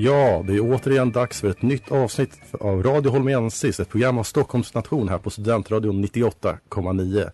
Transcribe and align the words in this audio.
Ja, 0.00 0.44
det 0.46 0.54
är 0.54 0.60
återigen 0.60 1.12
dags 1.12 1.40
för 1.40 1.50
ett 1.50 1.62
nytt 1.62 1.92
avsnitt 1.92 2.40
av 2.60 2.82
Radio 2.82 3.10
Holmensis, 3.10 3.80
ett 3.80 3.88
program 3.88 4.18
av 4.18 4.22
Stockholms 4.22 4.74
nation 4.74 5.08
här 5.08 5.18
på 5.18 5.30
Studentradion 5.30 6.04
98,9. 6.04 7.30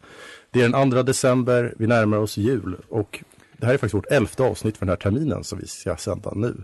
Det 0.51 0.63
är 0.63 0.69
den 0.69 0.91
2 0.91 1.03
december, 1.03 1.75
vi 1.79 1.87
närmar 1.87 2.19
oss 2.19 2.37
jul 2.37 2.77
och 2.89 3.25
det 3.57 3.67
här 3.67 3.75
är 3.75 3.79
faktiskt 3.79 3.95
vårt 3.95 4.11
elfte 4.11 4.43
avsnitt 4.43 4.77
för 4.77 4.87
den 4.87 4.91
här 4.91 4.97
terminen 4.97 5.45
som 5.45 5.59
vi 5.59 5.67
ska 5.67 5.97
sända 5.97 6.33
nu. 6.35 6.55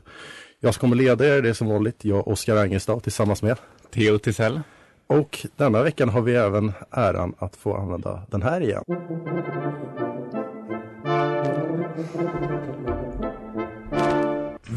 Jag 0.60 0.74
som 0.74 0.80
kommer 0.80 0.96
leda 0.96 1.36
er, 1.36 1.42
det 1.42 1.48
är 1.48 1.52
som 1.52 1.68
vanligt 1.68 2.04
jag, 2.04 2.28
Oskar 2.28 2.56
Angerstad, 2.56 3.00
tillsammans 3.00 3.42
med 3.42 3.56
Theo 3.94 4.18
Tisell. 4.18 4.60
och 5.06 5.46
denna 5.56 5.82
veckan 5.82 6.08
har 6.08 6.20
vi 6.20 6.34
även 6.34 6.72
äran 6.90 7.34
att 7.38 7.56
få 7.56 7.76
använda 7.76 8.22
den 8.30 8.42
här 8.42 8.60
igen. 8.60 8.82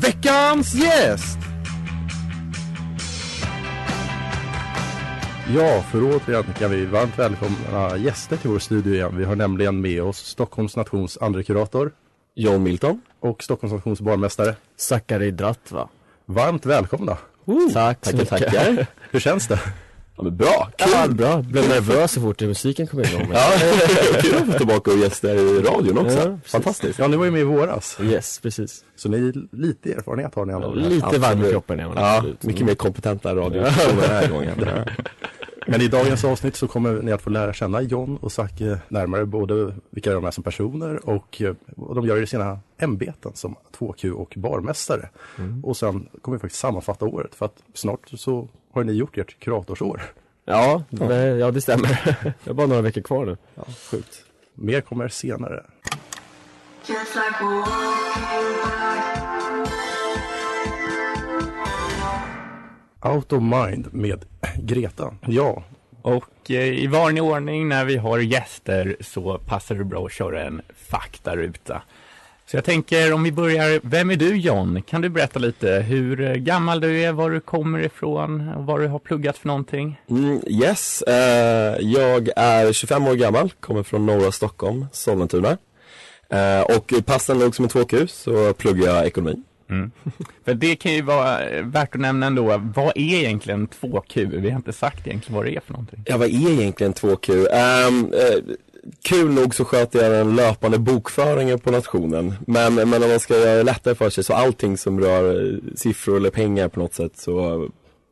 Veckans 0.04 0.74
gäst! 0.74 1.38
Ja, 5.56 5.82
för 5.92 6.04
återigen 6.04 6.44
kan 6.60 6.72
vi 6.72 6.86
varmt 6.86 7.20
välkomna 7.20 7.98
gäster 7.98 8.38
till 8.38 8.50
vår 8.50 8.60
studio 8.60 8.94
igen. 8.94 9.18
Vi 9.18 9.24
har 9.26 9.36
nämligen 9.36 9.82
med 9.82 10.04
oss 10.04 10.18
Stockholms 10.18 10.76
nations 10.76 11.18
andre 11.22 11.44
kurator 11.44 11.92
John 12.36 12.64
Milton. 12.64 13.02
och 13.20 13.44
Stockholms 13.44 13.74
nations 13.74 14.02
barnmästare. 14.02 14.56
Zachary 14.78 15.32
Dratva. 15.32 15.90
Varmt 16.26 16.66
välkomna! 16.66 17.18
Tack 17.74 18.06
så 18.06 18.12
Tackar, 18.12 18.18
mycket. 18.18 18.30
tackar. 18.30 18.88
Hur 19.12 19.20
känns 19.20 19.48
det? 19.48 19.60
Ja, 20.18 20.24
men 20.24 20.38
bra, 20.38 20.70
kul! 20.78 20.92
Ja, 20.96 21.08
bra. 21.08 21.42
Blev 21.42 21.70
nervös 21.70 22.12
så 22.12 22.22
fort 22.22 22.42
musiken 22.42 22.88
kom 22.88 23.00
igång. 23.00 23.28
Ja, 23.34 23.52
kul 24.22 24.36
att 24.36 24.46
få 24.52 24.58
tillbaka 24.58 24.92
och 24.92 24.98
gäster 24.98 25.36
i 25.36 25.62
radion 25.62 25.98
också. 25.98 26.18
Ja. 26.30 26.38
Fantastiskt. 26.46 27.00
Ja, 27.00 27.08
ni 27.08 27.18
var 27.18 27.26
ju 27.26 27.32
med 27.32 27.42
i 27.42 27.44
våras. 27.44 27.98
Yes, 28.02 28.40
precis. 28.40 28.84
Så 28.96 29.10
ni 29.10 29.18
är 29.18 29.56
lite 29.58 29.94
erfarenhet 29.94 30.36
har 30.36 30.46
ni 30.46 30.54
ändå. 30.54 30.74
Lite 30.74 31.18
varm 31.20 31.46
i 31.46 31.50
kroppen 31.52 31.80
är 31.80 31.86
man 31.88 31.98
Ja, 31.98 32.16
absolut. 32.18 32.44
mycket 32.44 32.66
mer 32.66 32.76
kompetenta 32.76 33.36
radiopersoner 33.36 34.02
den 34.02 34.10
här 34.10 34.28
gången. 34.30 34.56
Men 35.68 35.82
i 35.82 35.88
dagens 35.88 36.24
avsnitt 36.26 36.56
så 36.56 36.68
kommer 36.68 36.94
ni 37.02 37.12
att 37.12 37.22
få 37.22 37.30
lära 37.30 37.54
känna 37.54 37.82
John 37.82 38.18
och 38.22 38.32
Zacke 38.32 38.80
närmare 38.88 39.26
både 39.26 39.74
vilka 39.90 40.14
de 40.14 40.26
är 40.26 40.32
som 40.32 40.44
personer 40.44 41.10
och 41.10 41.42
eh, 41.42 41.54
vad 41.66 41.96
de 41.98 42.06
gör 42.08 42.22
i 42.22 42.28
sina 42.28 42.60
ämbeten 42.78 43.32
som 43.36 43.56
2Q 43.80 44.12
och 44.12 44.34
barmästare. 44.38 45.10
Och 45.64 45.78
sen 45.78 46.08
kommer 46.22 46.38
vi 46.38 46.42
faktiskt 46.42 46.62
sammanfatta 46.62 47.06
året 47.06 47.36
för 47.36 47.46
att 47.46 47.56
snart 47.74 48.00
så 48.16 48.48
har 48.74 48.84
ni 48.84 48.94
gjort 48.94 49.18
ert 49.18 49.40
kuratorsår. 49.40 50.02
Ja, 50.46 50.84
det, 50.90 51.26
ja, 51.26 51.52
det 51.52 51.62
stämmer. 51.62 52.18
Det 52.44 52.50
är 52.50 52.54
bara 52.54 52.68
några 52.68 52.82
veckor 52.82 53.02
kvar 53.02 53.26
nu. 53.26 53.38
Ja, 53.56 53.64
sjukt. 53.92 54.24
Mer 54.54 54.82
kommer 54.82 55.08
senare. 55.08 55.64
Out 63.02 63.34
of 63.34 63.42
Mind 63.44 63.94
med 63.94 64.26
Greta. 64.58 65.14
Ja, 65.28 65.64
Och 66.02 66.52
eh, 66.52 66.68
i 66.84 66.88
vanlig 66.88 67.24
ordning 67.24 67.68
när 67.68 67.86
vi 67.86 67.98
har 67.98 68.20
gäster 68.20 68.96
så 69.02 69.38
passar 69.38 69.76
det 69.76 69.84
bra 69.84 70.06
att 70.06 70.12
köra 70.12 70.44
en 70.44 70.62
faktaruta. 70.90 71.82
Så 72.46 72.58
jag 72.58 72.64
tänker 72.64 73.14
om 73.14 73.24
vi 73.24 73.32
börjar, 73.32 73.80
vem 73.84 74.12
är 74.12 74.16
du 74.16 74.38
John? 74.38 74.82
Kan 74.82 75.02
du 75.02 75.10
berätta 75.10 75.40
lite 75.40 75.68
hur 75.68 76.36
gammal 76.36 76.80
du 76.80 77.02
är, 77.02 77.12
var 77.12 77.30
du 77.30 77.40
kommer 77.40 77.80
ifrån 77.80 78.50
och 78.50 78.66
vad 78.66 78.80
du 78.80 78.88
har 78.88 79.00
pluggat 79.00 79.38
för 79.38 79.48
någonting? 79.48 80.02
Mm, 80.10 80.42
yes, 80.48 81.02
eh, 81.02 81.78
jag 81.80 82.30
är 82.36 82.74
25 82.74 83.08
år 83.08 83.16
gammal, 83.16 83.52
kommer 83.60 83.84
från 83.84 84.06
norra 84.06 84.32
Stockholm, 84.32 84.86
Sollentuna. 84.92 85.58
Eh, 86.30 86.62
och 86.62 86.94
passande 87.06 87.44
nog 87.44 87.56
som 87.56 87.66
en 87.66 87.70
2Q 87.70 88.08
så 88.08 88.54
pluggar 88.54 88.86
jag 88.86 89.06
ekonomi. 89.06 89.44
För 90.46 90.54
det 90.54 90.76
kan 90.76 90.94
ju 90.94 91.02
vara 91.02 91.42
eh, 91.42 91.66
värt 91.66 91.96
att 91.96 92.02
nämna 92.02 92.26
ändå, 92.26 92.62
vad 92.76 92.88
är 92.88 92.98
egentligen 92.98 93.68
2Q? 93.68 94.42
Vi 94.42 94.50
har 94.50 94.58
inte 94.58 94.74
sagt 94.74 95.08
egentligen 95.08 95.36
vad 95.36 95.46
det 95.46 95.56
är 95.56 95.60
för 95.60 95.74
någonting. 95.74 96.04
Ja, 96.06 96.18
vad 96.18 96.28
är 96.28 96.50
egentligen 96.62 96.94
2Q? 96.94 97.48
Ehm, 97.52 98.14
eh, 98.14 98.56
kul 99.02 99.32
nog 99.32 99.56
så 99.56 99.66
sköter 99.66 100.04
jag 100.04 100.12
den 100.12 100.36
löpande 100.36 100.80
bokföringen 100.80 101.60
på 101.60 101.72
nationen. 101.72 102.34
Men, 102.48 102.76
men 102.76 103.04
om 103.04 103.10
man 103.10 103.20
ska 103.20 103.34
göra 103.38 103.56
det 103.56 103.64
lättare 103.64 103.96
för 103.96 104.10
sig 104.10 104.24
så 104.24 104.34
allting 104.34 104.78
som 104.78 105.00
rör 105.00 105.54
eh, 105.54 105.60
siffror 105.76 106.18
eller 106.18 106.30
pengar 106.30 106.68
på 106.68 106.80
något 106.80 106.94
sätt 106.94 107.18
så 107.18 107.68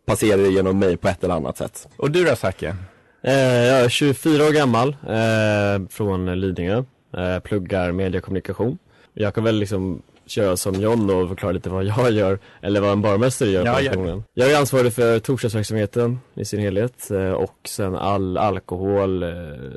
passerar 0.06 0.38
det 0.38 0.50
genom 0.50 0.80
mig 0.80 0.98
på 0.98 1.08
ett 1.08 1.24
eller 1.24 1.36
annat 1.36 1.58
sätt. 1.58 1.88
Och 1.98 2.12
du 2.12 2.24
då 2.24 2.36
Zacke? 2.36 2.76
Eh, 3.24 3.34
jag 3.34 3.82
är 3.82 3.90
24 3.90 4.48
år 4.48 4.52
gammal, 4.52 4.90
eh, 4.90 5.88
från 5.90 6.40
Lidingö. 6.40 6.84
Eh, 7.18 7.40
pluggar 7.40 7.92
mediekommunikation. 7.92 8.78
Jag 9.14 9.36
kan 9.36 9.44
väl 9.44 9.56
liksom 9.56 10.02
köra 10.32 10.58
som 10.58 10.82
John 10.82 11.10
och 11.10 11.30
förklara 11.30 11.52
lite 11.52 11.70
vad 11.70 11.84
jag 11.84 12.12
gör, 12.12 12.40
eller 12.62 12.82
vad 12.82 12.92
en 12.92 13.02
barmästare 13.02 13.50
gör 13.50 13.66
Ja, 13.66 13.74
på 13.76 13.82
nationen. 13.84 14.24
Jag 14.34 14.52
är 14.52 14.58
ansvarig 14.60 14.94
för 14.94 15.20
torsdagsverksamheten 15.20 16.20
i 16.36 16.46
sin 16.46 16.60
helhet 16.60 17.12
eh, 17.12 17.32
och 17.32 17.56
sen 17.68 17.96
all 17.96 18.38
alkohol 18.38 19.24
eh, 19.24 19.30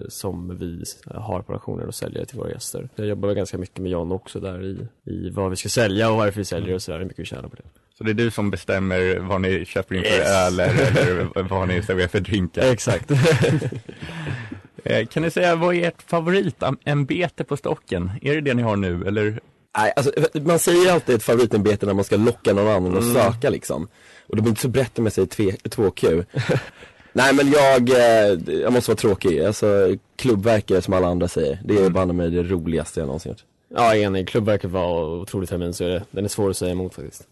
som 0.09 0.59
vi 0.59 0.85
har 1.15 1.43
på 1.43 1.53
nationen 1.53 1.87
och 1.89 1.95
säljer 1.95 2.25
till 2.25 2.39
våra 2.39 2.51
gäster. 2.51 2.89
Jag 2.95 3.07
jobbar 3.07 3.33
ganska 3.35 3.59
mycket 3.59 3.79
med 3.79 3.91
John 3.93 4.13
också 4.13 4.41
där 4.41 4.63
i, 4.65 4.89
i 5.11 5.31
vad 5.31 5.51
vi 5.51 5.57
ska 5.57 5.69
sälja 5.69 6.11
och 6.11 6.17
varför 6.17 6.39
vi 6.41 6.45
säljer 6.45 6.75
och 6.75 6.83
sådär, 6.83 6.99
hur 6.99 7.05
mycket 7.05 7.21
vi 7.21 7.25
tjänar 7.25 7.49
på 7.49 7.57
det. 7.57 7.63
Så 7.99 8.05
det 8.05 8.11
är 8.11 8.15
du 8.15 8.31
som 8.31 8.51
bestämmer 8.51 9.19
vad 9.19 9.41
ni 9.41 9.65
köper 9.65 9.95
in 9.95 10.03
för 10.03 10.11
Yes. 10.11 10.29
öl 10.29 10.61
eller 10.61 11.43
vad 11.49 11.69
ni 11.69 11.83
serverar 11.83 12.09
för 12.09 12.21
drinkar? 12.21 12.63
Exakt. 12.73 13.11
Eh, 14.87 15.07
Kan 15.07 15.23
ni 15.23 15.31
säga, 15.31 15.57
vad 15.57 15.75
är 15.75 15.89
ert 15.89 16.03
favoritämbete 16.07 17.45
på 17.45 17.57
stocken? 17.57 18.11
Är 18.23 18.35
det 18.35 18.41
det 18.41 18.55
ni 18.55 18.63
har 18.63 18.77
nu, 18.77 19.05
eller? 19.07 19.41
Nej, 19.79 19.93
alltså, 19.97 20.13
man 20.43 20.59
säger 20.59 20.93
alltid 20.93 21.15
ett 21.15 21.23
favoritämbete 21.23 21.87
när 21.87 21.95
man 21.95 22.05
ska 22.05 22.17
locka 22.17 22.53
någon 22.53 22.69
annan 22.69 22.97
att 22.97 23.03
Mm. 23.03 23.15
söka 23.15 23.51
liksom. 23.51 23.89
Och 24.27 24.37
det 24.37 24.43
blir 24.43 24.51
inte 24.51 24.63
så 24.63 24.69
brett 24.69 24.99
om 24.99 25.07
jag 25.07 25.13
säger 25.13 25.29
tve- 25.29 25.57
2Q. 25.69 26.25
Nej 27.13 27.35
men 27.35 27.51
jag, 27.53 27.91
eh, 27.91 28.39
jag 28.61 28.73
måste 28.73 28.91
vara 28.91 28.97
tråkig. 28.99 29.45
Alltså 29.45 29.97
klubbverkare 30.17 30.83
som 30.83 30.95
alla 30.95 31.07
andra 31.09 31.29
säger. 31.29 31.61
Det 31.65 31.75
Mm. 31.75 31.87
är 31.87 31.91
banne 31.91 32.13
mig 32.13 32.31
det 32.31 32.43
roligaste 32.43 33.01
jag 33.01 33.07
någonsin 33.07 33.31
gjort. 33.33 33.45
Ja, 33.77 33.95
enig. 33.97 34.29
Klubbverket 34.29 34.71
var 34.71 35.05
otroligt 35.21 35.51
termin 35.51 35.73
så 35.75 35.85
är 35.85 35.89
det, 35.89 36.03
den 36.11 36.25
är 36.25 36.29
svår 36.29 36.51
att 36.51 36.57
säga 36.57 36.73
emot 36.73 36.95
faktiskt. 36.95 37.23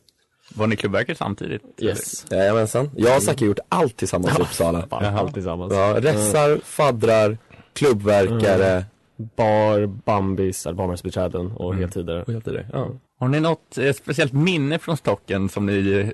Var 0.54 0.66
ni 0.66 0.76
klubbverkare 0.76 1.16
samtidigt? 1.16 1.62
Yes. 1.78 2.26
Jajamensan. 2.30 2.90
Jag 2.96 3.16
och 3.16 3.22
Zacke 3.22 3.44
har 3.44 3.46
gjort 3.46 3.58
allt 3.68 3.96
tillsammans 3.96 4.38
i 4.38 4.42
Uppsala. 4.42 4.86
Bara 4.90 5.18
allt 5.18 5.34
tillsammans. 5.34 5.72
Ja, 5.72 5.96
rässar, 6.00 6.60
faddrar, 6.64 7.38
klubbverkare. 7.72 8.84
Bar, 9.36 9.86
bambis, 9.86 10.66
eller 10.66 10.76
barnvaktsbiträden 10.76 11.52
och 11.52 11.74
heltider. 11.74 12.22
Och 12.22 12.32
helt 12.32 12.48
i 12.48 12.50
det. 12.50 12.66
Ja. 12.72 12.88
Har 13.20 13.28
ni 13.28 13.40
något 13.40 13.78
eh, 13.78 13.92
speciellt 13.92 14.32
minne 14.32 14.78
från 14.78 14.96
stocken 14.96 15.48
som 15.48 15.66
ni 15.66 15.90
eh, 15.90 16.08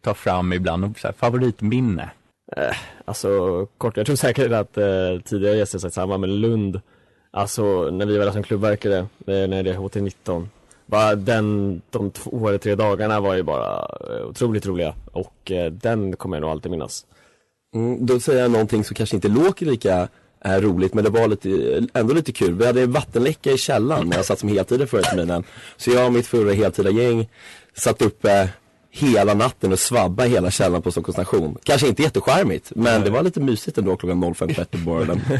tar 0.00 0.14
fram 0.14 0.52
ibland? 0.52 0.84
Och 0.84 0.98
så 0.98 1.06
här, 1.06 1.14
favoritminne? 1.14 2.10
Alltså 3.04 3.66
kort, 3.78 3.96
jag 3.96 4.06
tror 4.06 4.16
säkert 4.16 4.52
att 4.52 4.78
eh, 4.78 5.20
tidigare 5.24 5.56
gäster 5.56 5.78
sagt 5.78 5.94
samma, 5.94 6.18
men 6.18 6.40
Lund, 6.40 6.80
alltså 7.30 7.90
när 7.90 8.06
vi 8.06 8.18
var 8.18 8.24
där 8.24 8.32
som 8.32 8.42
klubbverkare, 8.42 8.98
eh, 8.98 9.06
när 9.26 9.62
det 9.62 9.70
är 9.70 9.76
HT19, 9.76 10.46
bara 10.86 11.14
den, 11.14 11.82
de 11.90 12.10
två 12.10 12.48
eller 12.48 12.58
tre 12.58 12.74
dagarna 12.74 13.20
var 13.20 13.34
ju 13.34 13.42
bara 13.42 13.88
eh, 14.10 14.26
otroligt 14.26 14.66
roliga 14.66 14.94
och 15.12 15.50
eh, 15.50 15.72
den 15.72 16.16
kommer 16.16 16.36
jag 16.36 16.40
nog 16.40 16.50
alltid 16.50 16.70
minnas. 16.70 17.06
Mm, 17.74 18.06
då 18.06 18.20
säger 18.20 18.42
jag 18.42 18.50
någonting 18.50 18.84
som 18.84 18.94
kanske 18.94 19.16
inte 19.16 19.28
låter 19.28 19.66
lika 19.66 20.08
eh, 20.44 20.60
roligt 20.60 20.94
men 20.94 21.04
det 21.04 21.10
var 21.10 21.28
lite, 21.28 21.48
ändå 21.94 22.14
lite 22.14 22.32
kul. 22.32 22.54
Vi 22.54 22.66
hade 22.66 22.86
vattenläcka 22.86 23.50
i 23.52 23.58
källaren 23.58 24.08
när 24.08 24.16
jag 24.16 24.24
satt 24.24 24.38
som 24.38 24.48
heltidare 24.48 24.86
förra 24.86 25.02
terminen. 25.02 25.44
Så 25.76 25.90
jag 25.90 26.06
och 26.06 26.12
mitt 26.12 26.26
förra 26.26 26.52
heltida 26.52 26.90
gäng 26.90 27.28
satt 27.74 28.02
uppe 28.02 28.48
hela 28.90 29.34
natten 29.34 29.72
och 29.72 29.78
svabba 29.78 30.24
hela 30.24 30.50
källaren 30.50 30.82
på 30.82 30.90
Stockholms 30.90 31.14
station. 31.14 31.56
Kanske 31.62 31.88
inte 31.88 32.02
jättecharmigt, 32.02 32.72
men 32.74 33.04
det 33.04 33.10
var 33.10 33.22
lite 33.22 33.40
mysigt 33.40 33.78
ändå 33.78 33.96
klockan 33.96 34.24
05.30 34.24 34.64
på 34.70 34.78
morgonen. 34.78 35.20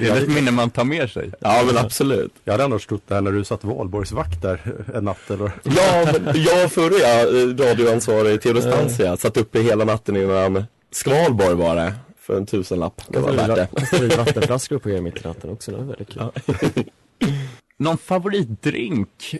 Det 0.00 0.08
är 0.08 0.22
ett 0.22 0.28
minne 0.28 0.50
man 0.50 0.70
tar 0.70 0.84
med 0.84 1.10
sig. 1.10 1.30
Ja 1.40 1.62
men 1.66 1.78
absolut. 1.78 2.32
Jag 2.44 2.52
hade 2.52 2.64
annars 2.64 2.86
trott 2.86 3.02
det 3.08 3.14
här 3.14 3.20
när 3.20 3.32
du 3.32 3.44
satt 3.44 3.64
valborgsvakt 3.64 4.42
där 4.42 4.60
en 4.94 5.04
natt 5.04 5.30
eller? 5.30 5.52
Ja, 5.62 6.12
men 6.12 6.42
jag 6.42 6.72
förra 6.72 6.98
jag, 6.98 7.60
radioansvarig 7.60 8.42
Theodor 8.42 8.60
Stansia, 8.60 9.16
satt 9.16 9.36
uppe 9.36 9.60
hela 9.60 9.84
natten 9.84 10.16
innan 10.16 10.64
Skvalborg 10.92 11.54
var 11.54 11.76
det. 11.76 11.94
För 12.22 12.36
en 12.36 12.46
tusenlapp. 12.46 13.02
Det 13.08 13.18
var 13.18 13.32
värt 13.32 13.54
det. 13.56 13.68
Kastade 13.80 14.06
vi 14.08 14.16
vattenflaskor 14.16 14.78
på 14.78 14.90
er 14.90 15.00
mitt 15.00 15.16
i 15.24 15.28
natten 15.28 15.50
också, 15.50 15.70
det 15.70 15.76
var 15.76 15.84
väldigt 15.84 16.08
kul. 16.08 16.84
Någon 17.76 17.98
favoritdrink? 17.98 19.34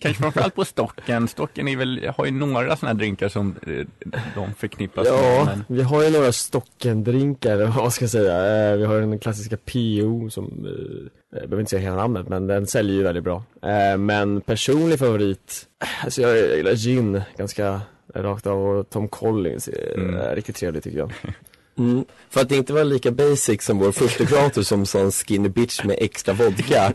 Kanske 0.00 0.22
framförallt 0.22 0.54
på 0.54 0.64
Stocken. 0.64 1.28
Stocken 1.28 1.68
är 1.68 1.76
väl, 1.76 2.10
har 2.16 2.24
ju 2.26 2.30
några 2.30 2.76
sådana 2.76 2.92
här 2.92 2.98
drinkar 2.98 3.28
som 3.28 3.54
eh, 3.66 3.86
de 4.34 4.54
förknippas 4.54 5.04
med. 5.04 5.14
Ja, 5.14 5.44
Men... 5.44 5.76
vi 5.76 5.82
har 5.82 6.04
ju 6.04 6.10
några 6.10 6.32
stockendrinkar, 6.32 7.56
vad 7.76 7.92
ska 7.92 8.02
jag 8.02 8.10
säga. 8.10 8.70
Eh, 8.70 8.76
Vi 8.76 8.84
har 8.84 9.00
den 9.00 9.18
klassiska 9.18 9.56
PO 9.56 10.30
som, 10.30 10.44
eh, 10.66 11.38
jag 11.40 11.48
behöver 11.48 11.60
inte 11.60 11.70
säga 11.70 11.82
hela 11.82 11.96
namnet, 11.96 12.28
men 12.28 12.46
den 12.46 12.66
säljer 12.66 12.96
ju 12.96 13.02
väldigt 13.02 13.24
bra. 13.24 13.42
Men 13.98 14.40
personlig 14.40 14.98
favorit, 14.98 15.66
alltså 16.04 16.22
jag 16.22 16.56
gillar 16.56 16.72
gin 16.74 17.20
ganska 17.36 17.80
rakt 18.14 18.46
av 18.46 18.66
och 18.66 18.90
Tom 18.90 19.08
Collins 19.08 19.68
är 19.68 19.94
Mm. 19.98 20.34
riktigt 20.34 20.56
trevlig 20.56 20.82
tycker 20.82 20.98
jag. 20.98 21.12
Mm. 21.78 22.04
För 22.30 22.40
att 22.40 22.48
det 22.48 22.56
inte 22.56 22.72
var 22.72 22.84
lika 22.84 23.10
basic 23.10 23.62
som 23.62 23.78
vår 23.78 23.92
första 23.92 24.26
kreator 24.26 24.62
som 24.62 24.86
sa 24.86 24.98
en 24.98 25.12
skinny 25.12 25.48
bitch 25.48 25.84
med 25.84 25.96
extra 26.00 26.34
vodka. 26.34 26.92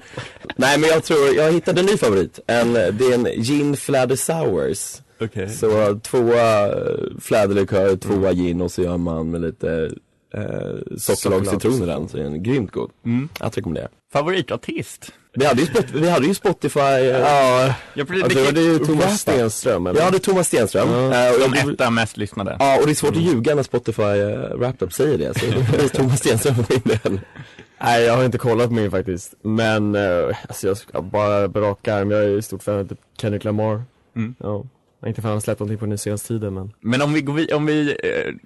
Nej 0.55 0.79
men 0.79 0.89
jag 0.89 1.03
tror, 1.03 1.33
jag 1.35 1.51
hittade 1.51 1.79
en 1.79 1.85
ny 1.85 1.97
favorit. 1.97 2.39
En, 2.47 2.73
det 2.73 2.81
är 3.05 3.13
en 3.13 3.43
gin 3.43 3.77
fläder 3.77 4.15
sours. 4.15 5.01
Okej. 5.21 5.49
Så 5.49 5.99
tvåa 5.99 6.67
eh, 6.67 6.73
fläderlikör, 7.19 7.95
tvåa 7.95 8.33
gin 8.33 8.61
och 8.61 8.71
så 8.71 8.81
gör 8.81 8.97
man 8.97 9.31
med 9.31 9.41
lite 9.41 9.91
eh, 10.33 10.41
sockerlag 10.97 10.99
Sockerlag. 11.01 11.47
citron 11.47 11.83
i 11.83 11.85
den. 11.85 12.09
Så 12.09 12.17
är 12.17 12.23
den 12.23 12.43
grymt 12.43 12.71
god. 12.71 12.91
Mm. 13.05 13.29
Att 13.39 13.57
rekommendera. 13.57 13.87
Favoritartist? 14.13 15.11
Vi 15.33 15.45
hade 15.45 15.61
ju, 15.61 15.67
spot, 15.67 15.85
vi 15.93 16.09
hade 16.09 16.27
ju 16.27 16.33
Spotify. 16.33 16.79
eh, 16.79 17.05
Ja, 17.05 17.75
Jag 17.93 18.07
precis, 18.07 18.23
alltså, 18.23 18.51
det 18.51 18.61
är 18.61 18.63
ju 18.73 18.79
Thomas. 18.79 19.19
Stenström 19.19 19.87
eller? 19.87 19.99
Jag 19.99 20.05
hade 20.05 20.19
Thomas 20.19 20.47
Stenström. 20.47 20.89
Ja. 20.89 21.27
Eh, 21.27 21.33
och 21.35 21.41
jag, 21.41 21.57
Som 21.59 21.69
etta 21.69 21.89
mest 21.89 22.17
lyssnade. 22.17 22.55
Ja, 22.59 22.79
och 22.79 22.85
det 22.85 22.91
är 22.91 22.95
svårt 22.95 23.15
att 23.15 23.21
ljuga 23.21 23.55
när 23.55 23.63
Spotify 23.63 24.01
uh, 24.01 24.55
Wrapped 24.57 24.93
säger 24.93 25.17
det. 25.17 25.39
Så 25.39 25.45
det 25.45 25.51
blir 25.77 25.87
Thomas 25.89 26.19
Stenström 26.19 26.55
för 26.55 26.65
min 26.73 26.81
del. 27.03 27.19
Nej 27.83 28.03
jag 28.03 28.17
har 28.17 28.25
inte 28.25 28.37
kollat 28.37 28.67
på 28.67 28.73
min 28.73 28.91
faktiskt. 28.91 29.33
Men, 29.41 29.95
eh, 29.95 30.35
alltså 30.47 30.67
jag 30.67 30.77
ska 30.77 31.01
bara 31.01 31.47
rak 31.47 31.87
arm, 31.87 32.11
jag 32.11 32.23
är 32.23 32.27
ju 32.27 32.41
stort 32.41 32.63
fan 32.63 32.79
av 32.79 32.87
typ 32.87 32.99
Kendrick 33.21 33.43
Lamar. 33.43 33.83
Mm. 34.15 34.35
Ja. 34.39 34.47
Jag 34.99 35.05
har 35.05 35.09
inte 35.09 35.21
fan 35.21 35.41
släppt 35.41 35.59
någonting 35.59 35.77
på 35.79 35.85
den 35.85 35.97
senaste 35.97 36.27
tiden 36.27 36.53
men. 36.53 36.71
Men 36.79 37.01
om 37.01 37.13
vi 37.13 37.21
går 37.21 37.53
om 37.53 37.65
vi, 37.65 37.97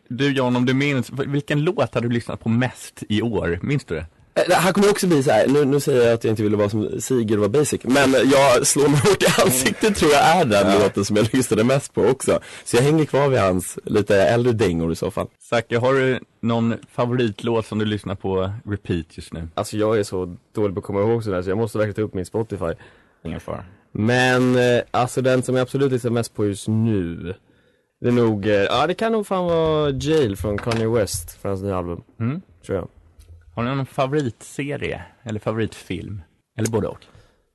du 0.07 0.31
John, 0.31 0.55
om 0.55 0.65
du 0.65 0.73
minns, 0.73 1.09
vilken 1.27 1.63
låt 1.63 1.93
har 1.93 2.01
du 2.01 2.09
lyssnat 2.09 2.39
på 2.39 2.49
mest 2.49 3.03
i 3.09 3.21
år? 3.21 3.59
Minns 3.61 3.85
du 3.85 3.95
det? 3.95 4.05
Eh, 4.35 4.43
Det 4.47 4.55
här 4.55 4.73
kommer 4.73 4.89
också 4.89 5.07
bli 5.07 5.23
så 5.23 5.31
här. 5.31 5.47
Nu, 5.47 5.65
nu 5.65 5.79
säger 5.79 6.05
jag 6.05 6.13
att 6.13 6.23
jag 6.23 6.31
inte 6.31 6.43
ville 6.43 6.57
vara 6.57 6.69
som 6.69 7.01
Sigurd 7.01 7.39
vara 7.39 7.49
basic. 7.49 7.81
Men 7.83 8.11
jag 8.31 8.67
slår 8.67 8.87
mig 8.87 8.99
hårt 8.99 9.23
i 9.23 9.41
ansiktet 9.45 9.95
tror 9.95 10.11
jag 10.11 10.21
är 10.21 10.45
den 10.45 10.79
låten 10.79 11.05
som 11.05 11.15
jag 11.15 11.33
lyssnade 11.33 11.63
mest 11.63 11.93
på 11.93 12.01
också. 12.05 12.39
Så 12.63 12.75
jag 12.77 12.83
hänger 12.83 13.05
kvar 13.05 13.29
vid 13.29 13.39
hans 13.39 13.79
lite 13.83 14.21
äldre 14.21 14.53
dängor 14.53 14.91
i 14.91 14.95
så 14.95 15.11
fall. 15.11 15.27
Zacke, 15.49 15.77
har 15.77 15.93
du 15.93 16.19
någon 16.41 16.73
favoritlåt 16.91 17.65
som 17.65 17.79
du 17.79 17.85
lyssnar 17.85 18.15
på 18.15 18.51
repeat 18.69 19.05
just 19.09 19.33
nu? 19.33 19.47
Alltså 19.53 19.77
jag 19.77 19.99
är 19.99 20.03
så 20.03 20.35
dålig 20.55 20.73
på 20.75 20.79
att 20.79 20.85
komma 20.85 20.99
ihåg 21.01 21.23
sådär 21.23 21.41
så 21.41 21.49
jag 21.49 21.57
måste 21.57 21.77
verkligen 21.77 21.95
ta 21.95 22.01
upp 22.01 22.13
min 22.13 22.25
Spotify. 22.25 22.73
Ingen 23.25 23.39
fara. 23.39 23.63
Men, 23.91 24.55
eh, 24.55 24.81
alltså 24.91 25.21
den 25.21 25.43
som 25.43 25.55
jag 25.55 25.61
absolut 25.63 25.91
lyssnar 25.91 26.11
mest 26.11 26.35
på 26.35 26.45
just 26.45 26.67
nu. 26.67 27.33
Det 28.01 28.07
är 28.07 28.11
nog, 28.11 28.47
eh, 28.47 28.53
ja 28.53 28.87
det 28.87 28.93
kan 28.93 29.11
nog 29.11 29.27
fan 29.27 29.45
vara 29.45 29.89
Jail 29.89 30.35
från 30.37 30.57
Kanye 30.57 30.87
West, 30.87 31.41
från 31.41 31.49
hans 31.49 31.61
nya 31.61 31.77
album. 31.77 32.01
Mm. 32.19 32.41
Tror 32.65 32.77
jag. 32.77 32.87
Har 33.55 33.63
du 33.63 33.75
någon 33.75 33.85
favoritserie? 33.85 35.01
Eller 35.23 35.39
favoritfilm? 35.39 36.21
Eller 36.57 36.69
både 36.69 36.87
och? 36.87 36.99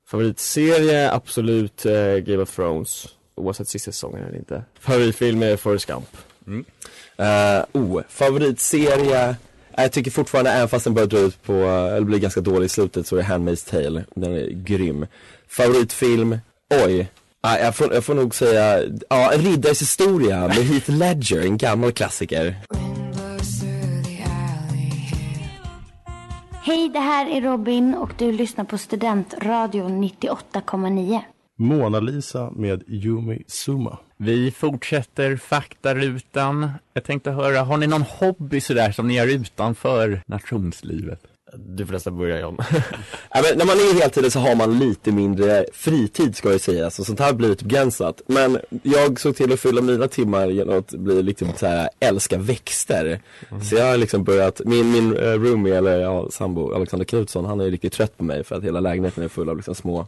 Favoritserie, 0.07 1.11
absolut 1.11 1.85
eh, 1.85 2.15
Game 2.15 2.37
of 2.43 2.55
Thrones. 2.55 3.07
Oavsett 3.35 3.67
sista 3.67 3.91
säsongen 3.91 4.23
eller 4.23 4.37
inte. 4.37 4.63
Favoritfilm 4.79 5.43
är 5.43 5.57
Forrest 5.57 5.85
Gump. 5.85 6.17
Uh, 6.47 7.81
oh, 7.81 8.01
favoritserie. 8.09 9.35
Jag 9.77 9.91
tycker 9.91 10.11
fortfarande, 10.11 10.51
även 10.51 10.69
fast 10.69 10.83
den 10.83 10.93
börjar 10.93 11.07
dra 11.07 11.19
ut 11.19 11.43
på, 11.43 11.53
eh, 11.53 11.95
eller 11.95 12.01
blir 12.01 12.19
ganska 12.19 12.41
dålig 12.41 12.65
i 12.65 12.69
slutet, 12.69 13.07
så 13.07 13.17
är 13.17 13.23
Handmaid's 13.23 13.69
Tale. 13.69 14.03
Den 14.15 14.33
är 14.33 14.49
grym. 14.49 15.07
Favoritfilm, 15.47 16.37
oj. 16.85 17.11
Ah, 17.41 17.57
jag, 17.57 17.75
får, 17.75 17.93
jag 17.93 18.05
får 18.05 18.13
nog 18.13 18.35
säga, 18.35 18.83
ja, 19.09 19.33
En 19.33 19.41
riddares 19.41 19.81
historia 19.81 20.47
med 20.47 20.57
Heath 20.57 20.91
Ledger, 20.91 21.41
en 21.41 21.57
gammal 21.57 21.91
klassiker. 21.91 22.55
Det 26.91 26.99
här 26.99 27.29
är 27.29 27.41
Robin 27.41 27.95
och 27.95 28.13
du 28.17 28.31
lyssnar 28.31 28.65
på 28.65 28.77
Studentradion 28.77 30.03
98,9. 30.03 31.19
Mona 31.57 31.99
Lisa 31.99 32.51
med 32.51 32.83
Yumi 32.87 33.43
Suma. 33.47 33.97
Vi 34.17 34.51
fortsätter 34.51 35.35
faktarutan. 35.35 36.71
Jag 36.93 37.03
tänkte 37.03 37.31
höra, 37.31 37.61
har 37.61 37.77
ni 37.77 37.87
någon 37.87 38.01
hobby 38.01 38.61
sådär 38.61 38.91
som 38.91 39.07
ni 39.07 39.13
gör 39.13 39.27
utanför 39.27 40.21
nationslivet? 40.25 41.30
Du 41.57 41.85
får 41.85 41.93
nästan 41.93 42.17
börja 42.17 42.39
John. 42.39 42.57
Ja, 43.33 43.41
men 43.43 43.57
när 43.57 43.65
man 43.65 43.75
är 43.75 44.01
heltid 44.01 44.33
så 44.33 44.39
har 44.39 44.55
man 44.55 44.79
lite 44.79 45.11
mindre 45.11 45.65
fritid 45.73 46.35
ska 46.35 46.51
jag 46.51 46.61
säga, 46.61 46.89
så 46.89 47.03
sånt 47.03 47.19
här 47.19 47.33
blir 47.33 47.49
lite 47.49 47.65
begränsat. 47.65 48.21
Men 48.27 48.59
jag 48.83 49.19
såg 49.19 49.35
till 49.35 49.53
att 49.53 49.59
fylla 49.59 49.81
mina 49.81 50.07
timmar 50.07 50.47
genom 50.47 50.77
att 50.77 50.91
bli 50.91 51.23
liksom 51.23 51.47
så 51.57 51.67
här, 51.67 51.89
älska 51.99 52.37
växter. 52.37 53.21
Så 53.69 53.75
jag 53.75 53.85
har 53.85 53.97
liksom 53.97 54.23
börjat, 54.23 54.61
min, 54.65 54.91
min 54.91 55.17
eh, 55.17 55.31
roomie 55.31 55.77
eller 55.77 55.99
ja, 55.99 56.27
sambo 56.31 56.73
Alexander 56.73 57.05
Knutsson, 57.05 57.45
han 57.45 57.59
är 57.59 57.65
ju 57.65 57.71
riktigt 57.71 57.93
trött 57.93 58.17
på 58.17 58.23
mig 58.23 58.43
för 58.43 58.55
att 58.55 58.63
hela 58.63 58.79
lägenheten 58.79 59.23
är 59.23 59.27
full 59.27 59.49
av 59.49 59.55
liksom 59.55 59.75
små 59.75 60.07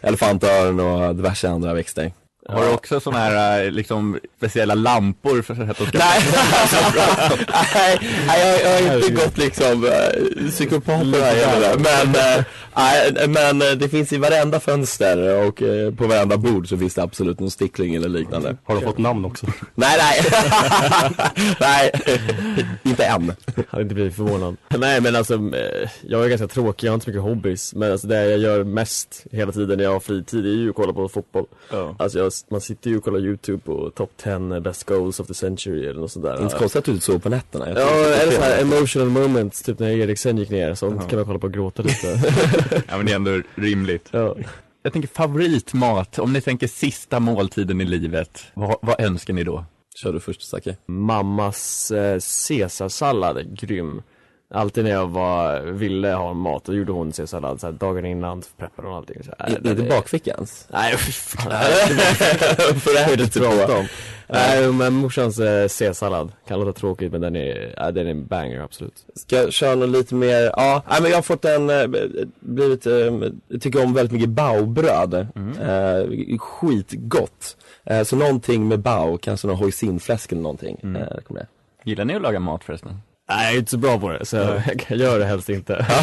elefantöron 0.00 0.80
och 0.80 1.16
diverse 1.16 1.48
andra 1.48 1.74
växter. 1.74 2.12
Har 2.48 2.64
du 2.64 2.72
också 2.72 3.00
sådana 3.00 3.24
här 3.24 3.64
eh, 3.64 3.70
liksom 3.70 4.18
speciella 4.36 4.74
lampor 4.74 5.42
för 5.42 5.70
att 5.70 5.78
de 5.78 5.86
ska... 5.86 5.98
Nej, 5.98 6.20
nej, 8.26 8.60
jag, 8.62 8.82
jag 8.84 8.90
har 8.90 8.96
inte 8.96 9.12
gått 9.12 9.38
liksom 9.38 9.84
uh, 9.84 10.50
psykopat. 10.50 11.06
Men, 11.06 12.14
eh, 12.14 12.44
nej, 12.76 13.28
men 13.28 13.62
eh, 13.62 13.68
det 13.70 13.88
finns 13.88 14.12
i 14.12 14.16
varenda 14.18 14.60
fönster 14.60 15.46
och 15.48 15.62
eh, 15.62 15.94
på 15.94 16.06
varenda 16.06 16.36
bord 16.36 16.68
så 16.68 16.78
finns 16.78 16.94
det 16.94 17.02
absolut 17.02 17.40
någon 17.40 17.50
stickling 17.50 17.94
eller 17.94 18.08
liknande. 18.08 18.56
Har 18.64 18.74
de 18.74 18.80
fått 18.80 18.98
namn 18.98 19.24
också? 19.24 19.46
Nej, 19.74 19.98
nej. 19.98 20.20
nej, 21.60 21.90
inte 22.82 23.04
än. 23.04 23.32
Hade 23.68 23.82
inte 23.82 23.94
blivit 23.94 24.14
förvånad. 24.16 24.56
Nej 24.78 25.00
men 25.00 25.16
alltså, 25.16 25.34
eh, 25.34 25.88
jag 26.02 26.24
är 26.24 26.28
ganska 26.28 26.48
tråkig, 26.48 26.86
jag 26.86 26.92
har 26.92 26.94
inte 26.94 27.04
så 27.04 27.10
mycket 27.10 27.22
hobbies. 27.22 27.74
Men 27.74 27.92
alltså 27.92 28.06
det 28.06 28.30
jag 28.30 28.38
gör 28.38 28.64
mest 28.64 29.24
hela 29.32 29.52
tiden 29.52 29.76
när 29.78 29.84
jag 29.84 29.92
har 29.92 30.00
fritid 30.00 30.46
är 30.46 30.50
ju 30.50 30.70
att 30.70 30.76
kolla 30.76 30.92
på 30.92 31.08
fotboll. 31.08 31.46
Ja. 31.70 31.96
Alltså 31.98 32.18
jag, 32.18 32.32
man 32.50 32.60
sitter 32.60 32.90
ju 32.90 32.96
och 32.96 33.04
kollar 33.04 33.18
YouTube 33.18 33.58
på 33.64 33.90
top 33.90 34.10
10 34.22 34.60
best 34.60 34.84
goals 34.84 35.20
of 35.20 35.26
the 35.26 35.34
century 35.34 35.86
eller 35.86 36.00
något 36.00 36.12
sånt 36.12 36.24
där. 36.24 36.42
Inte 36.42 36.56
konstigt 36.56 36.78
att 36.78 36.84
du 36.84 36.92
inte 36.92 37.04
sov 37.04 37.18
på 37.18 37.28
nätterna. 37.28 37.68
Jag 37.68 37.78
Ja, 37.78 37.88
tror 37.88 37.98
det 38.02 38.16
är 38.16 38.22
eller 38.22 38.32
så 38.32 38.40
här 38.42 38.60
emotional 38.62 39.08
moments, 39.08 39.62
typ 39.62 39.78
när 39.78 39.88
Eriksen 39.90 40.38
gick 40.38 40.50
ner, 40.50 40.74
sånt 40.74 41.08
kan 41.10 41.18
man 41.18 41.26
kolla 41.26 41.38
på 41.38 41.46
och 41.46 41.52
gråta 41.52 41.82
lite. 41.82 42.20
Ja 42.88 42.96
men 42.96 43.06
det 43.06 43.12
är 43.12 43.16
ändå 43.16 43.42
rimligt. 43.54 44.08
ja. 44.12 44.36
Jag 44.82 44.92
tänker 44.92 45.08
favoritmat, 45.08 46.18
om 46.18 46.32
ni 46.32 46.40
tänker 46.40 46.66
sista 46.66 47.20
måltiden 47.20 47.80
i 47.80 47.84
livet, 47.84 48.46
vad, 48.54 48.76
vad 48.82 49.00
önskar 49.00 49.34
ni 49.34 49.44
då? 49.44 49.64
Kör 49.96 50.12
du 50.12 50.20
först 50.20 50.42
Zacke. 50.42 50.76
Mammas 50.86 51.90
eh, 51.90 52.18
caesarsallad, 52.48 53.58
grym. 53.60 54.02
Alltid 54.50 54.84
när 54.84 54.90
jag 54.90 55.06
var, 55.06 55.60
ville 55.60 56.08
ha 56.12 56.32
mat, 56.34 56.64
då 56.64 56.74
gjorde 56.74 56.92
hon 56.92 57.12
caesarsallad 57.12 57.60
så 57.60 57.66
här, 57.66 57.72
dagen 57.72 58.06
innan, 58.06 58.42
preppade 58.58 58.88
hon 58.88 58.96
allting. 58.96 59.22
Så 59.22 59.32
här, 59.38 59.50
Är 59.50 59.70
är 59.70 59.74
det 59.74 59.82
bakfickans? 59.88 60.66
Nej, 60.72 60.96
fy 60.98 61.12
fan. 61.12 61.50
För 62.80 62.94
det 62.94 63.00
här 63.00 63.12
är 63.12 63.22
inte 63.22 63.40
bra. 63.40 63.78
om. 63.78 63.86
Nej, 64.28 64.72
men 64.72 64.92
morsans 64.92 65.38
eh, 65.38 65.60
caesarsallad 65.68 66.32
kan 66.48 66.60
låta 66.60 66.72
tråkigt 66.72 67.12
men 67.12 67.20
den 67.20 67.36
är, 67.36 67.74
ja, 67.76 67.90
den 67.90 68.06
är 68.06 68.10
en 68.10 68.26
banger 68.26 68.60
absolut. 68.60 68.94
Ska 69.14 69.36
jag 69.36 69.52
köra 69.52 69.74
något 69.74 69.88
lite 69.88 70.14
mer, 70.14 70.42
ja, 70.56 70.82
nej, 70.90 71.02
men 71.02 71.10
jag 71.10 71.16
har 71.18 71.22
fått 71.22 71.44
en, 71.44 71.70
eh, 71.70 71.86
blivit, 72.40 72.86
eh, 72.86 72.92
jag 73.48 73.62
tycker 73.62 73.84
om 73.84 73.94
väldigt 73.94 74.12
mycket 74.12 74.28
baobröd. 74.28 75.14
Eh, 75.14 76.38
skitgott. 76.38 77.56
Eh, 77.84 78.02
så 78.02 78.16
någonting 78.16 78.68
med 78.68 78.80
bao, 78.80 79.18
kanske 79.18 79.46
någon 79.46 79.56
hoisinfläsk 79.56 80.32
eller 80.32 80.42
någonting. 80.42 80.76
Eh, 80.82 80.86
rekommenderar 80.88 81.48
jag. 81.84 81.88
Gillar 81.90 82.04
ni 82.04 82.14
att 82.14 82.22
laga 82.22 82.40
mat 82.40 82.64
förresten? 82.64 83.00
Nej, 83.28 83.44
jag 83.46 83.54
är 83.54 83.58
inte 83.58 83.70
så 83.70 83.78
bra 83.78 83.98
på 84.00 84.08
det, 84.08 84.24
så 84.26 84.36
jag, 84.36 84.62
jag 84.88 84.98
gör 84.98 85.18
det 85.18 85.24
helst 85.24 85.48
inte. 85.48 85.86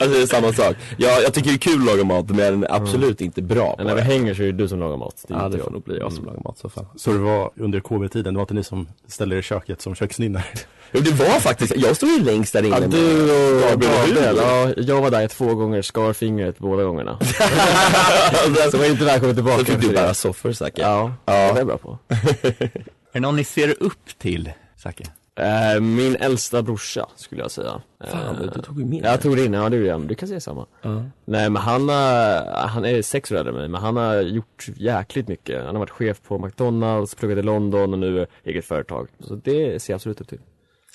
Alltså 0.00 0.16
det 0.18 0.22
är 0.22 0.26
samma 0.26 0.52
sak. 0.52 0.76
Jag, 0.96 1.22
jag 1.22 1.34
tycker 1.34 1.50
det 1.50 1.56
är 1.56 1.58
kul 1.58 1.80
att 1.80 1.86
laga 1.86 2.04
mat 2.04 2.28
men 2.30 2.66
absolut 2.70 3.20
inte 3.20 3.42
bra 3.42 3.70
på 3.70 3.74
Men 3.76 3.86
när 3.86 3.94
vi 3.94 4.00
det. 4.00 4.06
hänger 4.06 4.34
så 4.34 4.42
är 4.42 4.46
det 4.46 4.52
du 4.52 4.68
som 4.68 4.80
lagar 4.80 4.96
mat. 4.96 5.24
Det 5.28 5.34
är 5.34 5.38
Ja 5.38 5.46
inte 5.46 5.56
det 5.56 5.62
får 5.62 5.70
jag. 5.70 5.72
nog 5.74 5.82
bli 5.84 5.98
jag 5.98 6.12
som 6.12 6.24
lagar 6.24 6.40
mat 6.44 6.56
i 6.56 6.60
så 6.60 6.68
fall. 6.68 6.86
Så 6.96 7.12
det 7.12 7.18
var 7.18 7.50
under 7.56 7.80
KB-tiden, 7.80 8.34
det 8.34 8.38
var 8.38 8.42
inte 8.42 8.54
ni 8.54 8.64
som 8.64 8.88
ställde 9.08 9.36
er 9.36 9.38
i 9.38 9.42
köket 9.42 9.80
som 9.82 9.94
köksninnor? 9.94 10.42
Jo 10.92 11.00
det 11.00 11.10
var 11.10 11.40
faktiskt, 11.40 11.76
jag 11.76 11.96
stod 11.96 12.08
ju 12.08 12.22
längst 12.24 12.52
där 12.52 12.62
inne 12.62 12.74
Ja, 12.74 12.80
med 12.80 12.90
du 12.90 13.22
och 13.22 13.60
Gabriel 13.70 13.92
och 14.08 14.14
Gabriel, 14.14 14.36
ja, 14.36 14.72
jag 14.76 15.00
var 15.02 15.10
där 15.10 15.28
två 15.28 15.54
gånger, 15.54 15.82
skar 15.82 16.12
fingret 16.12 16.58
båda 16.58 16.82
gångerna. 16.84 17.18
så 18.70 18.78
var 18.78 18.84
inte 18.84 19.04
välkommen 19.04 19.34
tillbaka 19.34 19.58
Så 19.58 19.64
fick 19.64 19.74
efter 19.74 19.88
du 19.88 19.94
det. 19.94 20.00
bära 20.00 20.14
soffor 20.14 20.52
säkert. 20.52 20.78
Ja, 20.78 21.12
Ja. 21.24 21.32
det 21.32 21.38
är 21.38 21.56
jag 21.56 21.66
bra 21.66 21.78
på. 21.78 21.98
Är 22.08 22.70
det 23.12 23.20
någon 23.20 23.36
ni 23.36 23.44
ser 23.44 23.82
upp 23.82 24.18
till, 24.18 24.50
Zacke? 24.82 25.04
Eh, 25.38 25.80
min 25.80 26.16
äldsta 26.16 26.62
brorsa 26.62 27.06
skulle 27.16 27.40
jag 27.42 27.50
säga. 27.50 27.80
Fan, 28.04 28.36
Eh, 28.36 28.50
du 28.54 28.62
tog 28.62 28.78
ju 28.80 28.84
min. 28.84 29.04
Jag 29.04 29.20
tog 29.20 29.36
det 29.36 29.44
in, 29.44 29.52
ja 29.52 29.68
det 29.68 29.76
gjorde 29.76 29.88
jag, 29.88 30.08
du 30.08 30.14
kan 30.14 30.28
säga 30.28 30.40
samma. 30.40 30.66
Ja. 30.82 31.02
Nej 31.24 31.50
men 31.50 31.56
han, 31.62 31.88
har- 31.88 32.66
han 32.68 32.84
är 32.84 33.02
sex 33.02 33.32
år 33.32 33.36
äldre 33.36 33.50
än 33.52 33.58
mig, 33.58 33.68
men 33.68 33.80
han 33.80 33.96
har 33.96 34.20
gjort 34.20 34.66
jäkligt 34.76 35.28
mycket. 35.28 35.64
Han 35.64 35.74
har 35.74 35.78
varit 35.80 35.90
chef 35.90 36.22
på 36.22 36.38
McDonalds, 36.38 37.14
pluggat 37.14 37.38
i 37.38 37.42
London 37.42 37.92
och 37.92 37.98
nu 37.98 38.26
eget 38.44 38.64
företag. 38.64 39.08
Så 39.20 39.34
det 39.34 39.82
ser 39.82 39.92
jag 39.92 39.96
absolut 39.96 40.20
upp 40.20 40.28
till. 40.28 40.40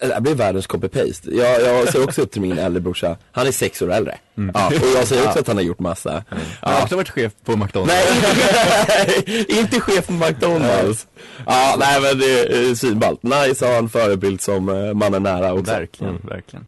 Det 0.08 0.14
här 0.14 0.22
blir 0.22 0.36
världens 0.36 0.68
copy-paste. 0.68 1.30
Jag, 1.38 1.62
jag 1.62 1.90
ser 1.92 2.04
också 2.04 2.22
upp 2.22 2.32
till 2.32 2.42
min 2.42 2.58
äldre 2.58 2.82
brorsa. 2.82 3.18
Han 3.32 3.48
är 3.48 3.52
sex 3.52 3.82
år 3.82 3.92
äldre. 3.94 4.18
Ja, 4.54 4.68
och 4.68 4.74
jag 4.96 5.08
säger 5.08 5.28
också 5.28 5.40
att 5.40 5.48
han 5.48 5.56
har 5.58 5.64
gjort 5.64 5.80
massa. 5.80 6.24
Han 6.30 6.40
har 6.62 6.72
Ja. 6.80 6.84
också 6.84 6.96
varit 6.96 7.10
chef 7.10 7.32
på 7.46 7.56
McDonalds. 7.58 7.94
Nej, 7.94 9.46
inte, 9.48 9.80
chef 9.80 10.08
på 10.08 10.14
McDonalds. 10.14 11.08
Ja, 11.46 11.76
nej 11.80 12.02
men 12.02 12.20
det 12.20 12.26
är 12.70 12.76
svinballt. 12.76 13.24
Nice 13.24 13.66
att 13.66 13.72
ha 13.72 13.78
en 13.78 13.90
förebild 13.90 14.42
som 14.42 14.70
eh, 14.70 14.94
man 14.94 15.14
är 15.14 15.20
nära 15.20 15.54
också. 15.54 15.72
Verkligen, 15.72 16.16
Mm. 16.16 16.28
verkligen. 16.28 16.66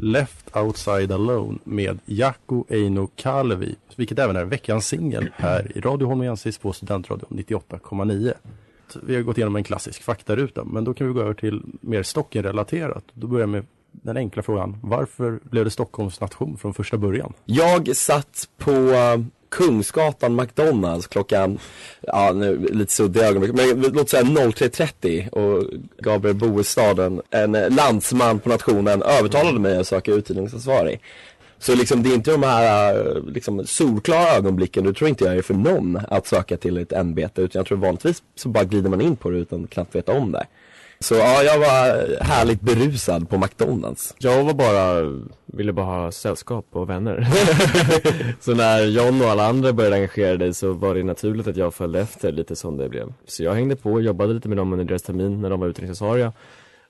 Left 0.00 0.56
Outside 0.56 1.12
Alone 1.12 1.58
med 1.64 1.98
Jaakko 2.04 2.64
Eino 2.68 3.06
Kalevi, 3.16 3.76
vilket 3.96 4.18
även 4.18 4.36
är 4.36 4.44
veckans 4.44 4.86
singel 4.86 5.30
här 5.34 5.76
i 5.78 5.80
Radio 5.80 6.06
Holmiensis 6.06 6.58
på 6.58 6.72
Studentradion 6.72 7.28
98,9. 7.30 8.32
Vi 9.02 9.14
har 9.14 9.22
gått 9.22 9.38
igenom 9.38 9.56
en 9.56 9.64
klassisk 9.64 10.02
faktaruta, 10.02 10.64
men 10.64 10.84
då 10.84 10.94
kan 10.94 11.06
vi 11.06 11.12
gå 11.12 11.20
över 11.20 11.34
till 11.34 11.62
mer 11.80 12.02
Stockholm-relaterat. 12.02 13.04
Då 13.14 13.26
börjar 13.26 13.42
jag 13.42 13.48
med 13.48 13.66
den 13.92 14.16
enkla 14.16 14.42
frågan, 14.42 14.76
varför 14.82 15.40
blev 15.42 15.64
det 15.64 15.70
Stockholms 15.70 16.20
nation 16.20 16.56
från 16.58 16.74
första 16.74 16.96
början? 16.96 17.32
Jag 17.44 17.96
satt 17.96 18.48
på 18.58 18.72
eh, 18.72 19.20
Kungsgatan 19.48 20.36
McDonalds 20.36 21.06
klockan, 21.06 21.58
ja 22.00 22.32
nu 22.32 22.68
lite 22.72 22.92
suddiga 22.92 23.26
ögonblick, 23.26 23.54
men 23.54 23.92
låt 23.92 24.10
säga 24.10 24.22
03.30 24.22 25.28
och 25.28 25.64
Gabriel 25.98 26.36
Boestaden, 26.36 27.22
en 27.30 27.54
eh, 27.54 27.70
landsman 27.70 28.38
på 28.38 28.48
nationen, 28.48 29.02
övertalade 29.02 29.58
mig 29.58 29.78
att 29.78 29.86
söka 29.86 30.12
utgivningsansvarig. 30.12 31.00
Så 31.58 31.74
liksom 31.74 32.02
det 32.02 32.10
är 32.10 32.14
inte 32.14 32.30
de 32.30 32.42
här 32.42 32.94
eh, 32.96 33.22
liksom, 33.24 33.66
solklara 33.66 34.28
ögonblicken, 34.28 34.84
du 34.84 34.94
tror 34.94 35.08
inte 35.08 35.24
jag 35.24 35.36
är 35.36 35.42
för 35.42 35.54
någon 35.54 36.00
att 36.08 36.26
söka 36.26 36.56
till 36.56 36.76
ett 36.76 36.92
ämbete 36.92 37.42
utan 37.42 37.60
jag 37.60 37.66
tror 37.66 37.78
vanligtvis 37.78 38.22
så 38.34 38.48
bara 38.48 38.64
glider 38.64 38.90
man 38.90 39.00
in 39.00 39.16
på 39.16 39.30
det 39.30 39.38
utan 39.38 39.64
att 39.64 39.70
knappt 39.70 39.94
veta 39.94 40.12
om 40.12 40.32
det. 40.32 40.46
Så 41.00 41.14
ja, 41.14 41.42
jag 41.42 41.58
var 41.58 42.22
härligt 42.24 42.60
berusad 42.60 43.28
på 43.28 43.38
McDonalds. 43.38 44.14
Jag 44.18 44.44
var 44.44 44.54
bara, 44.54 45.02
ville 45.46 45.72
bara 45.72 45.86
ha 45.86 46.12
sällskap 46.12 46.66
och 46.70 46.90
vänner. 46.90 47.26
så 48.40 48.54
när 48.54 48.84
John 48.84 49.22
och 49.22 49.28
alla 49.28 49.46
andra 49.46 49.72
började 49.72 49.96
engagera 49.96 50.36
dig 50.36 50.54
så 50.54 50.72
var 50.72 50.94
det 50.94 51.02
naturligt 51.02 51.46
att 51.46 51.56
jag 51.56 51.74
följde 51.74 52.00
efter 52.00 52.32
lite 52.32 52.56
som 52.56 52.76
det 52.76 52.88
blev. 52.88 53.12
Så 53.26 53.44
jag 53.44 53.54
hängde 53.54 53.76
på 53.76 54.00
jobbade 54.00 54.34
lite 54.34 54.48
med 54.48 54.58
dem 54.58 54.72
under 54.72 54.84
deras 54.84 55.02
termin 55.02 55.40
när 55.40 55.50
de 55.50 55.60
var 55.60 55.68
utredningsansvariga. 55.68 56.32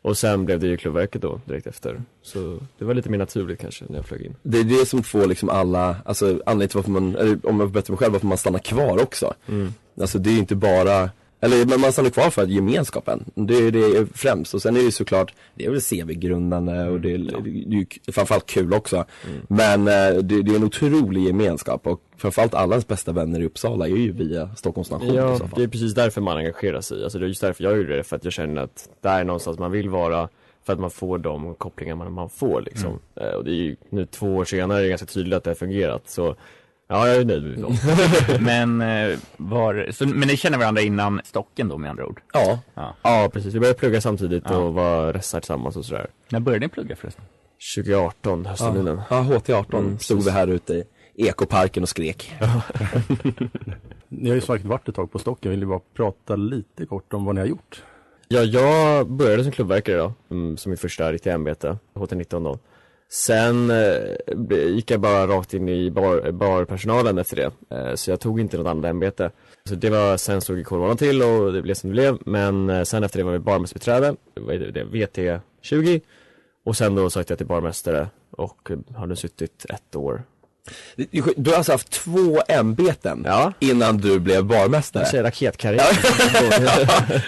Och 0.03 0.19
sen 0.19 0.45
blev 0.45 0.61
det 0.61 0.67
ju 0.67 0.77
Klubbverket 0.77 1.23
då 1.23 1.41
direkt 1.45 1.67
efter. 1.67 2.03
Så 2.23 2.59
det 2.79 2.85
var 2.85 2.95
lite 2.95 3.11
mer 3.11 3.19
naturligt 3.19 3.61
kanske 3.61 3.85
när 3.89 3.97
jag 3.97 4.07
flög 4.07 4.23
in. 4.23 4.37
Det 4.43 4.59
är 4.59 4.65
det 4.65 4.87
som 4.87 5.03
får 5.03 5.27
liksom 5.27 5.49
alla, 5.49 5.97
alltså 6.05 6.27
anledningen 6.27 6.69
till 6.69 6.77
varför 6.77 6.91
man, 6.91 7.17
eller 7.17 7.47
om 7.47 7.61
jag 7.61 7.69
får 7.69 7.75
bättre 7.75 7.93
mig 7.93 7.99
själv, 7.99 8.13
varför 8.13 8.27
man 8.27 8.39
stannar 8.39 8.59
kvar 8.59 9.03
också. 9.03 9.35
Mm. 9.49 9.75
Alltså 10.01 10.19
det 10.19 10.31
är 10.31 10.33
ju 10.33 10.39
inte 10.39 10.57
bara, 10.57 11.11
eller 11.41 11.67
men 11.67 11.81
man 11.81 11.93
stannar 11.93 12.11
kvar 12.11 12.31
för 12.31 12.43
att 12.43 12.49
gemenskapen, 12.51 13.25
det 13.35 13.55
är 13.55 13.71
det 13.71 14.07
främst. 14.15 14.55
Och 14.55 14.63
sen 14.63 14.77
är 14.77 14.83
det 14.83 14.93
såklart, 14.93 15.35
det 15.55 15.65
är 15.65 15.71
väl 15.71 15.81
CV-grundande 15.81 16.89
och 16.89 17.01
det 17.01 17.13
är, 17.13 17.19
det 17.67 17.99
är 18.07 18.13
framförallt 18.13 18.47
kul 18.47 18.75
också. 18.75 19.05
Men 19.49 19.81
eh, 19.89 20.23
det, 20.23 20.43
det 20.43 20.53
är 20.53 20.57
en 20.57 20.65
otrolig 20.65 21.23
gemenskap 21.23 21.87
och 21.87 22.01
framförallt 22.17 22.55
alla 22.55 22.75
ens 22.75 22.87
bästa 22.87 23.13
vänner 23.13 23.41
i 23.41 23.45
Uppsala 23.45 23.87
är 23.87 23.91
ju 23.97 24.13
via 24.13 24.51
Stockholms 24.57 24.91
nation 24.91 25.15
Ja, 25.15 25.39
det 25.57 25.63
är 25.63 25.69
precis 25.69 25.95
därför 25.95 26.21
man 26.21 26.37
engagerar 26.37 26.81
sig. 26.81 27.05
Alltså 27.05 27.19
det 27.19 27.25
är 27.25 27.29
just 27.29 27.41
därför 27.41 27.65
jag 27.65 27.77
gjorde 27.77 27.97
det, 27.97 28.03
för 28.05 28.17
att 28.17 28.25
jag 28.25 28.33
känner 28.33 28.63
att 28.63 28.89
det 29.01 29.09
är 29.09 29.25
någonstans 29.25 29.59
man 29.59 29.71
vill 29.73 29.89
vara 29.89 30.29
för 30.67 30.73
att 30.73 30.81
man 30.81 30.91
får 30.91 31.19
de 31.19 31.55
kopplingar 31.55 31.95
man, 31.95 32.13
man 32.13 32.29
får 32.29 32.61
liksom. 32.63 32.99
Eh, 33.21 33.29
Och 33.29 33.45
det 33.45 33.51
är 33.51 33.55
ju 33.55 33.77
nu 33.91 34.07
två 34.07 34.37
år 34.37 34.45
senare 34.45 34.79
är 34.79 34.83
det 34.83 34.89
ganska 34.89 35.07
tydligt 35.07 35.35
att 35.35 35.45
det 35.45 35.51
har 35.51 35.55
fungerat. 35.55 36.11
Så 36.11 36.37
ja, 36.89 37.09
jag 37.09 37.17
är 37.17 37.25
nöjd 37.25 37.43
med 37.43 37.59
dem. 37.59 37.77
Men, 38.41 38.81
eh, 38.81 39.19
var, 39.37 39.89
så, 39.93 40.07
men 40.07 40.29
ni 40.29 40.37
känner 40.37 40.59
varandra 40.59 40.83
innan 40.83 41.21
stocken 41.25 41.69
då 41.69 41.79
med 41.79 41.91
andra 41.91 42.07
ord? 42.07 42.21
Ja. 42.33 42.59
Ja. 42.75 42.95
ja, 43.03 43.31
precis. 43.33 43.55
Vi 43.55 43.61
började 43.61 43.79
plugga 43.79 44.01
samtidigt 44.01 44.45
Ja. 44.47 44.57
och 44.57 44.75
var 44.75 45.13
restar 45.13 45.41
tillsammans 45.41 45.77
och 45.77 45.85
sådär. 45.85 46.07
När 46.29 46.41
började 46.41 46.67
ni 46.67 46.69
plugga 46.69 46.97
förresten? 46.97 47.25
2018, 47.77 48.47
höstterminen. 48.47 49.01
Ja, 49.11 49.17
HT18 49.21 49.79
Mm, 49.79 49.99
stod 49.99 50.25
vi 50.25 50.31
här 50.31 50.47
ute 50.47 50.85
i 51.15 51.29
Ekoparken 51.29 51.83
och 51.83 51.89
skrek. 51.89 52.33
Ni 54.09 54.29
har 54.29 54.35
ju 54.35 54.41
sagt 54.41 54.65
varit 54.65 54.89
ett 54.89 54.95
tag 54.95 55.13
på 55.13 55.19
Stocken, 55.19 55.51
vill 55.51 55.61
ni 55.61 55.67
bara 55.67 55.81
prata 55.97 56.37
lite 56.37 56.87
kort 56.87 57.13
om 57.13 57.25
vad 57.25 57.35
ni 57.35 57.41
har 57.41 57.49
gjort? 57.49 57.83
Ja, 58.29 58.41
jag 58.43 59.11
började 59.11 59.43
som 59.43 59.53
klubbverkare 59.53 59.97
då, 59.97 60.13
mm, 60.31 60.57
som 60.57 60.71
mitt 60.71 60.81
första 60.81 61.13
riktiga 61.13 61.35
ämbete, 61.35 61.79
HT19 61.95 62.45
då. 62.45 62.59
Sen 63.11 63.71
eh, 63.71 64.17
gick 64.51 64.91
jag 64.91 65.01
bara 65.01 65.27
rakt 65.27 65.55
in 65.55 65.69
i 65.69 65.91
bar, 65.91 66.31
barpersonalen 66.33 67.19
efter 67.19 67.37
det, 67.37 67.77
eh, 67.77 67.95
så 67.95 68.11
jag 68.11 68.21
tog 68.21 68.41
inte 68.41 68.57
något 68.57 68.67
annat 68.67 68.85
ämbete. 68.85 69.31
Så 69.65 69.75
det 69.75 69.91
var, 69.91 70.17
sen 70.17 70.41
stod 70.41 70.67
coronan 70.67 70.97
till 70.97 71.23
och 71.23 71.53
det 71.53 71.63
blev 71.63 71.75
som 71.75 71.91
det 71.91 71.95
blev, 71.95 72.19
men 72.27 72.71
eh, 72.71 72.83
sen 72.83 73.05
efter 73.05 73.19
det 73.19 73.25
var 73.25 73.33
jag 73.33 73.43
barmästarbiträde, 73.43 74.17
VT 74.85 75.43
20. 75.63 76.01
Och 76.65 76.77
sen 76.77 76.95
då 76.95 77.11
sökte 77.11 77.33
jag 77.33 77.39
till 77.39 77.47
barmästare 77.47 78.09
och 78.31 78.71
har 78.95 79.07
nu 79.07 79.17
suttit 79.17 79.67
ett 79.69 79.97
år. 79.97 80.23
Du 81.37 81.51
har 81.51 81.57
alltså 81.57 81.73
haft 81.73 81.91
två 81.91 82.43
ämbeten 82.49 83.23
Ja. 83.27 83.53
innan 83.59 83.99
du 83.99 84.19
blev 84.19 84.45
barmästare? 84.45 85.03
Jag 85.03 85.11
säger 85.11 85.25
raketkarriär. 85.25 85.99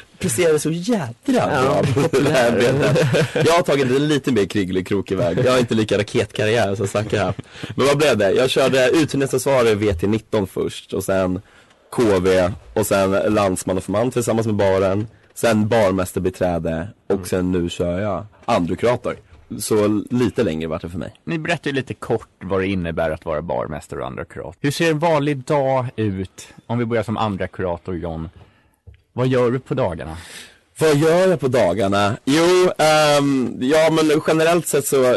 presterade 0.19 0.59
så 0.59 0.71
jädra 0.71 1.11
Ja, 1.27 1.63
bra 1.63 1.83
på 1.95 2.01
det 2.01 2.09
populär. 2.09 2.31
här 2.31 2.69
ämbetet. 2.69 3.07
Jag 3.47 3.53
har 3.53 3.63
tagit 3.63 3.87
en 3.97 4.09
lite 4.09 4.33
mer 4.33 4.45
kriglig 4.47 4.93
väg. 5.17 5.39
Jag 5.45 5.53
har 5.53 5.59
inte 5.59 5.75
lika 5.75 5.99
raketkarriär 5.99 6.75
som 6.75 6.87
Zacke 6.89 7.19
här. 7.19 7.35
Men 7.77 7.87
vad 7.87 7.97
blev 7.97 8.17
det? 8.17 8.31
Jag 8.33 8.51
körde 8.51 8.91
uthyrningsansvarig 8.91 9.77
VT19 9.79 10.47
först 10.47 10.93
och 10.93 11.05
sen 11.05 11.41
KV 11.91 12.53
och 12.75 12.87
sen 12.87 13.11
landsman 13.11 13.77
och 13.77 13.85
förman 13.85 14.11
tillsammans 14.11 14.47
med 14.47 14.57
baren. 14.57 15.07
Sen 15.35 15.69
barmästarbiträde 15.69 16.89
och 17.09 17.27
sen 17.27 17.53
nu 17.53 17.69
kör 17.71 18.01
jag 18.01 18.27
androkurator. 18.45 19.17
Så 19.59 20.03
lite 20.11 20.43
längre 20.43 20.69
vart 20.69 20.83
det 20.83 20.89
för 20.89 20.99
mig. 20.99 21.15
Ni 21.25 21.39
berättar 21.39 21.71
ju 21.71 21.77
lite 21.77 21.95
kort 21.95 22.29
vad 22.41 22.61
det 22.61 22.67
innebär 22.67 23.11
att 23.11 23.25
vara 23.25 23.43
barmästare 23.43 24.01
och 24.01 24.07
andra 24.07 24.25
kurator. 24.25 24.55
Hur 24.61 24.71
ser 24.71 24.91
en 24.91 24.99
vanlig 24.99 25.37
dag 25.37 25.87
ut? 25.97 26.49
Om 26.67 26.79
vi 26.79 26.85
börjar 26.85 27.03
som 27.03 27.17
andra 27.17 27.49
kurator, 27.49 27.97
John. 27.97 28.29
Vad 29.13 29.29
gör 29.29 29.51
du 29.51 29.59
på 29.59 29.75
dagarna? 29.75 30.17
Vad 30.81 30.97
gör 30.97 31.29
jag 31.29 31.41
på 31.41 31.49
dagarna? 31.49 32.17
Jo, 32.25 32.71
ehm, 32.79 33.57
ja 33.61 33.91
men 33.91 34.21
generellt 34.27 34.67
sett 34.67 34.87
så, 34.87 35.17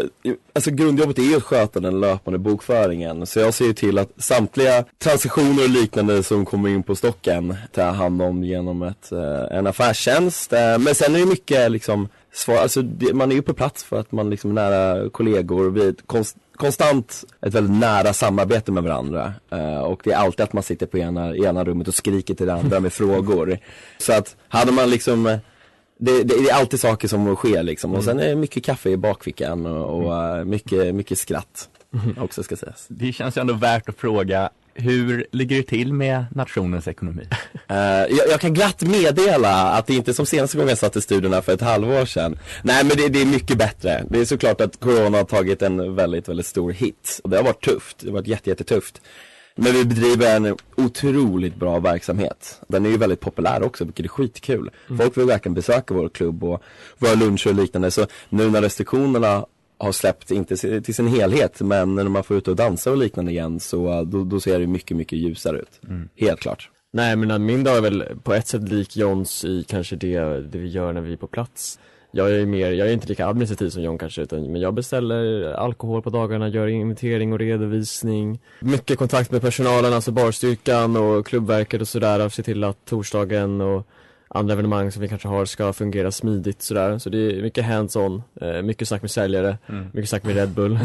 alltså 0.53 0.71
grundjobbet 0.71 1.19
är 1.19 1.23
ju 1.23 1.35
att 1.35 1.43
sköta 1.43 1.79
den 1.79 1.99
löpande 1.99 2.39
bokföringen. 2.39 3.25
Så 3.25 3.39
jag 3.39 3.53
ser 3.53 3.65
ju 3.65 3.73
till 3.73 3.97
att 3.97 4.11
samtliga 4.17 4.85
transaktioner 5.03 5.63
och 5.63 5.69
liknande 5.69 6.23
som 6.23 6.45
kommer 6.45 6.69
in 6.69 6.83
på 6.83 6.95
stocken 6.95 7.55
tar 7.71 7.85
jag 7.85 7.93
hand 7.93 8.21
om 8.21 8.43
genom 8.43 8.83
ett, 8.83 9.11
eh, 9.11 9.57
en 9.57 9.67
affärstjänst. 9.67 10.53
Eh, 10.53 10.79
men 10.79 10.95
sen 10.95 11.15
är 11.15 11.19
det 11.19 11.25
mycket 11.25 11.71
liksom, 11.71 12.09
svar, 12.33 12.55
alltså 12.55 12.81
det, 12.81 13.13
man 13.13 13.31
är 13.31 13.35
ju 13.35 13.41
på 13.41 13.53
plats 13.53 13.83
för 13.83 13.99
att 13.99 14.11
man 14.11 14.29
liksom 14.29 14.57
är 14.57 14.69
nära 14.69 15.09
kollegor. 15.09 15.69
Vi 15.69 15.87
är 15.87 15.95
konst, 16.05 16.37
konstant 16.55 17.23
ett 17.41 17.53
väldigt 17.53 17.79
nära 17.79 18.13
samarbete 18.13 18.71
med 18.71 18.83
varandra. 18.83 19.33
Eh, 19.49 19.79
och 19.79 20.01
det 20.03 20.11
är 20.11 20.17
alltid 20.17 20.43
att 20.43 20.53
man 20.53 20.63
sitter 20.63 20.85
på 20.85 20.97
ena, 20.97 21.35
ena 21.35 21.63
rummet 21.63 21.87
och 21.87 21.93
skriker 21.93 22.33
till 22.33 22.45
det 22.45 22.53
andra 22.53 22.79
med 22.79 22.93
frågor. 22.93 23.57
Så 23.97 24.13
att 24.13 24.35
hade 24.47 24.71
man 24.71 24.89
liksom 24.89 25.27
eh, 25.27 25.37
det, 25.97 26.23
det, 26.23 26.43
det 26.43 26.49
är 26.49 26.55
alltid 26.55 26.79
saker 26.79 27.07
som 27.07 27.35
sker 27.35 27.63
liksom. 27.63 27.95
Och 27.95 28.03
sen 28.03 28.19
är 28.19 28.27
det 28.27 28.35
mycket 28.35 28.63
kaffe 28.63 28.89
i 28.89 28.97
bakfickan 28.97 29.65
och, 29.65 30.03
och 30.03 30.23
eh, 30.23 30.45
mycket, 30.45 30.95
mycket 30.95 31.17
skratt 31.17 31.69
också 32.17 32.43
ska 32.43 32.55
sägas. 32.55 32.85
Det 32.87 33.13
känns 33.13 33.37
ju 33.37 33.41
ändå 33.41 33.53
värt 33.53 33.89
att 33.89 33.97
fråga, 33.97 34.49
hur 34.75 35.27
ligger 35.32 35.58
det 35.58 35.63
till 35.63 35.94
med 35.94 36.25
nationens 36.36 36.88
ekonomi? 36.88 37.27
Eh, 37.68 37.77
jag, 37.77 38.30
jag 38.30 38.42
kan 38.42 38.53
glatt 38.53 38.82
meddela 38.82 39.72
att 39.72 39.88
det 39.88 39.94
inte 39.94 40.12
är 40.12 40.13
som 40.13 40.25
senaste 40.25 40.58
gången 40.58 40.70
jag 40.70 40.77
satt 40.77 40.96
i 40.96 41.01
studierna 41.01 41.42
för 41.42 41.53
ett 41.53 41.62
halvår 41.62 42.06
sedan. 42.06 42.39
Nej 42.63 42.84
men 42.84 42.98
det, 42.98 43.10
det 43.10 43.22
är 43.22 43.25
mycket 43.25 43.58
bättre. 43.58 44.03
Det 44.10 44.20
är 44.20 44.25
såklart 44.25 44.62
att 44.62 44.80
Corona 44.80 45.18
har 45.18 45.25
tagit 45.25 45.62
en 45.62 45.96
väldigt, 45.96 46.30
väldigt 46.30 46.46
stor 46.46 46.72
hit. 46.72 47.20
Och 47.24 47.30
det 47.30 47.38
har 47.38 47.44
varit 47.44 47.63
tufft. 47.63 47.98
Det 48.00 48.08
har 48.08 48.13
varit 48.13 48.27
jätte, 48.27 48.50
jättetufft. 48.50 49.01
Men 49.56 49.74
vi 49.74 49.86
bedriver 49.86 50.36
en 50.36 50.58
otroligt 50.77 51.56
bra 51.56 51.80
verksamhet. 51.80 52.62
Den 52.68 52.86
är 52.86 52.89
ju 52.89 52.98
väldigt 52.98 53.20
populär 53.20 53.63
också, 53.63 53.86
vilket 53.86 54.06
är 54.06 54.10
skitkul. 54.10 54.70
Folk 54.98 55.18
vill 55.18 55.25
verkligen 55.25 55.53
besöka 55.53 55.94
vår 55.94 56.10
klubb 56.10 56.44
och 56.44 56.63
våra 56.98 57.13
luncher 57.13 57.50
och 57.50 57.56
liknande. 57.56 57.92
Så 57.92 58.08
nu 58.30 58.50
när 58.50 58.62
restriktionerna 58.62 59.46
har 59.83 59.91
släppt, 59.91 60.31
inte 60.31 60.81
till 60.81 60.95
sin 60.95 61.07
helhet, 61.07 61.61
men 61.61 61.95
när 61.95 62.03
man 62.03 62.23
får 62.23 62.37
ut 62.37 62.47
och 62.47 62.55
dansa 62.55 62.91
och 62.91 62.97
liknande 62.97 63.31
igen 63.31 63.59
så 63.59 63.99
uh, 63.99 64.01
då, 64.01 64.23
då 64.23 64.39
ser 64.39 64.59
det 64.59 64.67
mycket, 64.67 64.97
mycket 64.97 65.19
ljusare 65.19 65.57
ut. 65.57 65.81
Helt 66.17 66.39
klart. 66.39 66.69
Nej 66.93 67.15
men 67.15 67.31
att 67.31 67.41
min 67.41 67.63
dag 67.63 67.77
är 67.77 67.81
väl 67.81 68.03
på 68.23 68.33
ett 68.33 68.47
sätt 68.47 68.69
lik 68.69 68.97
Johns 68.97 69.45
i 69.45 69.65
kanske 69.67 69.95
det, 69.95 70.19
det 70.41 70.57
vi 70.57 70.67
gör 70.67 70.93
när 70.93 71.01
vi 71.01 71.13
är 71.13 71.17
på 71.17 71.27
plats. 71.27 71.79
Jag 72.15 72.31
är 72.31 72.45
mer, 72.45 72.71
jag 72.71 72.87
är 72.87 72.93
inte 72.93 73.07
lika 73.07 73.27
administrativ 73.27 73.69
som 73.69 73.83
John 73.83 73.97
kanske 73.97 74.21
utan, 74.21 74.51
men 74.51 74.61
jag 74.61 74.73
beställer 74.73 75.53
alkohol 75.53 76.01
på 76.01 76.09
dagarna, 76.09 76.47
gör 76.47 76.67
inventering 76.67 77.33
och 77.33 77.39
redovisning. 77.39 78.39
Mycket 78.59 78.97
kontakt 78.97 79.31
med 79.31 79.41
personalen, 79.41 79.93
alltså 79.93 80.11
barstyrkan 80.11 80.95
och 80.95 81.25
klubbverket 81.25 81.81
och 81.81 81.87
sådär 81.87 82.25
och 82.25 82.33
se 82.33 82.43
till 82.43 82.63
att 82.63 82.85
torsdagen 82.85 83.61
och 83.61 83.87
andra 84.33 84.53
evenemang 84.53 84.91
som 84.91 85.01
vi 85.01 85.07
kanske 85.07 85.27
har 85.27 85.45
ska 85.45 85.73
fungera 85.73 86.11
smidigt 86.11 86.61
sådär. 86.61 86.97
Så 86.97 87.09
det 87.09 87.17
är 87.17 87.41
mycket 87.41 87.65
hands-on, 87.65 88.21
eh, 88.41 88.61
mycket 88.61 88.87
snack 88.87 89.01
med 89.01 89.11
säljare, 89.11 89.57
mycket 89.93 90.09
snack 90.09 90.23
med 90.23 90.35
Red 90.35 90.49
Bull. 90.49 90.79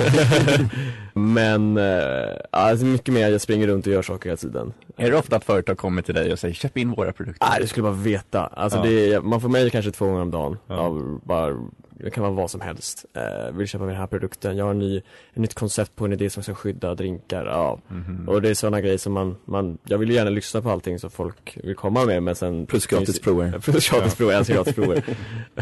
men, 1.12 1.76
eh, 1.76 2.28
alltså 2.50 2.86
mycket 2.86 3.14
mer, 3.14 3.28
jag 3.28 3.40
springer 3.40 3.66
runt 3.66 3.86
och 3.86 3.92
gör 3.92 4.02
saker 4.02 4.28
hela 4.30 4.36
tiden. 4.36 4.72
Är 4.96 5.10
det 5.10 5.16
ofta 5.16 5.36
att 5.36 5.44
företag 5.44 5.78
kommer 5.78 6.02
till 6.02 6.14
dig 6.14 6.32
och 6.32 6.38
säger 6.38 6.54
köp 6.54 6.76
in 6.76 6.90
våra 6.90 7.12
produkter? 7.12 7.46
Nej, 7.50 7.58
det 7.60 7.66
skulle 7.66 7.82
bara 7.82 7.92
veta. 7.92 8.46
Alltså 8.46 8.78
Ja. 8.78 8.84
det 8.84 9.20
man 9.24 9.40
får 9.40 9.48
mejl 9.48 9.70
kanske 9.70 9.90
två 9.90 10.06
gånger 10.06 10.20
om 10.22 10.30
dagen 10.30 10.56
av 10.68 11.20
bara, 11.24 11.68
det 11.98 12.10
kan 12.10 12.22
vara 12.22 12.32
vad 12.32 12.50
som 12.50 12.60
helst. 12.60 13.04
Eh, 13.14 13.52
vill 13.52 13.68
köpa 13.68 13.84
den 13.84 13.96
här 13.96 14.06
produkten, 14.06 14.56
jag 14.56 14.64
har 14.64 14.70
en 14.70 14.78
ny, 14.78 14.96
ett 14.96 15.36
nytt 15.36 15.54
koncept 15.54 15.96
på 15.96 16.04
en 16.04 16.12
idé 16.12 16.30
som 16.30 16.42
ska 16.42 16.54
skydda 16.54 16.94
drinkar, 16.94 17.46
ja. 17.46 17.78
Mhm. 17.88 18.28
Och 18.28 18.42
det 18.42 18.48
är 18.50 18.54
sådana 18.54 18.80
grejer 18.80 18.98
som 18.98 19.12
man, 19.12 19.36
man, 19.44 19.78
jag 19.84 19.98
vill 19.98 20.08
ju 20.08 20.14
gärna 20.14 20.30
lyssna 20.30 20.62
på 20.62 20.70
allting 20.70 20.98
som 20.98 21.10
folk 21.10 21.58
vill 21.64 21.74
komma 21.76 22.04
med 22.04 22.22
men 22.22 22.34
sen 22.34 22.66
Plus 22.66 22.86
gratis 22.86 23.20
prover. 23.20 23.58
Plus 23.64 23.90
gratis 23.90 24.14
prover, 24.14 24.32
jag 24.32 24.38
älskar 24.38 24.54
gratis 24.54 24.74
prover. 24.74 25.04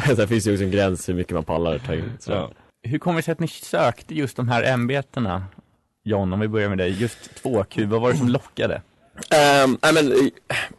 sen 0.16 0.28
finns 0.28 0.44
det 0.44 0.50
ju 0.50 0.54
också 0.54 0.64
en 0.64 0.70
gräns 0.70 1.08
hur 1.08 1.14
mycket 1.14 1.34
man 1.34 1.44
pallar 1.44 1.78
ta 1.78 1.94
in. 1.94 2.12
Så. 2.18 2.32
Ja. 2.32 2.50
Hur 2.82 2.98
kommer 2.98 3.16
det 3.16 3.22
sig 3.22 3.32
att 3.32 3.40
ni 3.40 3.48
sökte 3.48 4.14
just 4.14 4.36
de 4.36 4.48
här 4.48 4.62
ämbetena? 4.62 5.44
John, 6.04 6.32
om 6.32 6.40
vi 6.40 6.48
börjar 6.48 6.68
med 6.68 6.78
dig. 6.78 7.02
Just 7.02 7.42
2Q, 7.42 7.86
vad 7.86 8.00
var 8.00 8.12
det 8.12 8.18
som 8.18 8.28
lockade? 8.28 8.82
Um, 9.64 9.78
nej 9.82 9.92
men, 9.92 10.12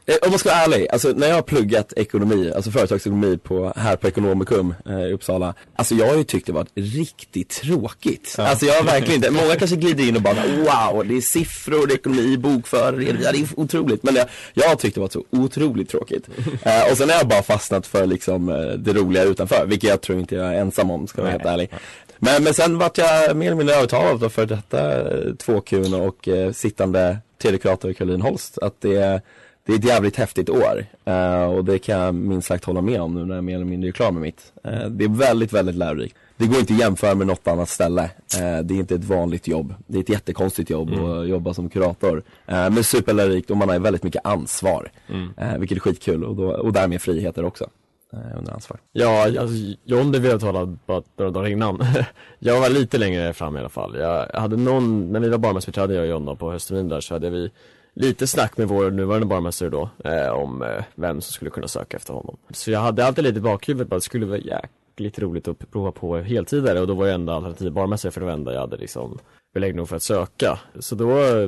eh, 0.06 0.16
om 0.22 0.30
man 0.30 0.40
ska 0.40 0.50
vara 0.50 0.60
ärlig, 0.60 0.88
alltså 0.90 1.10
när 1.10 1.28
jag 1.28 1.36
har 1.36 1.42
pluggat 1.42 1.94
ekonomi, 1.96 2.52
alltså 2.56 2.72
företagsekonomi 2.72 3.38
på, 3.38 3.74
här 3.76 3.96
på 3.96 4.08
Ekonomikum 4.08 4.76
eh, 4.90 5.00
i 5.00 5.14
Uppsala 5.14 5.54
Alltså 5.76 5.96
jag 5.96 6.08
har 6.08 6.16
ju 6.18 6.24
tyckt 6.24 6.46
det 6.48 6.54
varit 6.54 6.72
riktigt 6.76 7.50
tråkigt. 7.50 8.36
Alltså 8.38 8.66
jag 8.66 8.74
har 8.74 8.84
verkligen 8.84 9.16
inte, 9.16 9.32
många 9.32 9.56
kanske 9.56 9.76
glider 9.76 10.04
in 10.08 10.16
och 10.16 10.22
bara 10.22 10.34
wow, 10.34 11.08
det 11.08 11.18
är 11.18 11.22
siffror, 11.22 11.88
det 11.88 11.94
är 11.94 11.96
ekonomi, 11.98 12.38
bokföring, 12.38 13.18
ja, 13.24 13.32
det 13.32 13.38
är 13.38 13.48
otroligt. 13.56 14.04
Men 14.04 14.16
jag, 14.16 14.26
jag 14.54 14.70
har 14.70 14.76
tyckt 14.76 14.96
det 14.96 15.02
varit 15.02 15.12
så 15.12 15.24
otroligt 15.32 15.90
tråkigt. 15.90 16.28
Eh, 16.64 16.92
Och 16.92 16.98
sen 16.98 17.10
har 17.10 17.18
jag 17.18 17.28
bara 17.28 17.44
fastnat 17.44 17.88
för 17.88 18.06
liksom 18.06 18.50
eh, 18.50 18.56
det 18.56 18.94
roliga 18.94 19.24
utanför, 19.24 19.66
vilket 19.68 19.90
jag 19.90 20.02
tror 20.02 20.20
inte 20.20 20.36
jag 20.36 20.48
är 20.56 20.60
ensam 20.60 20.92
om, 20.92 21.08
ska 21.08 21.18
jag 21.22 21.24
vara 21.24 21.32
helt 21.32 21.46
ärlig 21.46 21.70
men, 22.20 22.44
men 22.44 22.54
sen 22.54 22.78
vart 22.78 22.98
jag 22.98 23.38
mer 23.38 23.46
eller 23.46 23.56
mindre 23.56 23.76
övertalad 23.76 24.24
av 24.24 24.30
för 24.30 24.46
detta 24.46 25.02
eh, 25.02 25.32
2Q 25.34 26.02
och 26.08 26.28
eh, 26.28 26.52
sittande 26.52 27.18
tredje 27.42 27.60
kurator 27.60 27.94
Caroline 27.94 28.22
Holst 28.22 28.58
att 28.58 28.82
det 28.82 28.96
är, 28.96 29.22
det 29.66 29.74
är 29.74 29.78
ett 29.78 29.84
jävligt 29.86 30.16
häftigt 30.16 30.50
år. 30.50 30.86
Eh, 31.06 31.44
och 31.44 31.66
det 31.66 31.80
kan 31.80 32.00
jag 32.00 32.16
minst 32.16 32.48
sagt 32.48 32.66
hålla 32.66 32.82
med 32.82 33.02
om 33.02 33.14
nu 33.16 33.26
när 33.26 33.36
jag 33.36 33.44
mer 33.44 33.56
eller 33.56 33.66
mindre 33.66 33.90
är 33.90 33.92
klar 33.92 34.12
med 34.12 34.22
mitt. 34.22 34.54
Eh, 34.64 34.86
det 34.90 35.04
är 35.04 35.10
väldigt, 35.10 35.54
väldigt 35.54 35.76
lärorikt. 35.76 36.16
Det 36.38 36.48
går 36.48 36.60
inte 36.60 36.74
att 36.74 36.80
jämföra 36.80 37.16
med 37.16 37.28
något 37.28 37.48
annat 37.48 37.70
ställe. 37.70 38.04
Eh, 38.04 38.60
det 38.64 38.74
är 38.74 38.80
inte 38.80 38.96
ett 38.96 39.04
vanligt 39.04 39.48
jobb. 39.48 39.74
Det 39.88 39.98
är 39.98 40.02
ett 40.02 40.10
jättekonstigt 40.10 40.70
jobb 40.70 40.94
att 40.94 41.28
jobba 41.28 41.54
som 41.54 41.70
kurator. 41.70 42.24
Eh, 42.46 42.70
men 42.70 42.84
superlärorikt 42.84 43.52
och 43.52 43.58
man 43.58 43.70
har 43.70 43.80
väldigt 43.80 44.04
mycket 44.04 44.26
ansvar. 44.26 44.92
Eh, 45.38 45.58
vilket 45.58 45.76
är 45.76 45.80
skitkul 45.80 46.24
och, 46.24 46.36
då, 46.36 46.52
och 46.52 46.74
därmed 46.74 47.02
friheter 47.02 47.46
också. 47.46 47.70
Eh, 48.14 48.38
under 48.38 48.54
ansvar. 48.54 48.80
Ja, 48.92 49.24
alltså 49.24 49.56
John 49.84 50.12
blev 50.12 50.26
övertalad 50.26 50.80
bara 50.86 51.04
några 51.16 51.32
dagar 51.32 51.50
innan. 51.50 51.80
jag 52.40 52.60
var 52.60 52.70
lite 52.70 52.98
längre 52.98 53.34
fram 53.34 53.58
i 53.58 53.60
alla 53.60 53.70
fall. 53.70 53.96
Jag 53.98 54.28
hade 54.34 54.58
någon, 54.58 55.12
när 55.12 55.20
vi 55.20 55.30
var 55.30 55.38
barmästare 55.38 55.94
jag 55.94 56.04
och 56.04 56.10
John 56.10 56.26
då, 56.26 56.36
på 56.36 56.52
höstterminen 56.52 56.90
där 56.90 57.02
så 57.02 57.16
hade 57.16 57.30
vi 57.30 57.52
lite 57.94 58.28
snack 58.28 58.58
med 58.58 58.68
vår 58.68 58.92
nuvarande 58.92 59.28
barmästare 59.28 59.70
då 59.70 59.90
eh, 60.04 60.30
om 60.30 60.62
eh, 60.62 60.84
vem 60.96 61.22
som 61.22 61.34
skulle 61.34 61.52
kunna 61.52 61.68
söka 61.68 61.98
efter 61.98 62.14
honom. 62.14 62.38
Så 62.52 62.72
jag 62.72 62.80
hade 62.80 63.06
alltid 63.06 63.24
lite 63.24 63.38
i 63.38 63.42
bakhuvudet 63.42 63.88
bara, 63.88 63.96
det 63.96 64.02
skulle 64.02 64.26
vara 64.26 64.38
jäkligt 64.38 65.20
roligt 65.20 65.48
att 65.48 65.72
prova 65.72 65.92
på 65.92 66.18
heltidare 66.18 66.82
och 66.82 66.88
då 66.88 66.94
var 66.94 67.06
jag 67.06 67.16
enda 67.16 67.34
alternativ 67.34 67.72
barmästare 67.72 68.12
för 68.12 68.20
det 68.20 68.26
var 68.26 68.34
enda 68.34 68.54
jag 68.54 68.62
hade 68.62 68.78
liksom 68.78 69.20
beläggning 69.54 69.88
för 69.88 69.96
att 69.96 70.04
söka. 70.04 70.60
Så 70.80 70.96
då 70.96 71.06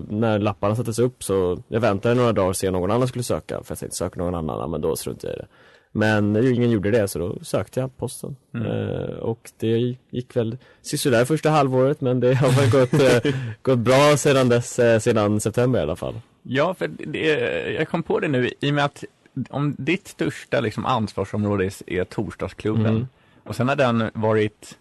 när 0.09 0.39
lapparna 0.39 0.75
sattes 0.75 0.99
upp 0.99 1.23
så 1.23 1.59
jag 1.67 1.79
väntade 1.79 2.15
några 2.15 2.33
dagar 2.33 2.49
och 2.49 2.57
se 2.57 2.67
om 2.67 2.73
någon 2.73 2.91
annan 2.91 3.07
skulle 3.07 3.23
söka 3.23 3.63
för 3.63 3.71
jag 3.71 3.79
tänkte 3.79 3.97
söka 3.97 4.19
någon 4.19 4.35
annan, 4.35 4.71
men 4.71 4.81
då 4.81 4.95
struntade 4.95 5.33
jag 5.33 5.37
i 5.37 5.41
det. 5.41 5.47
Men 5.91 6.36
ingen 6.53 6.72
gjorde 6.72 6.91
det 6.91 7.08
så 7.08 7.19
då 7.19 7.38
sökte 7.41 7.79
jag 7.79 7.98
posten. 7.98 8.36
Eh, 8.55 9.15
och 9.19 9.51
det 9.60 9.96
gick 10.10 10.36
väl 10.36 10.58
sisådär 10.81 11.25
första 11.25 11.50
halvåret 11.50 12.01
men 12.01 12.19
det 12.19 12.34
har 12.34 12.51
väl 12.51 12.69
gått, 12.72 12.93
eh, 13.25 13.34
gått 13.62 13.79
bra 13.79 14.17
sedan 14.17 14.50
dess, 14.50 14.79
eh, 14.79 15.00
sedan 15.00 15.40
september 15.40 15.79
i 15.79 15.83
alla 15.83 15.96
fall. 15.96 16.16
Ja, 16.44 16.74
för 16.74 16.87
det, 16.87 17.25
jag 17.74 17.90
kom 17.90 18.03
på 18.03 18.20
det 18.20 18.27
nu 18.27 18.51
i 18.61 18.70
och 18.70 18.74
med 18.74 18.85
att 18.85 19.03
om 19.50 19.75
ditt 19.77 20.07
största 20.07 20.59
liksom, 20.59 20.85
ansvarsområde 20.85 21.66
är, 21.66 21.74
är 21.85 22.03
torsdagsklubben 22.03 22.85
Mm. 22.85 23.07
och 23.44 23.55
sen 23.55 23.68
har 23.70 23.75
den 23.75 24.03
varit 24.13 24.77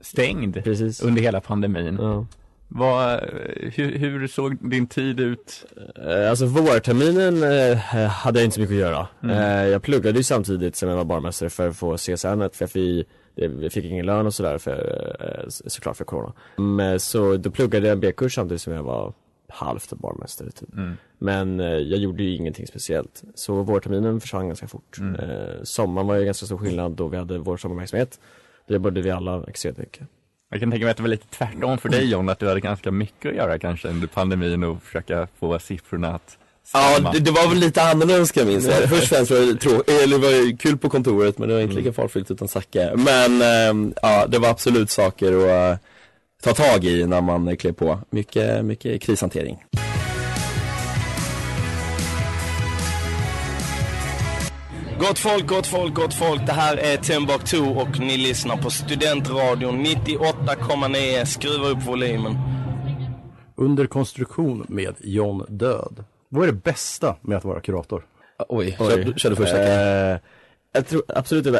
stängd 0.00 0.64
Precis. 0.64 1.02
under 1.02 1.22
hela 1.22 1.40
pandemin. 1.40 1.98
Ja. 2.00 2.26
Vad, 2.74 3.20
hur, 3.56 3.98
hur 3.98 4.26
såg 4.26 4.70
din 4.70 4.86
tid 4.86 5.20
ut? 5.20 5.64
Eh, 6.08 6.30
Alltså 6.30 6.46
vårterminen 6.46 7.42
eh, 7.42 8.06
hade 8.08 8.38
jag 8.40 8.44
inte 8.46 8.54
så 8.54 8.60
mycket 8.60 8.74
att 8.74 8.80
göra. 8.80 9.08
Mm. 9.22 9.36
Eh, 9.36 9.68
jag 9.68 9.82
pluggade 9.82 10.18
ju 10.18 10.22
samtidigt 10.24 10.76
som 10.76 10.88
jag 10.88 10.96
var 10.96 11.04
barmästare 11.04 11.50
för 11.50 11.68
att 11.68 11.76
få 11.76 11.96
CSN 11.96 12.42
för 12.52 12.64
att 12.64 12.76
vi, 12.76 13.04
det- 13.34 13.48
vi 13.48 13.70
fick 13.70 13.84
ingen 13.84 14.06
lön 14.06 14.26
och 14.26 14.34
sådär 14.34 14.58
för, 14.58 15.46
så- 15.48 15.70
såklart 15.70 15.96
för 15.96 16.04
corona. 16.04 16.32
Men, 16.56 17.00
så 17.00 17.36
då 17.36 17.50
pluggade 17.50 17.86
jag 17.86 17.92
en 17.94 18.00
B-kurs 18.00 18.34
samtidigt 18.34 18.62
som 18.62 18.72
jag 18.72 18.82
var 18.82 19.12
halvt 19.48 19.92
barmästare 19.92 20.50
typ. 20.50 20.72
Mm. 20.74 20.96
Men 21.18 21.60
eh, 21.60 21.66
jag 21.66 21.98
gjorde 21.98 22.22
ju 22.22 22.34
ingenting 22.36 22.66
speciellt. 22.66 23.22
Så 23.34 23.62
vårterminen 23.62 24.20
försvann 24.20 24.46
ganska 24.48 24.68
fort. 24.68 24.98
Mm. 24.98 25.16
Sommaren 25.64 26.06
var 26.06 26.14
ju 26.16 26.24
ganska 26.24 26.46
stor 26.46 26.58
skillnad 26.58 26.92
då 26.92 27.08
vi 27.08 27.16
hade 27.16 27.38
vår 27.38 27.56
sommarverksamhet. 27.56 28.20
Då 28.66 28.74
jobbade 28.74 29.00
vi 29.02 29.10
alla 29.10 29.44
extremt 29.48 29.78
mycket. 29.78 30.08
Jag 30.52 30.60
kan 30.60 30.70
tänka 30.70 30.84
mig 30.84 30.90
att 30.90 30.96
det 30.96 31.02
var 31.02 31.10
lite 31.10 31.26
tvärtom 31.26 31.78
för 31.78 31.88
dig 31.88 32.10
John, 32.10 32.28
att 32.28 32.38
du 32.38 32.48
hade 32.48 32.60
ganska 32.60 32.90
mycket 32.90 33.30
att 33.30 33.36
göra 33.36 33.58
kanske 33.58 33.88
under 33.88 34.06
pandemin 34.06 34.64
och 34.64 34.82
försöka 34.82 35.28
få 35.40 35.58
siffrorna 35.58 36.08
att 36.14 36.38
Ja, 36.72 36.92
stämma. 36.92 37.12
det, 37.12 37.18
det 37.20 37.30
var 37.30 37.48
väl 37.48 37.58
lite 37.58 37.82
annorlunda 37.82 38.26
ska 38.26 38.40
jag 38.40 38.46
minnas. 38.46 38.64
Först 38.66 38.92
och 39.02 39.08
främst 39.08 39.30
var 39.30 39.38
det 39.38 39.54
trå- 39.60 39.82
eller 40.02 40.18
det 40.18 40.24
var 40.24 40.56
kul 40.58 40.78
på 40.78 40.88
kontoret 40.88 41.38
men 41.38 41.48
det 41.48 41.54
var 41.54 41.60
inte 41.60 41.74
lika 41.74 41.92
fartfyllt 41.92 42.30
utan 42.30 42.48
Zacke. 42.48 42.92
Men 42.96 43.42
ehm, 43.42 43.94
ja, 44.02 44.26
det 44.26 44.38
var 44.38 44.48
absolut 44.48 44.90
saker 44.90 45.32
att 45.32 45.72
eh, 45.72 45.78
ta 46.42 46.52
tag 46.52 46.84
i 46.84 47.06
när 47.06 47.20
man 47.20 47.48
eh, 47.48 47.56
klev 47.56 47.72
på. 47.72 47.98
Mycket, 48.10 48.64
mycket 48.64 49.02
krishantering. 49.02 49.64
Gott 55.08 55.18
folk, 55.18 55.46
gott 55.46 55.66
folk, 55.66 55.94
gott 55.94 56.14
folk. 56.14 56.46
Det 56.46 56.52
här 56.52 56.76
är 56.76 56.96
Timbuktu 56.96 57.58
och 57.58 58.00
ni 58.00 58.16
lyssnar 58.16 58.56
på 58.56 58.70
Studentradion 58.70 59.86
98,9. 59.86 61.24
Skruva 61.24 61.68
upp 61.68 61.86
volymen. 61.86 62.36
Under 63.56 63.86
konstruktion 63.86 64.66
med 64.68 64.94
John 65.00 65.46
Död. 65.48 66.04
Vad 66.28 66.42
är 66.42 66.46
det 66.46 66.58
bästa 66.58 67.16
med 67.20 67.38
att 67.38 67.44
vara 67.44 67.60
kurator? 67.60 68.06
Oj, 68.48 68.76
kör, 68.78 69.12
kör 69.16 69.30
du 69.30 69.36
först. 69.36 69.54
Eh, 69.54 70.18
jag 70.72 70.86
tror 70.86 71.02
absolut 71.08 71.46
eh, 71.46 71.52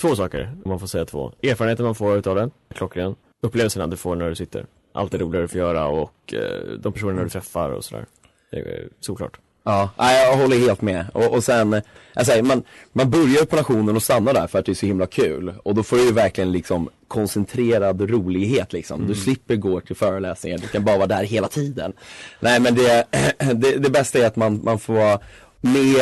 två 0.00 0.16
saker, 0.16 0.56
om 0.64 0.68
man 0.70 0.80
får 0.80 0.86
säga 0.86 1.04
två. 1.04 1.32
Erfarenheten 1.42 1.84
man 1.84 1.94
får 1.94 2.16
utav 2.16 2.36
den, 2.36 2.50
klockren. 2.74 3.14
Upplevelserna 3.42 3.86
du 3.86 3.96
får 3.96 4.16
när 4.16 4.28
du 4.28 4.34
sitter. 4.34 4.66
Allt 4.94 5.14
är 5.14 5.18
roligare 5.18 5.44
att 5.44 5.50
få 5.50 5.58
göra 5.58 5.86
och 5.86 6.34
eh, 6.34 6.78
de 6.78 6.92
personerna 6.92 7.22
du 7.22 7.28
träffar 7.28 7.70
och 7.70 7.84
sådär. 7.84 8.06
Det 8.50 8.58
är 8.58 8.88
såklart. 9.00 9.40
Ja, 9.66 9.90
jag 9.96 10.36
håller 10.36 10.58
helt 10.58 10.82
med. 10.82 11.04
Och, 11.12 11.34
och 11.34 11.44
sen, 11.44 11.82
jag 12.14 12.26
säger, 12.26 12.42
man, 12.42 12.62
man 12.92 13.10
börjar 13.10 13.44
på 13.44 13.56
nationen 13.56 13.96
och 13.96 14.02
stannar 14.02 14.34
där 14.34 14.46
för 14.46 14.58
att 14.58 14.66
det 14.66 14.72
är 14.72 14.74
så 14.74 14.86
himla 14.86 15.06
kul. 15.06 15.54
Och 15.62 15.74
då 15.74 15.82
får 15.82 15.96
du 15.96 16.04
ju 16.04 16.12
verkligen 16.12 16.52
liksom 16.52 16.88
koncentrerad 17.08 18.10
rolighet 18.10 18.72
liksom. 18.72 19.06
Du 19.06 19.14
slipper 19.14 19.56
gå 19.56 19.80
till 19.80 19.96
föreläsningar, 19.96 20.58
du 20.58 20.68
kan 20.68 20.84
bara 20.84 20.96
vara 20.96 21.06
där 21.06 21.24
hela 21.24 21.48
tiden. 21.48 21.92
Nej 22.40 22.60
men 22.60 22.74
det, 22.74 23.04
det, 23.54 23.76
det 23.76 23.90
bästa 23.90 24.18
är 24.18 24.26
att 24.26 24.36
man, 24.36 24.60
man 24.64 24.78
får 24.78 24.94
vara 24.94 25.18
med 25.60 26.00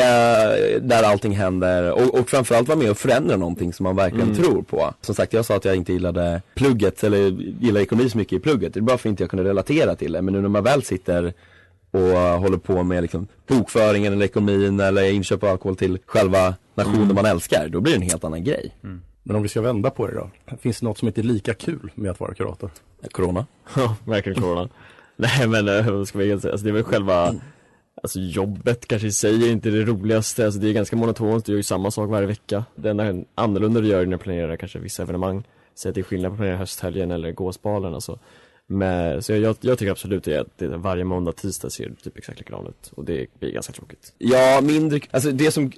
där 0.82 1.02
allting 1.02 1.32
händer 1.32 1.92
och, 1.92 2.18
och 2.20 2.30
framförallt 2.30 2.68
vara 2.68 2.78
med 2.78 2.90
och 2.90 2.98
förändra 2.98 3.36
någonting 3.36 3.72
som 3.72 3.84
man 3.84 3.96
verkligen 3.96 4.30
Mm. 4.30 4.42
tror 4.42 4.62
på. 4.62 4.94
Som 5.00 5.14
sagt, 5.14 5.32
jag 5.32 5.44
sa 5.44 5.56
att 5.56 5.64
jag 5.64 5.76
inte 5.76 5.92
gillade 5.92 6.42
plugget, 6.54 7.04
eller 7.04 7.18
gillar 7.60 7.80
ekonomi 7.80 8.10
så 8.10 8.18
mycket 8.18 8.32
i 8.36 8.40
plugget. 8.40 8.74
Det 8.74 8.80
är 8.80 8.82
bara 8.82 8.98
för 8.98 9.08
att 9.08 9.10
inte 9.10 9.22
jag 9.22 9.30
kunde 9.30 9.44
relatera 9.44 9.94
till 9.96 10.12
det. 10.12 10.22
Men 10.22 10.34
nu 10.34 10.40
när 10.40 10.48
man 10.48 10.64
väl 10.64 10.82
sitter 10.82 11.32
och 11.94 12.00
uh, 12.00 12.38
håller 12.38 12.58
på 12.58 12.82
med 12.82 13.02
liksom, 13.02 13.26
bokföringen 13.46 14.12
eller 14.12 14.24
ekonomin 14.24 14.80
eller 14.80 15.12
inköp 15.12 15.42
av 15.42 15.48
alkohol 15.50 15.76
till 15.76 15.98
själva 16.06 16.54
nationen 16.74 17.02
Mm. 17.02 17.14
man 17.14 17.26
älskar, 17.26 17.68
då 17.68 17.80
blir 17.80 17.92
det 17.92 17.98
en 17.98 18.02
helt 18.02 18.24
annan 18.24 18.44
grej. 18.44 18.74
Men 19.22 19.36
om 19.36 19.42
vi 19.42 19.48
ska 19.48 19.60
vända 19.60 19.90
på 19.90 20.06
det 20.06 20.14
då. 20.14 20.56
Finns 20.56 20.80
det 20.80 20.86
något 20.86 20.98
som 20.98 21.08
inte 21.08 21.20
är 21.20 21.22
lika 21.22 21.54
kul 21.54 21.90
med 21.94 22.10
att 22.10 22.20
vara 22.20 22.34
kurator? 22.34 22.70
Corona. 23.12 23.46
Ja, 23.76 23.96
verkligen 24.04 24.42
corona. 24.42 24.68
Nej 25.16 25.48
men 25.48 25.68
eh, 25.68 25.90
vad 25.90 26.08
ska 26.08 26.18
man 26.18 26.40
säga, 26.40 26.52
alltså 26.52 26.64
det 26.64 26.70
är 26.70 26.74
väl 26.74 26.82
själva 26.82 27.34
Alltså 28.02 28.18
jobbet 28.20 28.88
kanske 28.88 29.08
i 29.08 29.12
sig 29.12 29.48
är 29.48 29.52
inte 29.52 29.70
det 29.70 29.84
roligaste, 29.84 30.44
alltså 30.44 30.60
det 30.60 30.68
är 30.68 30.72
ganska 30.72 30.96
monotont, 30.96 31.44
du 31.44 31.52
gör 31.52 31.56
ju 31.56 31.62
samma 31.62 31.90
sak 31.90 32.10
varje 32.10 32.26
vecka 32.26 32.64
Det 32.76 32.90
enda 32.90 33.14
annorlunda 33.34 33.80
du 33.80 33.88
gör 33.88 34.04
när 34.06 34.12
du 34.12 34.18
planerar 34.22 34.56
kanske 34.56 34.78
vissa 34.78 35.02
evenemang 35.02 35.44
Säg 35.74 35.88
att 35.88 35.94
det 35.94 36.00
är 36.00 36.02
skillnad 36.02 36.30
på 36.30 36.34
att 36.34 36.38
planera 36.38 36.56
hösthelgen 36.56 37.10
eller 37.10 37.32
gåsbalen 37.32 37.94
alltså 37.94 38.18
men, 38.66 39.22
så 39.22 39.32
jag, 39.32 39.56
jag 39.60 39.78
tycker 39.78 39.90
absolut 39.90 40.28
att 40.28 40.58
det 40.58 40.68
varje 40.68 41.04
måndag, 41.04 41.32
tisdag 41.32 41.70
ser 41.70 41.92
typ 42.02 42.18
exakt 42.18 42.38
likadant 42.38 42.68
ut 42.68 42.92
och 42.94 43.04
det 43.04 43.26
blir 43.38 43.50
ganska 43.50 43.72
tråkigt 43.72 44.12
Ja, 44.18 44.60
mindre, 44.60 45.00
alltså 45.10 45.30
det 45.30 45.50
som 45.50 45.72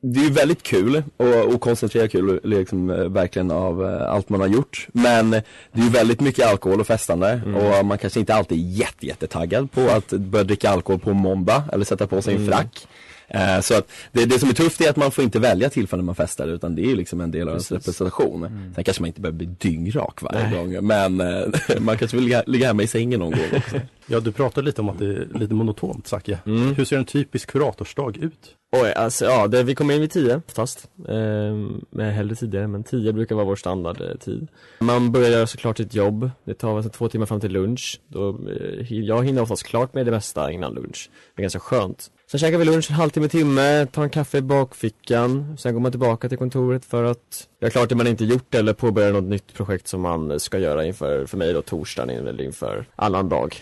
det 0.00 0.20
är 0.20 0.24
ju 0.24 0.30
väldigt 0.30 0.62
kul 0.62 1.02
och, 1.16 1.54
och 1.54 1.60
koncentrera 1.60 2.08
kul 2.08 2.40
liksom, 2.42 2.90
eh, 2.90 2.96
verkligen 2.96 3.50
av 3.50 3.82
uh, 3.82 4.02
allt 4.02 4.28
man 4.28 4.40
har 4.40 4.48
gjort. 4.48 4.88
Men 4.92 5.30
det 5.30 5.44
är 5.72 5.82
ju 5.82 5.88
väldigt 5.88 6.20
mycket 6.20 6.46
alkohol 6.46 6.80
och 6.80 6.86
festande 6.86 7.30
mm. 7.30 7.54
och 7.54 7.86
man 7.86 7.98
kanske 7.98 8.20
inte 8.20 8.34
alltid 8.34 8.58
är 8.58 8.78
jätte, 8.78 9.06
jättetaggad 9.06 9.72
på 9.72 9.80
att 9.80 10.08
börja 10.08 10.44
dricka 10.44 10.70
alkohol 10.70 11.00
på 11.00 11.12
måndag 11.12 11.64
eller 11.72 11.84
sätta 11.84 12.06
på 12.06 12.22
sig 12.22 12.34
en 12.34 12.40
mm. 12.40 12.58
Uh, 13.34 13.60
så 13.60 13.74
att 13.74 13.90
det, 14.12 14.24
det 14.24 14.38
som 14.38 14.48
är 14.48 14.52
tufft 14.52 14.80
är 14.80 14.90
att 14.90 14.96
man 14.96 15.10
får 15.10 15.24
inte 15.24 15.38
välja 15.38 15.70
tillfällen 15.70 16.06
man 16.06 16.14
festar 16.14 16.48
utan 16.48 16.74
det 16.74 16.82
är 16.82 16.86
ju 16.86 16.96
liksom 16.96 17.20
en 17.20 17.30
del 17.30 17.48
av 17.48 17.54
ens 17.54 17.72
representation. 17.72 18.44
Mm. 18.44 18.74
Sen 18.74 18.84
kanske 18.84 19.02
man 19.02 19.06
inte 19.06 19.20
behöver 19.20 19.38
bli 19.38 19.46
dyngrak 19.46 20.22
varje 20.22 20.48
Nej. 20.48 20.58
gång 20.58 20.86
men 20.86 21.20
uh, 21.20 21.48
man 21.80 21.98
kanske 21.98 22.16
vill 22.16 22.24
ligga, 22.24 22.42
ligga 22.46 22.66
hemma 22.66 22.82
i 22.82 22.86
sängen 22.86 23.20
någon 23.20 23.30
gång 23.30 23.56
också. 23.56 23.80
Ja, 24.08 24.20
du 24.20 24.32
pratade 24.32 24.66
lite 24.66 24.80
om 24.80 24.88
att 24.88 24.98
det 24.98 25.04
är 25.04 25.38
lite 25.38 25.54
monotont, 25.54 26.06
Zacke. 26.06 26.38
Mm. 26.46 26.74
Hur 26.74 26.84
ser 26.84 26.98
en 26.98 27.04
typisk 27.04 27.50
kuratorsdag 27.50 28.16
ut? 28.16 28.56
Oj, 28.72 28.92
alltså 28.92 29.24
ja, 29.24 29.46
det, 29.46 29.62
vi 29.62 29.74
kommer 29.74 29.94
in 29.94 30.00
vid 30.00 30.10
tio 30.10 30.42
oftast. 30.46 30.88
Eh, 31.08 32.04
hellre 32.04 32.34
tidigare, 32.34 32.66
men 32.66 32.84
tio 32.84 33.12
brukar 33.12 33.34
vara 33.34 33.44
vår 33.44 33.56
standardtid. 33.56 34.48
Man 34.78 35.12
börjar 35.12 35.30
göra 35.30 35.46
såklart 35.46 35.76
sitt 35.76 35.94
jobb. 35.94 36.30
Det 36.44 36.54
tar 36.54 36.76
alltså 36.76 36.90
två 36.90 37.08
timmar 37.08 37.26
fram 37.26 37.40
till 37.40 37.52
lunch. 37.52 38.00
Då, 38.08 38.28
eh, 38.28 38.92
jag 38.92 39.24
hinner 39.24 39.42
oftast 39.42 39.62
klart 39.62 39.94
med 39.94 40.06
det 40.06 40.10
mesta 40.10 40.50
innan 40.50 40.74
lunch. 40.74 41.10
Det 41.34 41.40
är 41.40 41.42
ganska 41.42 41.60
skönt. 41.60 42.10
Sen 42.30 42.40
käkar 42.40 42.58
vi 42.58 42.64
lunch 42.64 42.90
en 42.90 42.96
halvtimme, 42.96 43.28
timme, 43.28 43.86
tar 43.86 44.02
en 44.02 44.10
kaffe 44.10 44.38
i 44.38 44.42
bakfickan. 44.42 45.56
Sen 45.58 45.74
går 45.74 45.80
man 45.80 45.90
tillbaka 45.90 46.28
till 46.28 46.38
kontoret 46.38 46.84
för 46.84 47.04
att 47.04 47.48
göra 47.60 47.70
klart 47.70 47.88
det 47.88 47.94
man 47.94 48.06
inte 48.06 48.24
gjort 48.24 48.54
eller 48.54 48.72
påbörja 48.72 49.12
något 49.12 49.24
nytt 49.24 49.54
projekt 49.54 49.88
som 49.88 50.00
man 50.00 50.40
ska 50.40 50.58
göra 50.58 50.84
inför, 50.84 51.26
för 51.26 51.36
mig 51.36 51.52
då, 51.52 51.62
torsdagen 51.62 52.26
eller 52.26 52.44
inför 52.44 52.86
annan 52.96 53.28
dag. 53.28 53.56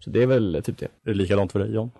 Så 0.00 0.10
det 0.10 0.22
är 0.22 0.26
väl 0.26 0.62
typ 0.64 0.78
det. 0.78 0.84
Är 0.84 0.88
det 1.04 1.14
likadant 1.14 1.52
för 1.52 1.58
dig 1.58 1.74
John? 1.74 1.90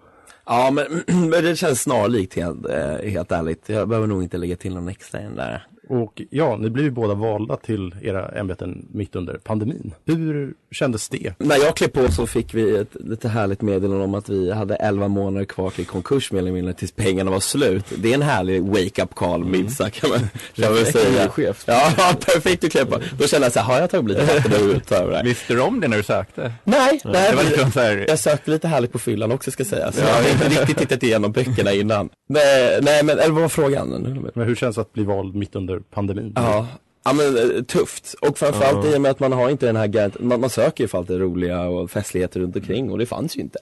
Ja 0.46 0.70
men, 0.70 0.86
men 1.30 1.44
det 1.44 1.56
känns 1.56 1.82
snarlikt 1.82 2.34
helt, 2.34 2.66
eh, 2.66 3.10
helt 3.10 3.32
ärligt. 3.32 3.68
Jag 3.68 3.88
behöver 3.88 4.06
nog 4.06 4.22
inte 4.22 4.38
lägga 4.38 4.56
till 4.56 4.74
någon 4.74 4.88
extra 4.88 5.20
än 5.20 5.36
där. 5.36 5.66
Och 5.88 6.22
ja, 6.30 6.56
ni 6.56 6.70
blev 6.70 6.84
ju 6.84 6.90
båda 6.90 7.14
valda 7.14 7.56
till 7.56 7.94
era 8.02 8.28
ämbeten 8.28 8.88
mitt 8.92 9.16
under 9.16 9.34
pandemin. 9.34 9.94
Hur 10.04 10.54
kändes 10.70 11.08
det? 11.08 11.34
När 11.38 11.56
jag 11.56 11.76
klev 11.76 11.88
på 11.88 12.12
så 12.12 12.26
fick 12.26 12.54
vi 12.54 12.76
ett 12.76 12.94
lite 12.94 13.28
härligt 13.28 13.62
meddelande 13.62 14.04
om 14.04 14.14
att 14.14 14.28
vi 14.28 14.52
hade 14.52 14.76
11 14.76 15.08
månader 15.08 15.44
kvar 15.44 15.70
till 15.70 15.86
konkurs 15.86 16.32
mer 16.32 16.38
eller 16.38 16.52
mindre 16.52 16.74
tills 16.74 16.92
pengarna 16.92 17.30
var 17.30 17.40
slut. 17.40 17.84
Det 17.96 18.10
är 18.10 18.14
en 18.14 18.22
härlig 18.22 18.62
wake-up 18.62 19.14
call, 19.14 19.40
mm. 19.40 19.52
minst 19.52 19.76
sagt 19.76 20.00
kan 20.00 20.10
man, 20.10 20.18
kan 20.54 20.74
man 20.74 20.84
säga. 20.84 21.28
Chef. 21.28 21.64
Ja, 21.66 21.92
perfekt 22.26 22.64
att 22.64 22.70
klev 22.70 22.84
på. 22.84 23.00
Då 23.18 23.26
kände 23.26 23.46
jag 23.46 23.52
så 23.52 23.60
här, 23.60 23.66
har 23.66 23.80
jag 23.80 23.90
tagit 23.90 24.08
lite 24.08 24.24
vatten 24.24 24.70
ut 24.70 24.92
över 24.92 25.24
Visste 25.24 25.54
du 25.54 25.60
om 25.60 25.80
det 25.80 25.88
när 25.88 25.96
du 25.96 26.02
sökte? 26.02 26.52
Nej, 26.64 27.00
nej 27.04 27.30
det 27.30 27.36
var 27.36 27.44
lite 27.44 27.70
så 27.70 27.80
här... 27.80 28.04
jag 28.08 28.18
sökte 28.18 28.50
lite 28.50 28.68
härligt 28.68 28.92
på 28.92 28.98
fyllan 28.98 29.32
också 29.32 29.50
ska 29.50 29.64
sägas. 29.64 29.98
Ja. 29.98 30.04
Jag 30.08 30.14
hade 30.14 30.30
inte 30.30 30.48
riktigt 30.48 30.78
tittat 30.78 31.02
igenom 31.02 31.32
böckerna 31.32 31.72
innan. 31.72 32.08
Nej, 32.28 32.78
nej 32.82 33.04
men, 33.04 33.18
eller 33.18 33.32
vad 33.32 33.42
var 33.42 33.48
frågan? 33.48 34.30
Men 34.34 34.46
hur 34.46 34.54
känns 34.54 34.76
det 34.76 34.82
att 34.82 34.92
bli 34.92 35.04
vald 35.04 35.34
mitt 35.34 35.54
under 35.56 35.73
pandemin. 35.80 36.32
Ja, 36.36 36.66
ja 37.04 37.12
men 37.12 37.36
eh, 37.36 37.62
tufft. 37.62 38.14
Och 38.20 38.38
framförallt 38.38 38.84
ja. 38.84 38.92
i 38.92 38.96
och 38.96 39.00
med 39.00 39.10
att 39.10 39.20
man 39.20 39.32
har 39.32 39.50
inte 39.50 39.66
den 39.66 39.76
här 39.76 39.86
garantin, 39.86 40.28
man, 40.28 40.40
man 40.40 40.50
söker 40.50 40.84
ju 40.84 40.88
för 40.88 40.98
allt 40.98 41.08
det 41.08 41.18
roliga 41.18 41.62
och 41.62 41.90
festligheter 41.90 42.40
runt 42.40 42.56
omkring 42.56 42.90
och 42.90 42.98
det 42.98 43.06
fanns 43.06 43.36
ju 43.36 43.40
inte. 43.40 43.58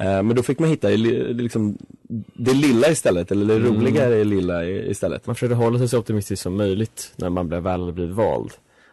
Uh, 0.00 0.06
men 0.06 0.34
då 0.34 0.42
fick 0.42 0.58
man 0.58 0.68
hitta 0.68 0.88
liksom, 0.88 1.78
det 2.34 2.54
lilla 2.54 2.90
istället, 2.90 3.30
eller 3.30 3.60
det 3.60 3.68
mm. 3.68 4.28
lilla 4.28 4.64
istället. 4.64 5.26
Man 5.26 5.34
försökte 5.34 5.54
hålla 5.54 5.78
sig 5.78 5.88
så 5.88 5.98
optimistisk 5.98 6.42
som 6.42 6.56
möjligt 6.56 7.12
när 7.16 7.30
man 7.30 7.48
blev 7.48 7.62
väl 7.62 7.92
blivit 7.92 8.14
vald. 8.14 8.50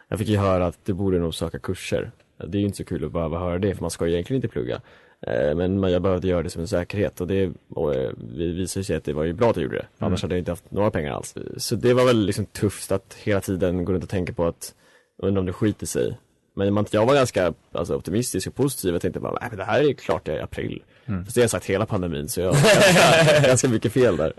Jag 0.08 0.18
fick 0.18 0.28
ju 0.28 0.36
höra 0.36 0.66
att 0.66 0.78
du 0.84 0.92
borde 0.92 1.18
nog 1.18 1.34
söka 1.34 1.58
kurser. 1.58 2.10
Det 2.46 2.58
är 2.58 2.60
ju 2.60 2.66
inte 2.66 2.76
så 2.76 2.84
kul 2.84 3.04
att 3.04 3.12
behöva 3.12 3.38
höra 3.38 3.58
det 3.58 3.74
för 3.74 3.82
man 3.82 3.90
ska 3.90 4.06
ju 4.06 4.12
egentligen 4.12 4.36
inte 4.38 4.48
plugga. 4.48 4.80
Eh, 5.26 5.54
men 5.54 5.82
jag 5.82 6.02
behövde 6.02 6.28
göra 6.28 6.42
det 6.42 6.50
som 6.50 6.62
en 6.62 6.68
säkerhet 6.68 7.20
och 7.20 7.26
det 7.26 7.50
och 7.70 7.94
eh, 7.94 8.10
vi 8.34 8.52
visade 8.52 8.84
sig 8.84 8.96
att 8.96 9.04
det 9.04 9.12
var 9.12 9.24
ju 9.24 9.32
bra 9.32 9.50
att 9.50 9.56
jag 9.56 9.62
gjorde 9.62 9.76
det. 9.76 9.80
Mm. 9.80 10.06
Annars 10.06 10.22
hade 10.22 10.34
jag 10.34 10.40
inte 10.40 10.52
haft 10.52 10.70
några 10.70 10.90
pengar 10.90 11.12
alls. 11.12 11.34
Så 11.56 11.76
det 11.76 11.94
var 11.94 12.04
väl 12.04 12.26
liksom 12.26 12.46
tufft 12.46 12.92
att 12.92 13.16
hela 13.22 13.40
tiden 13.40 13.84
gå 13.84 13.92
runt 13.92 14.04
och 14.04 14.10
tänka 14.10 14.32
på 14.32 14.46
att 14.46 14.74
undra 15.22 15.40
om 15.40 15.46
det 15.46 15.52
skiter 15.52 15.86
sig. 15.86 16.18
Men 16.54 16.86
jag 16.90 17.06
var 17.06 17.14
ganska 17.14 17.52
alltså, 17.72 17.96
optimistisk 17.96 18.48
och 18.48 18.54
positiv. 18.54 18.92
Jag 18.92 19.02
tänkte 19.02 19.20
bara, 19.20 19.48
men 19.48 19.58
det 19.58 19.64
här 19.64 19.88
är 19.88 19.92
klart 19.92 20.28
i 20.28 20.38
april. 20.38 20.82
Mm. 21.06 21.24
Fast 21.24 21.34
det 21.34 21.40
har 21.40 21.44
jag 21.44 21.50
sagt 21.50 21.66
hela 21.66 21.86
pandemin 21.86 22.28
så 22.28 22.40
jag 22.40 22.52
har 22.52 23.46
ganska 23.46 23.68
mycket 23.68 23.92
fel 23.92 24.16
där. 24.16 24.32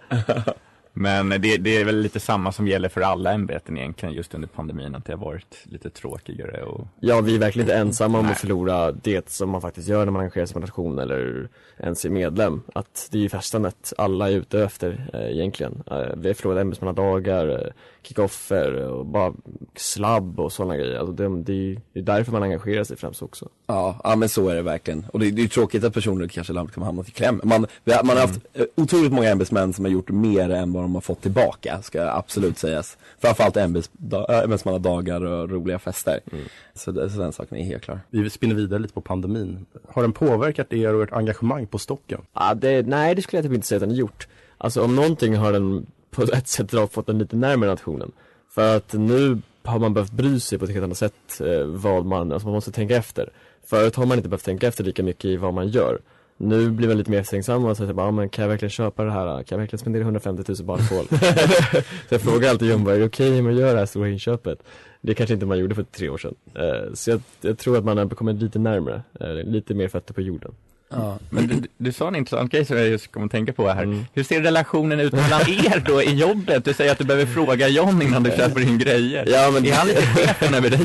Men 1.01 1.29
det, 1.29 1.57
det, 1.57 1.77
är 1.77 1.85
väl 1.85 2.01
lite 2.01 2.19
samma 2.19 2.51
som 2.51 2.67
gäller 2.67 2.89
för 2.89 3.01
alla 3.01 3.33
ämbeten 3.33 3.77
egentligen 3.77 4.15
just 4.15 4.35
under 4.35 4.47
pandemin, 4.47 4.95
att 4.95 5.05
det 5.05 5.13
har 5.13 5.25
varit 5.25 5.57
lite 5.63 5.89
tråkigare 5.89 6.63
och... 6.63 6.87
Ja, 6.99 7.21
vi 7.21 7.35
är 7.35 7.39
verkligen 7.39 7.67
inte 7.67 7.77
ensamma 7.77 8.19
om 8.19 8.29
att 8.29 8.39
förlora 8.39 8.91
det 8.91 9.29
som 9.29 9.49
man 9.49 9.61
faktiskt 9.61 9.87
gör 9.87 10.05
när 10.05 10.11
man 10.11 10.21
engagerar 10.21 10.45
sig 10.45 10.53
på 10.53 10.59
nation 10.59 10.99
eller 10.99 11.49
ens 11.77 12.05
är 12.05 12.09
medlem. 12.09 12.61
Att 12.73 13.07
det 13.11 13.17
är 13.17 13.21
ju 13.21 13.29
festandet 13.29 13.93
alla 13.97 14.31
är 14.31 14.35
ute 14.35 14.63
efter 14.63 15.09
eh, 15.13 15.31
egentligen. 15.31 15.83
Eh, 15.91 16.15
vi 16.17 16.27
har 16.27 16.33
förlorat 16.33 16.61
ämbetsmannadagar, 16.61 17.47
eh, 17.47 17.71
kickoffer 18.03 18.73
och 18.73 19.05
bara 19.05 19.33
slabb 19.75 20.39
och 20.39 20.51
sådana 20.51 20.77
grejer. 20.77 20.99
Alltså 20.99 21.13
det, 21.13 21.43
det, 21.43 21.77
är 21.93 22.01
därför 22.01 22.31
man 22.31 22.43
engagerar 22.43 22.83
sig 22.83 22.97
främst 22.97 23.21
också. 23.21 23.49
Ja, 23.67 24.01
ja 24.03 24.15
men 24.15 24.29
så 24.29 24.49
är 24.49 24.55
det 24.55 24.61
verkligen. 24.61 25.05
Och 25.13 25.19
det, 25.19 25.31
det 25.31 25.41
är 25.41 25.47
tråkigt 25.47 25.83
att 25.83 25.93
personer 25.93 26.27
kanske 26.27 26.53
landet 26.53 26.75
kan 26.75 26.83
hamna 26.83 27.03
i 27.07 27.11
kläm. 27.11 27.41
Man, 27.43 27.67
man 27.85 28.09
har 28.09 28.15
haft 28.15 28.39
mm. 28.53 28.67
otroligt 28.75 29.11
många 29.11 29.29
ämbetsmän 29.29 29.73
som 29.73 29.85
har 29.85 29.91
gjort 29.91 30.09
mer 30.09 30.49
än 30.49 30.73
vad 30.73 30.83
de 30.83 30.93
har 30.93 31.01
fått 31.01 31.21
tillbaka, 31.21 31.81
ska 31.81 32.09
absolut 32.09 32.57
sägas. 32.57 32.97
Framförallt 33.19 33.57
ämbetsmannadagar 33.57 35.25
och 35.25 35.49
roliga 35.49 35.79
fester. 35.79 36.19
Mm. 36.31 36.45
Så, 36.73 36.91
det, 36.91 37.09
så 37.09 37.19
den 37.19 37.31
saken 37.31 37.57
är 37.57 37.63
helt 37.63 37.83
klar. 37.83 37.99
Vi 38.09 38.29
spinner 38.29 38.55
vidare 38.55 38.79
lite 38.79 38.93
på 38.93 39.01
pandemin. 39.01 39.65
Har 39.87 40.01
den 40.01 40.13
påverkat 40.13 40.73
er 40.73 40.93
och 40.93 41.03
ert 41.03 41.13
engagemang 41.13 41.67
på 41.67 41.77
stocken? 41.77 42.21
Ja, 42.33 42.53
det, 42.53 42.87
nej, 42.87 43.15
det 43.15 43.21
skulle 43.21 43.37
jag 43.37 43.45
typ 43.45 43.55
inte 43.55 43.67
säga 43.67 43.77
att 43.77 43.81
den 43.81 43.89
har 43.89 43.97
gjort. 43.97 44.27
Alltså 44.57 44.83
om 44.83 44.95
någonting 44.95 45.35
har 45.35 45.53
den 45.53 45.85
på 46.11 46.23
ett 46.23 46.47
sätt 46.47 46.71
fått 46.91 47.07
den 47.07 47.19
lite 47.19 47.35
närmare 47.35 47.69
nationen. 47.69 48.11
För 48.49 48.77
att 48.77 48.93
nu 48.93 49.41
har 49.63 49.79
man 49.79 49.93
behövt 49.93 50.11
bry 50.11 50.39
sig 50.39 50.59
på 50.59 50.65
ett 50.65 50.71
helt 50.71 50.83
annat 50.83 50.97
sätt 50.97 51.41
eh, 51.41 51.63
vad 51.65 52.05
man, 52.05 52.31
alltså 52.31 52.47
man 52.47 52.55
måste 52.55 52.71
tänka 52.71 52.95
efter. 52.95 53.29
Förut 53.65 53.95
har 53.95 54.05
man 54.05 54.17
inte 54.17 54.29
behövt 54.29 54.45
tänka 54.45 54.67
efter 54.67 54.83
lika 54.83 55.03
mycket 55.03 55.25
i 55.25 55.37
vad 55.37 55.53
man 55.53 55.67
gör. 55.67 55.99
Nu 56.37 56.69
blir 56.69 56.87
man 56.87 56.97
lite 56.97 57.11
mer 57.11 57.19
eftertänksam 57.19 57.65
och 57.65 57.77
säger 57.77 57.93
bara, 57.93 58.07
ah, 58.07 58.11
men 58.11 58.29
kan 58.29 58.43
jag 58.43 58.49
verkligen 58.49 58.69
köpa 58.69 59.03
det 59.03 59.11
här? 59.11 59.25
Kan 59.25 59.55
jag 59.55 59.57
verkligen 59.57 59.79
spendera 59.79 60.03
150 60.03 60.43
000 60.47 60.65
på 60.65 60.73
alkohol? 60.73 61.05
så 62.09 62.13
jag 62.13 62.21
frågar 62.21 62.49
alltid 62.49 62.69
John, 62.69 62.87
är 62.87 62.99
det 62.99 63.05
okej 63.05 63.29
okay 63.29 63.51
jag 63.51 63.53
gör 63.53 63.73
det 63.73 63.79
här 63.79 63.85
stora 63.85 64.09
inköpet? 64.09 64.63
Det 65.01 65.13
kanske 65.13 65.33
inte 65.33 65.45
man 65.45 65.59
gjorde 65.59 65.75
för 65.75 65.83
tre 65.83 66.09
år 66.09 66.17
sedan. 66.17 66.35
Uh, 66.57 66.93
så 66.93 67.09
jag, 67.09 67.21
jag, 67.41 67.57
tror 67.57 67.77
att 67.77 67.85
man 67.85 67.97
har 67.97 68.09
kommit 68.09 68.41
lite 68.41 68.59
närmare, 68.59 69.01
uh, 69.21 69.43
lite 69.43 69.73
mer 69.73 69.87
fötter 69.87 70.13
på 70.13 70.21
jorden. 70.21 70.51
Ja, 70.89 71.19
men 71.29 71.67
du, 71.79 71.91
sa 71.91 72.07
en 72.07 72.15
intressant 72.15 72.51
grej 72.51 72.65
som 72.65 72.77
jag 72.77 72.87
just 72.87 73.11
kommer 73.11 73.25
att 73.25 73.31
tänka 73.31 73.53
på 73.53 73.67
här. 73.67 73.83
Mm. 73.83 74.05
Hur 74.13 74.23
ser 74.23 74.41
relationen 74.41 74.99
ut 74.99 75.13
mellan 75.13 75.41
er 75.41 75.83
då 75.85 76.01
i 76.01 76.13
jobbet? 76.15 76.65
Du 76.65 76.73
säger 76.73 76.91
att 76.91 76.97
du 76.97 77.03
behöver 77.03 77.25
fråga 77.25 77.67
John 77.67 78.01
innan 78.01 78.23
du 78.23 78.31
köper 78.31 78.61
in 78.61 78.77
grejer. 78.77 79.25
Ja, 79.27 79.51
men... 79.53 79.65
Är 79.65 79.71
han 79.71 79.87
lite 79.87 80.01
chefen 80.01 80.53
över 80.53 80.69
dig? 80.69 80.79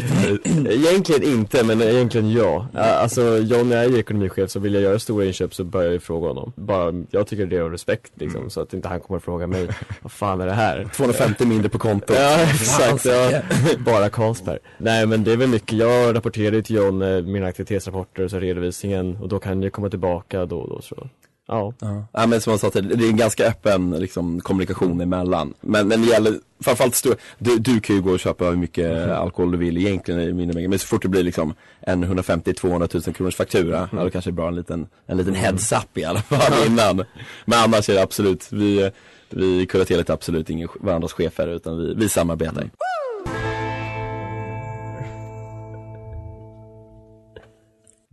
Egentligen 0.89 1.23
inte, 1.23 1.65
men 1.65 1.83
egentligen 1.83 2.33
ja. 2.33 2.67
Alltså 2.75 3.39
John 3.39 3.73
är 3.73 3.85
ju 3.85 3.99
ekonomichef 3.99 4.51
så 4.51 4.61
vill 4.61 4.75
jag 4.75 4.83
göra 4.83 4.99
stora 4.99 5.25
inköp 5.25 5.55
så 5.55 5.65
börjar 5.65 5.93
jag 5.93 6.03
fråga 6.03 6.29
honom. 6.29 6.53
Bara, 6.57 7.05
jag 7.11 7.27
tycker 7.27 7.47
det 7.47 7.57
är 7.57 7.61
av 7.61 7.71
respekt 7.71 8.13
liksom, 8.15 8.41
mm. 8.41 8.51
så 8.51 8.61
att 8.61 8.75
inte 8.75 8.89
han 8.89 9.01
kommer 9.01 9.19
att 9.19 9.25
fråga 9.25 9.47
mig, 9.47 9.69
vad 10.03 10.13
fan 10.13 10.41
är 10.41 10.47
det 10.47 10.53
här? 10.53 10.89
250 10.97 11.47
mindre 11.47 11.69
på 11.69 11.79
kontot. 11.79 12.17
Ja, 12.21 12.41
exakt. 12.55 13.05
Ja. 13.05 13.41
Bara 13.79 14.09
Carlsberg. 14.09 14.59
Nej, 14.79 15.07
men 15.07 15.25
det 15.25 15.33
är 15.33 15.37
väl 15.37 15.49
mycket, 15.49 15.79
jag 15.79 16.17
rapporterar 16.17 16.61
till 16.61 16.77
John 16.77 17.03
eh, 17.03 17.23
mina 17.23 17.47
aktivitetsrapporter 17.47 18.25
och 18.25 18.31
så 18.31 18.39
redovisningen 18.39 19.17
och 19.17 19.29
då 19.29 19.39
kan 19.39 19.63
jag 19.63 19.73
komma 19.73 19.91
tillbaka 19.91 20.47
då 20.47 20.59
och 20.59 20.69
då 20.69 20.81
så. 20.85 21.09
Ja. 21.47 21.73
ja. 21.81 22.07
ja 22.13 22.27
men 22.27 22.41
som 22.41 22.51
jag 22.51 22.61
sa 22.61 22.71
till 22.71 22.89
det 22.89 23.05
är 23.05 23.09
en 23.09 23.17
ganska 23.17 23.47
öppen 23.47 23.91
liksom, 23.91 24.41
kommunikation 24.41 25.01
emellan. 25.01 25.55
Men, 25.61 25.89
men 25.89 26.03
det 26.03 26.09
gäller, 26.09 26.35
framförallt 26.61 26.95
stor, 26.95 27.17
du, 27.39 27.59
du 27.59 27.81
kan 27.81 27.97
ju 27.97 28.03
gå 28.03 28.11
och 28.11 28.21
köpa 28.21 28.45
hur 28.45 28.57
mycket 28.57 28.93
mm. 28.93 29.11
alkohol 29.11 29.53
du 29.53 29.59
vill 29.59 29.79
egentligen 29.79 30.21
i 30.21 30.33
mindre 30.33 30.55
mängder. 30.55 30.69
Men 30.69 30.79
så 30.79 30.87
fort 30.87 31.03
det 31.03 31.09
blir 31.09 31.23
liksom 31.23 31.55
en 31.81 32.05
150-200 32.05 33.07
000 33.07 33.15
kronors 33.15 33.37
faktura, 33.37 33.79
mm. 33.79 33.89
ja, 33.93 34.05
då 34.05 34.11
kanske 34.11 34.31
det 34.31 34.33
är 34.33 34.37
bra 34.37 34.49
en 34.49 34.57
liten, 34.57 34.87
en 35.07 35.17
liten 35.17 35.35
mm. 35.35 35.45
heads 35.45 35.73
up 35.73 35.99
i 35.99 36.05
alla 36.05 36.23
fall 36.23 36.67
innan. 36.67 37.05
Men 37.45 37.59
annars 37.59 37.89
är 37.89 37.95
det 37.95 38.03
absolut, 38.03 38.53
vi, 38.53 38.91
vi 39.31 39.67
kuraterar 39.67 40.11
absolut 40.11 40.51
ingen 40.51 40.69
varandras 40.81 41.13
chefer 41.13 41.49
utan 41.49 41.79
vi, 41.79 41.95
vi 41.95 42.09
samarbetar. 42.09 42.61
Mm. 42.61 42.71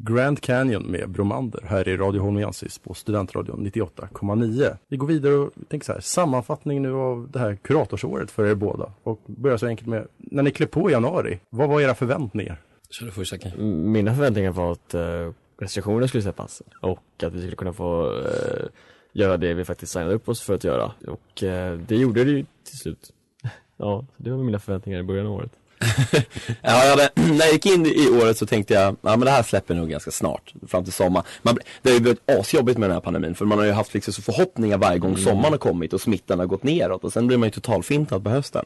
Grand 0.03 0.41
Canyon 0.41 0.83
med 0.83 1.09
Bromander 1.09 1.63
här 1.65 1.87
i 1.87 1.97
Radio 1.97 2.21
Holmiensis 2.21 2.79
på 2.79 2.93
Studentradion 2.93 3.67
98,9. 3.67 4.77
Vi 4.87 4.97
går 4.97 5.07
vidare 5.07 5.35
och 5.35 5.51
tänker 5.67 5.85
så 5.85 5.93
här, 5.93 5.99
sammanfattning 5.99 6.81
nu 6.81 6.93
av 6.93 7.29
det 7.31 7.39
här 7.39 7.55
kuratorsåret 7.55 8.31
för 8.31 8.45
er 8.45 8.55
båda. 8.55 8.93
Och 9.03 9.19
börjar 9.25 9.57
så 9.57 9.67
enkelt 9.67 9.87
med, 9.87 10.07
när 10.17 10.43
ni 10.43 10.51
klev 10.51 10.67
på 10.67 10.89
i 10.89 10.93
januari, 10.93 11.39
vad 11.49 11.69
var 11.69 11.81
era 11.81 11.95
förväntningar? 11.95 12.61
Kör 12.89 13.05
du 13.05 13.11
först 13.11 13.33
Mina 13.57 14.15
förväntningar 14.15 14.51
var 14.51 14.71
att 14.71 14.95
uh, 14.95 15.31
restriktioner 15.57 16.07
skulle 16.07 16.23
släppas 16.23 16.61
och 16.81 17.23
att 17.23 17.33
vi 17.33 17.39
skulle 17.39 17.55
kunna 17.55 17.73
få 17.73 18.19
eh, 18.19 18.65
göra 19.13 19.37
det 19.37 19.53
vi 19.53 19.65
faktiskt 19.65 19.91
signade 19.91 20.13
upp 20.13 20.29
oss 20.29 20.41
för 20.41 20.53
att 20.53 20.63
göra. 20.63 20.91
Och 21.07 21.43
eh, 21.43 21.77
det 21.77 21.95
gjorde 21.95 22.23
det 22.23 22.31
ju 22.31 22.45
till 22.63 22.77
slut. 22.77 23.13
ja, 23.77 24.05
så 24.17 24.23
det 24.23 24.31
var 24.31 24.37
mina 24.37 24.59
förväntningar 24.59 24.99
i 24.99 25.03
början 25.03 25.25
av 25.25 25.33
året. 25.33 25.51
Ja, 26.61 26.83
jag 26.83 26.89
hade, 26.89 27.09
när 27.15 27.45
jag 27.45 27.51
gick 27.53 27.65
in 27.65 27.85
i 27.85 28.09
året 28.21 28.37
så 28.37 28.45
tänkte 28.45 28.73
jag, 28.73 28.83
ja 29.01 29.09
men 29.09 29.19
det 29.19 29.31
här 29.31 29.43
släpper 29.43 29.73
nog 29.75 29.89
ganska 29.89 30.11
snart, 30.11 30.53
fram 30.67 30.83
till 30.83 30.93
sommar. 30.93 31.23
Man, 31.41 31.57
det 31.81 31.89
har 31.89 31.93
ju 31.93 31.99
blivit 32.01 32.29
asjobbigt 32.29 32.77
med 32.77 32.89
den 32.89 32.93
här 32.93 33.01
pandemin, 33.01 33.35
för 33.35 33.45
man 33.45 33.57
har 33.57 33.65
ju 33.65 33.71
haft 33.71 33.93
liksom 33.93 34.13
så 34.13 34.21
förhoppningar 34.21 34.77
varje 34.77 34.99
gång 34.99 35.11
Mm. 35.11 35.23
sommaren 35.23 35.53
har 35.53 35.57
kommit 35.57 35.93
och 35.93 36.01
smittan 36.01 36.39
har 36.39 36.45
gått 36.45 36.63
neråt 36.63 37.03
och 37.03 37.13
sen 37.13 37.27
blir 37.27 37.37
man 37.37 37.47
ju 37.47 37.51
totalfintad 37.51 38.19
på 38.23 38.29
hösten. 38.29 38.65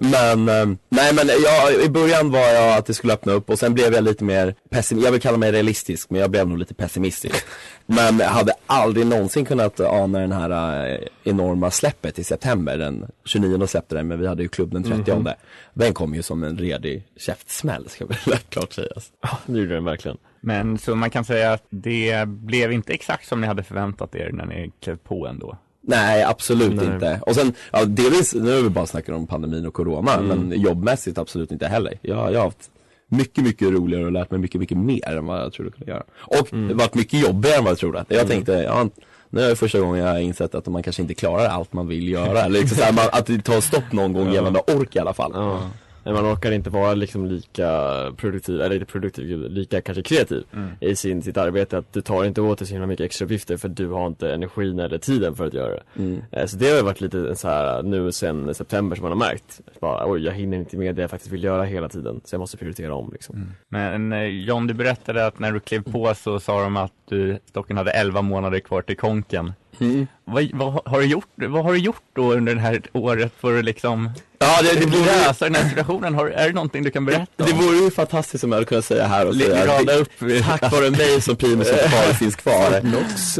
Men, 0.00 0.48
eh, 0.48 0.66
nej 0.88 1.14
men 1.14 1.28
jag, 1.44 1.84
i 1.84 1.88
början 1.88 2.30
var 2.30 2.40
jag 2.48 2.78
att 2.78 2.86
det 2.86 2.94
skulle 2.94 3.12
öppna 3.12 3.32
upp 3.32 3.50
och 3.50 3.58
sen 3.58 3.74
blev 3.74 3.94
jag 3.94 4.04
lite 4.04 4.24
mer 4.24 4.54
pessimistisk, 4.70 5.06
jag 5.06 5.12
vill 5.12 5.20
kalla 5.20 5.38
mig 5.38 5.52
realistisk, 5.52 6.10
men 6.10 6.20
jag 6.20 6.30
blev 6.30 6.48
nog 6.48 6.58
lite 6.58 6.74
pessimistisk. 6.74 7.34
Men 7.86 8.18
jag 8.18 8.26
hade 8.28 8.52
aldrig 8.66 9.06
någonsin 9.06 9.44
kunnat 9.44 9.80
ana 9.80 10.18
den 10.18 10.32
här 10.32 10.86
eh, 10.92 10.98
enorma 11.24 11.70
släppet 11.70 12.18
i 12.18 12.24
september, 12.24 12.78
den 12.78 13.06
29 13.24 13.66
släppte 13.66 13.94
den, 13.94 14.08
men 14.08 14.20
vi 14.20 14.26
hade 14.26 14.42
ju 14.42 14.48
klubb 14.48 14.72
den 14.72 14.82
30 14.82 15.14
Mhm. 15.14 15.28
Den 15.74 15.94
kom 15.94 16.14
ju 16.14 16.22
som 16.22 16.44
en 16.44 16.53
redig 16.58 17.02
käftsmäll, 17.16 17.88
ska 17.88 18.06
väl 18.06 18.16
lätt 18.26 18.50
klart 18.50 18.72
sägas. 18.72 19.12
Ja, 19.22 19.38
det 19.46 19.58
gjorde 19.58 19.74
den 19.74 19.84
verkligen. 19.84 20.16
Men 20.40 20.78
så 20.78 20.94
man 20.94 21.10
kan 21.10 21.24
säga 21.24 21.52
att 21.52 21.66
det 21.70 22.28
blev 22.28 22.72
inte 22.72 22.92
exakt 22.92 23.28
som 23.28 23.40
ni 23.40 23.46
hade 23.46 23.62
förväntat 23.62 24.14
er 24.14 24.30
när 24.32 24.46
ni 24.46 24.70
klev 24.80 24.96
på 24.96 25.26
ändå? 25.26 25.58
Nej, 25.86 26.22
absolut 26.24 26.72
Nej. 26.74 26.86
inte. 26.86 27.20
Och 27.26 27.34
sen, 27.34 27.52
ja, 27.72 27.84
delvis, 27.84 28.34
nu 28.34 28.54
har 28.56 28.62
vi 28.62 28.68
bara 28.68 28.86
snackat 28.86 29.14
om 29.16 29.26
pandemin 29.26 29.66
och 29.66 29.74
corona, 29.74 30.14
Mm. 30.14 30.26
men 30.48 30.60
jobbmässigt 30.60 31.18
absolut 31.18 31.52
inte 31.52 31.66
heller. 31.68 31.98
Jag, 32.02 32.32
jag 32.32 32.38
har 32.38 32.44
haft 32.44 32.70
mycket, 33.08 33.44
mycket 33.44 33.68
roligare 33.72 34.04
och 34.04 34.12
lärt 34.12 34.30
mig 34.30 34.40
mycket, 34.40 34.60
mycket 34.60 34.78
mer 34.78 35.16
än 35.16 35.26
vad 35.26 35.40
jag 35.40 35.52
trodde 35.52 35.68
jag 35.70 35.74
kunde 35.76 35.92
göra. 35.92 36.02
Och 36.40 36.48
det 36.50 36.56
har 36.56 36.74
varit 36.74 36.94
mycket 36.94 37.20
jobbigare 37.20 37.56
än 37.58 37.64
vad 37.64 37.70
jag 37.70 37.78
trodde. 37.78 38.04
Jag 38.08 38.16
Mm. 38.18 38.28
tänkte, 38.28 38.52
ja, 38.52 38.88
nu 39.30 39.40
är 39.40 39.48
det 39.48 39.56
första 39.56 39.80
gången 39.80 40.00
jag 40.04 40.12
har 40.12 40.18
insett 40.18 40.54
att 40.54 40.66
man 40.66 40.82
kanske 40.82 41.02
inte 41.02 41.14
klarar 41.14 41.46
allt 41.48 41.72
man 41.72 41.88
vill 41.88 42.08
göra. 42.08 42.40
Eller 42.40 42.60
liksom 42.60 42.76
så 42.78 42.84
här, 42.84 42.92
man, 42.92 43.04
att 43.12 43.26
det 43.26 43.42
tar 43.42 43.60
stopp 43.60 43.92
någon 43.92 44.12
gång 44.12 44.26
Ja. 44.26 44.34
gällande 44.34 44.60
ork 44.60 44.96
i 44.96 44.98
alla 44.98 45.14
fall. 45.14 45.30
Ja. 45.34 45.62
Men 46.04 46.14
man 46.14 46.32
orkar 46.34 46.52
inte 46.52 46.70
vara 46.70 46.94
liksom 46.94 47.26
lika 47.26 47.68
produktiv, 48.16 48.60
eller 48.60 48.74
inte 48.74 48.86
produktiv, 48.86 49.38
lika 49.50 49.80
kanske 49.80 50.02
kreativ 50.02 50.44
Mm. 50.52 50.68
i 50.80 50.96
sin, 50.96 51.22
sitt 51.22 51.36
arbete. 51.36 51.78
Att 51.78 51.92
du 51.92 52.00
tar 52.00 52.24
inte 52.24 52.40
åt 52.40 52.58
dig 52.58 52.66
så 52.68 52.72
himla 52.74 52.86
mycket 52.86 53.04
extra 53.06 53.24
uppgifter 53.24 53.56
för 53.56 53.68
du 53.68 53.88
har 53.88 54.06
inte 54.06 54.34
energin 54.34 54.78
eller 54.78 54.98
tiden 54.98 55.34
för 55.34 55.46
att 55.46 55.54
göra 55.54 55.70
det. 55.70 55.82
Mm. 55.96 56.22
Eh, 56.32 56.46
Så 56.46 56.56
det 56.56 56.68
har 56.68 56.76
ju 56.76 56.82
varit 56.82 57.00
lite 57.00 57.18
en 57.18 57.36
så 57.36 57.48
här 57.48 57.82
nu 57.82 58.12
sen 58.12 58.54
september 58.54 58.96
som 58.96 59.02
man 59.02 59.12
har 59.12 59.18
märkt. 59.28 59.60
Bara, 59.80 60.10
oj, 60.10 60.24
jag 60.24 60.32
hinner 60.32 60.56
inte 60.58 60.76
med 60.76 60.94
det 60.94 61.02
jag 61.02 61.10
faktiskt 61.10 61.32
vill 61.32 61.44
göra 61.44 61.64
hela 61.64 61.88
tiden. 61.88 62.20
Så 62.24 62.34
jag 62.34 62.40
måste 62.40 62.56
prioritera 62.56 62.94
om 62.94 63.10
liksom. 63.12 63.46
Men 63.68 64.12
eh, 64.12 64.22
John, 64.24 64.66
du 64.66 64.74
berättade 64.74 65.26
att 65.26 65.38
när 65.38 65.52
du 65.52 65.60
klev 65.60 65.82
på 65.92 66.14
så 66.14 66.40
sa 66.40 66.62
de 66.62 66.76
att 66.76 66.92
du, 67.08 67.38
Stocken 67.48 67.76
hade 67.76 67.90
11 67.90 68.22
månader 68.22 68.60
kvar 68.60 68.82
till 68.82 68.96
konken. 68.96 69.52
Mm. 69.80 70.06
Vad, 70.24 70.50
vad, 70.54 70.72
har 70.86 71.00
du 71.00 71.06
gjort, 71.06 71.28
vad 71.34 71.64
har 71.64 71.72
du 71.72 71.78
gjort 71.78 72.02
då 72.12 72.32
under 72.32 72.54
det 72.54 72.60
här 72.60 72.80
året 72.92 73.32
för 73.38 73.58
att 73.58 73.64
liksom 73.64 74.10
Ja, 74.44 74.62
det, 74.62 74.80
det 74.80 74.86
vore, 74.86 75.04
lösa 75.26 75.44
den 75.44 75.54
här 75.54 75.68
situationen? 75.68 76.14
Har, 76.14 76.26
är 76.26 76.46
det 76.46 76.52
någonting 76.54 76.82
du 76.82 76.90
kan 76.90 77.04
berätta 77.04 77.44
det 77.44 77.52
om? 77.52 77.58
vore 77.58 77.76
ju 77.76 77.90
fantastiskt 77.90 78.44
om 78.44 78.52
jag 78.52 78.56
hade 78.56 78.66
kunnat 78.66 78.84
säga 78.84 79.06
här 79.06 79.26
och 79.26 79.34
säga 79.34 79.66
rada 79.66 79.94
upp. 79.94 80.08
Tack 80.44 80.72
vare 80.72 80.90
mig 80.90 81.20
som 81.20 81.36
primus 81.36 81.68
som 81.68 81.76
kvar 81.78 82.12
finns 82.12 82.36
kvar. 82.36 82.80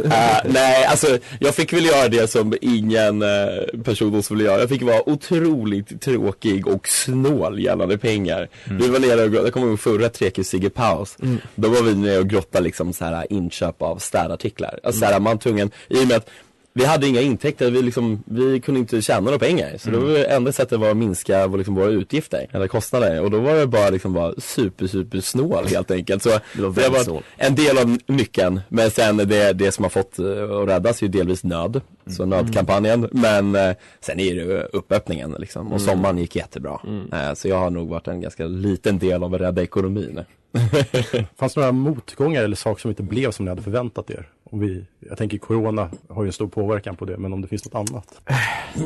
Eh, 0.05 0.37
nej, 0.45 0.85
alltså 0.85 1.19
jag 1.39 1.55
fick 1.55 1.73
väl 1.73 1.85
göra 1.85 2.09
det 2.09 2.31
som 2.31 2.55
ingen 2.61 3.23
uh, 3.23 3.83
person 3.85 4.23
skulle 4.23 4.45
göra. 4.45 4.61
Jag 4.61 4.69
fick 4.69 4.83
vara 4.83 5.09
otroligt 5.09 6.01
tråkig 6.03 6.67
och 6.67 6.89
snål 6.89 7.61
gällande 7.61 7.99
pengar. 7.99 8.49
Vi 8.65 8.89
var 8.89 8.99
nere 8.99 9.23
och 9.25 9.31
grott- 9.31 9.45
jag 9.45 9.53
kommer 9.53 9.67
ihåg 9.67 9.81
förra 9.81 10.09
Trekis 10.09 10.49
Sigge 10.49 10.71
Paus. 10.71 11.17
Då 11.55 11.69
var 11.69 11.83
vi 11.83 11.95
nere 11.95 12.19
och 12.19 12.29
grottade 12.29 12.65
liksom 12.65 12.93
så 12.93 13.05
här 13.05 13.27
inköp 13.33 13.83
av 13.83 13.99
städartiklar. 13.99 14.79
Alltså 14.83 15.01
så 15.01 15.07
här, 15.07 15.21
man 15.21 15.39
tvungen, 15.39 15.71
i 15.89 16.05
och 16.05 16.09
med 16.09 16.17
att 16.17 16.29
vi 16.77 16.85
hade 16.85 17.07
inga 17.09 17.21
intäkter, 17.21 17.71
vi, 17.71 17.83
liksom, 17.83 18.23
vi 18.27 18.61
kunde 18.61 18.81
inte 18.81 19.03
tjäna 19.03 19.21
några 19.21 19.39
pengar. 19.39 19.73
Så 19.79 19.91
då 19.91 19.99
var 20.01 20.11
det 20.11 20.25
enda 20.25 20.53
sättet 20.53 20.79
var 20.81 20.91
att 20.91 20.97
minska 20.97 21.47
vår, 21.47 21.59
liksom, 21.59 21.75
våra 21.75 21.89
utgifter, 21.91 22.47
eller 22.53 22.69
kostnader. 22.69 23.21
Och 23.21 23.31
då 23.31 23.39
var 23.41 23.55
det 23.55 23.67
bara 23.67 23.91
liksom 23.91 24.13
vara 24.13 24.35
super, 24.39 24.87
super 24.87 25.21
snål 25.21 25.67
helt 25.67 25.91
enkelt. 25.91 26.23
Så 26.23 26.29
Det 26.55 26.63
var 26.63 26.91
det 26.99 27.05
snål. 27.05 27.23
en 27.37 27.55
del 27.55 27.79
av 27.79 27.99
nyckeln. 28.07 28.61
Men 28.69 28.91
sen 28.91 29.17
det, 29.17 29.53
det 29.53 29.73
som 29.73 29.85
har 29.85 29.91
fått 29.91 30.19
eh, 30.19 30.27
att 30.27 30.69
räddas 30.69 31.03
är 31.03 31.07
ju 31.07 31.13
delvis 31.13 31.45
nöd. 31.45 31.81
Så 32.07 32.25
nödkampanjen. 32.27 33.09
Men 33.13 33.55
eh, 33.55 33.77
sen 34.01 34.21
är 34.21 34.35
det 34.35 34.63
uppöppningen 34.73 35.35
liksom. 35.39 35.67
Och 35.67 35.73
Mm. 35.73 35.79
sommaren 35.79 36.19
gick 36.19 36.37
jättebra. 36.37 36.81
Eh, 37.13 37.35
så 37.35 37.49
jag 37.49 37.59
har 37.59 37.71
nog 37.71 37.89
varit 37.89 38.09
en 38.09 38.21
ganska 38.21 38.47
liten 38.47 38.99
del 38.99 39.23
av 39.23 39.35
att 39.35 39.41
rädda 39.41 39.63
ekonomin. 39.63 40.21
Fanns 41.37 41.55
det 41.55 41.61
några 41.61 41.73
motgångar 41.73 42.43
eller 42.43 42.57
saker 42.57 42.81
som 42.81 42.89
inte 42.91 43.03
blev 43.03 43.31
som 43.31 43.45
ni 43.45 43.49
hade 43.49 43.63
förväntat 43.63 44.11
er? 44.11 44.29
Om 44.51 44.61
vi, 44.61 44.85
jag 45.09 45.19
tänker 45.19 45.39
corona 45.39 45.91
har 46.09 46.23
ju 46.23 46.27
en 46.27 46.33
stor 46.33 46.49
påverkan 46.49 46.97
på 46.97 47.05
det, 47.05 47.17
men 47.19 47.33
om 47.33 47.41
det 47.43 47.49
finns 47.49 47.65
något 47.73 47.91
annat? 47.91 48.21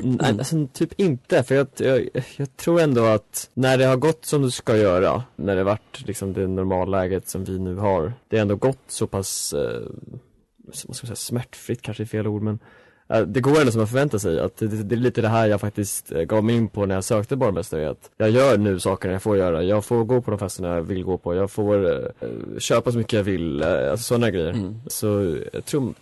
Nej, 0.03 0.31
alltså 0.39 0.67
typ 0.73 0.93
inte, 1.01 1.43
för 1.43 1.55
jag, 1.55 1.67
jag, 1.77 2.09
jag 2.37 2.57
tror 2.57 2.81
ändå 2.81 3.05
att 3.05 3.51
när 3.55 3.79
det 3.79 3.85
har 3.85 3.97
gått 3.97 4.25
som 4.25 4.43
det 4.43 4.51
ska 4.51 4.77
göra, 4.77 5.23
när 5.37 5.57
det 5.57 5.65
varit 5.65 6.07
liksom 6.07 6.33
det 6.33 6.47
normalläget 6.47 7.29
som 7.29 7.45
vi 7.45 7.59
nu 7.59 7.75
har, 7.77 8.13
det 8.29 8.37
har 8.37 8.43
ändå 8.43 8.57
gått 8.57 8.79
så 8.89 9.07
pass, 9.07 9.53
eh, 9.53 9.81
vad 10.67 10.75
ska 10.75 10.89
man 10.89 10.95
säga, 10.95 11.17
smärtfritt 11.17 11.83
kanske 11.83 12.03
är 12.03 12.07
fel 12.07 12.27
ord, 12.27 12.43
men 12.43 12.55
eh, 12.55 12.61
det 13.09 13.41
går 13.41 13.61
ändå 13.61 13.73
som 13.73 13.79
man 13.79 13.89
förväntar 13.89 14.19
sig, 14.19 14.41
att 14.41 14.57
det, 14.57 14.67
det, 14.67 14.95
är 14.95 14.97
lite 14.97 15.21
det 15.21 15.29
här 15.29 15.47
jag 15.47 15.61
faktiskt 15.61 16.13
eh, 16.13 16.23
gav 16.23 16.45
mig 16.45 16.57
in 16.57 16.69
på 16.69 16.87
när 16.87 16.95
jag 16.95 17.05
sökte 17.05 17.37
borgmästare, 17.37 17.91
att 17.91 18.11
jag 18.17 18.31
gör 18.31 18.59
nu 18.59 18.81
saker 18.81 19.11
jag 19.11 19.23
får 19.23 19.37
göra, 19.37 19.63
jag 19.63 19.85
får 19.85 20.05
gå 20.05 20.21
på 20.21 20.31
de 20.31 20.39
festerna 20.39 20.75
jag 20.75 20.83
vill 20.83 21.05
gå 21.05 21.19
på, 21.19 21.35
jag 21.35 21.51
får 21.51 21.93
eh, 21.93 22.29
köpa 22.59 22.93
så 22.93 22.99
mycket 22.99 23.13
jag 23.13 23.25
vill, 23.25 23.63
eh, 23.63 23.91
alltså 23.91 24.05
sådana 24.05 24.31
grejer. 24.31 24.51
Mm. 24.51 24.81
Så 24.87 25.37
jag 25.53 25.65
tror, 25.65 25.95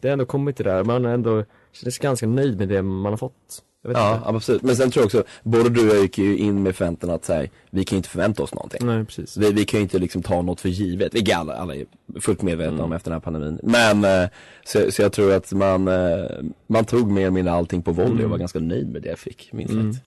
det 0.00 0.08
har 0.08 0.12
ändå 0.12 0.24
kommit 0.24 0.56
till 0.56 0.64
det 0.64 0.72
där, 0.72 0.84
man 0.84 1.04
är 1.04 1.14
ändå 1.14 1.44
känner 1.72 1.90
sig 1.90 2.02
ganska 2.02 2.26
nöjd 2.26 2.58
med 2.58 2.68
det 2.68 2.82
man 2.82 3.12
har 3.12 3.16
fått. 3.16 3.62
Jag 3.82 3.88
vet 3.88 3.98
Ja, 3.98 4.14
inte. 4.16 4.28
absolut. 4.28 4.62
Men 4.62 4.76
sen 4.76 4.90
tror 4.90 5.00
jag 5.02 5.06
också, 5.06 5.24
både 5.42 5.70
du 5.70 5.90
och 5.90 5.96
jag 5.96 6.02
gick 6.02 6.18
ju 6.18 6.36
in 6.38 6.62
med 6.62 6.76
förväntan 6.76 7.10
att 7.10 7.24
säga, 7.24 7.48
vi 7.70 7.84
kan 7.84 7.96
ju 7.96 7.98
inte 7.98 8.08
förvänta 8.08 8.42
oss 8.42 8.54
någonting. 8.54 8.86
Nej, 8.86 9.04
precis. 9.04 9.36
Vi, 9.36 9.52
vi 9.52 9.64
kan 9.64 9.78
ju 9.80 9.82
inte 9.82 9.98
liksom 9.98 10.22
ta 10.22 10.42
något 10.42 10.60
för 10.60 10.68
givet, 10.68 11.14
vilket 11.14 11.36
alla, 11.36 11.54
alla 11.54 11.74
är 11.74 11.86
fullt 12.20 12.42
medvetna 12.42 12.72
Mm. 12.72 12.84
om 12.84 12.92
efter 12.92 13.10
den 13.10 13.14
här 13.16 13.20
pandemin. 13.20 13.60
Men, 13.62 14.04
eh, 14.04 14.28
så, 14.64 14.90
så 14.92 15.02
jag 15.02 15.12
tror 15.12 15.32
att 15.32 15.52
man, 15.52 15.88
eh, 15.88 16.24
man 16.66 16.84
tog 16.84 17.10
mer 17.10 17.20
eller 17.22 17.30
mindre 17.30 17.52
allting 17.54 17.82
på 17.82 17.92
volley 17.92 18.12
och 18.12 18.18
Mm. 18.18 18.30
var 18.30 18.38
ganska 18.38 18.58
nöjd 18.60 18.88
med 18.92 19.02
det 19.02 19.08
jag 19.08 19.18
fick, 19.18 19.50
minst 19.52 19.72
Mm. 19.72 19.92
sagt. 19.92 20.04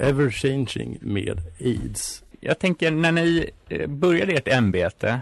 Ever 0.00 0.30
changing 0.30 0.98
med 1.00 1.40
aids. 1.60 2.22
Jag 2.40 2.58
tänker, 2.58 2.90
när 2.90 3.12
ni 3.12 3.50
eh, 3.68 3.86
började 3.86 4.32
ert 4.32 4.48
ämbete, 4.48 5.20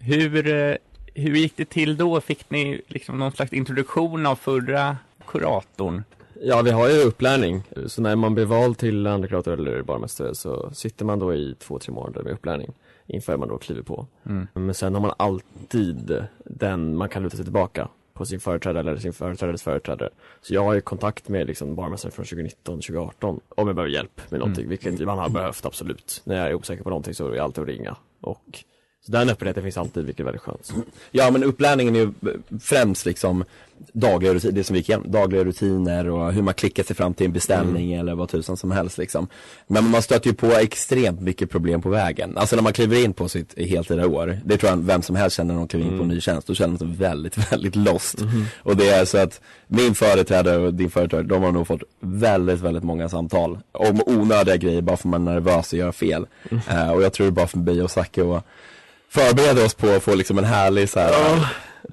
hur, 0.00 0.46
hur 1.20 1.36
gick 1.36 1.56
det 1.56 1.64
till 1.64 1.96
då? 1.96 2.20
Fick 2.20 2.50
ni 2.50 2.82
liksom 2.86 3.18
någon 3.18 3.32
slags 3.32 3.52
introduktion 3.52 4.26
av 4.26 4.36
förra 4.36 4.96
kuratorn? 5.26 6.02
Ja, 6.42 6.62
vi 6.62 6.70
har 6.70 6.88
ju 6.88 7.02
upplärning. 7.02 7.62
Så 7.86 8.02
när 8.02 8.16
man 8.16 8.34
blir 8.34 8.44
vald 8.44 8.78
till 8.78 9.06
andra 9.06 9.52
eller 9.52 9.82
barmästare 9.82 10.34
så 10.34 10.70
sitter 10.72 11.04
man 11.04 11.18
då 11.18 11.34
i 11.34 11.54
två, 11.58 11.78
tre 11.78 11.94
månader 11.94 12.22
med 12.22 12.32
upplärning 12.32 12.72
inför 13.06 13.36
man 13.36 13.48
då 13.48 13.58
kliver 13.58 13.82
på. 13.82 14.06
Mm. 14.26 14.46
Men 14.54 14.74
sen 14.74 14.94
har 14.94 15.00
man 15.00 15.12
alltid 15.16 16.24
den 16.44 16.96
man 16.96 17.08
kan 17.08 17.22
luta 17.22 17.36
sig 17.36 17.44
tillbaka 17.44 17.88
på 18.14 18.24
sin 18.26 18.40
företrädare 18.40 18.80
eller 18.90 19.00
sin 19.00 19.12
företrädares 19.12 19.62
företrädare. 19.62 20.10
Så 20.42 20.54
jag 20.54 20.64
har 20.64 20.74
ju 20.74 20.80
kontakt 20.80 21.28
med 21.28 21.46
liksom 21.46 21.74
barmästare 21.74 22.12
från 22.12 22.24
2019, 22.24 22.74
2018 22.80 23.40
om 23.48 23.66
jag 23.66 23.76
behöver 23.76 23.94
hjälp 23.94 24.20
med 24.30 24.40
någonting, 24.40 24.64
Mm. 24.64 24.70
vilket 24.70 25.06
man 25.06 25.18
har 25.18 25.28
behövt 25.28 25.66
absolut. 25.66 26.22
När 26.24 26.36
jag 26.36 26.46
är 26.46 26.54
osäker 26.54 26.82
på 26.82 26.90
någonting 26.90 27.14
så 27.14 27.28
är 27.28 27.32
det 27.32 27.42
alltid 27.42 27.62
att 27.62 27.68
ringa. 27.68 27.96
Och 28.20 28.64
så 29.08 29.12
den 29.12 29.28
öppenheten 29.28 29.62
finns 29.62 29.76
alltid, 29.76 30.04
vilket 30.04 30.20
är 30.20 30.24
väldigt 30.24 30.42
skönt. 30.42 30.72
Ja 31.10 31.30
men 31.30 31.44
upplärningen 31.44 31.96
är 31.96 32.00
ju 32.00 32.12
främst 32.60 33.06
liksom 33.06 33.44
dagliga 33.92 34.34
rutiner, 34.34 34.54
det 34.54 34.64
som 34.64 34.74
vi 34.74 34.80
gick 34.80 34.88
igenom, 34.88 35.12
dagliga 35.12 35.44
rutiner 35.44 36.08
och 36.08 36.32
hur 36.32 36.42
man 36.42 36.54
klickar 36.54 36.82
sig 36.82 36.96
fram 36.96 37.14
till 37.14 37.26
en 37.26 37.32
beställning 37.32 37.92
eller 37.92 38.14
vad 38.14 38.28
tusan 38.28 38.56
som 38.56 38.70
helst 38.70 38.98
liksom. 38.98 39.28
Men 39.66 39.90
man 39.90 40.02
stöter 40.02 40.30
ju 40.30 40.34
på 40.34 40.46
extremt 40.46 41.20
mycket 41.20 41.50
problem 41.50 41.82
på 41.82 41.88
vägen. 41.88 42.38
Alltså 42.38 42.56
när 42.56 42.62
man 42.62 42.72
kliver 42.72 43.04
in 43.04 43.12
på 43.12 43.28
sitt 43.28 43.58
heltida 43.58 44.06
år, 44.06 44.38
det 44.44 44.56
tror 44.56 44.70
jag 44.70 44.76
vem 44.76 45.02
som 45.02 45.16
helst 45.16 45.36
känner 45.36 45.54
när 45.54 45.60
de 45.60 45.68
kliver 45.68 45.86
in 45.86 45.98
på 45.98 46.02
en 46.02 46.08
ny 46.08 46.20
tjänst, 46.20 46.46
då 46.46 46.54
känner 46.54 46.68
man 46.68 46.78
sig 46.78 46.88
väldigt, 46.88 47.52
väldigt 47.52 47.76
lost. 47.76 48.24
Och 48.62 48.76
det 48.76 48.88
är 48.88 49.04
så 49.04 49.18
att 49.18 49.40
min 49.66 49.94
företrädare 49.94 50.56
och 50.56 50.74
din 50.74 50.90
företrädare, 50.90 51.26
de 51.26 51.42
har 51.42 51.52
nog 51.52 51.66
fått 51.66 51.82
väldigt, 52.00 52.60
väldigt 52.60 52.84
många 52.84 53.08
samtal 53.08 53.58
om 53.72 54.02
onödiga 54.06 54.56
grejer 54.56 54.82
bara 54.82 54.96
för 54.96 55.08
man 55.08 55.28
är 55.28 55.32
nervös 55.32 55.72
och 55.72 55.78
gör 55.78 55.92
fel. 55.92 56.26
Eh, 56.70 56.90
och 56.90 57.02
jag 57.02 57.12
tror 57.12 57.26
det 57.26 57.30
är 57.30 57.34
bara 57.34 57.46
för 57.46 57.58
mig 57.58 57.82
och 57.82 57.90
Zacke 57.90 58.22
och 58.22 58.44
förbereda 59.10 59.64
oss 59.64 59.74
på 59.74 59.88
att 59.90 60.02
få 60.02 60.14
liksom 60.14 60.38
en 60.38 60.44
härlig 60.44 60.88
så 60.88 61.00
här, 61.00 61.12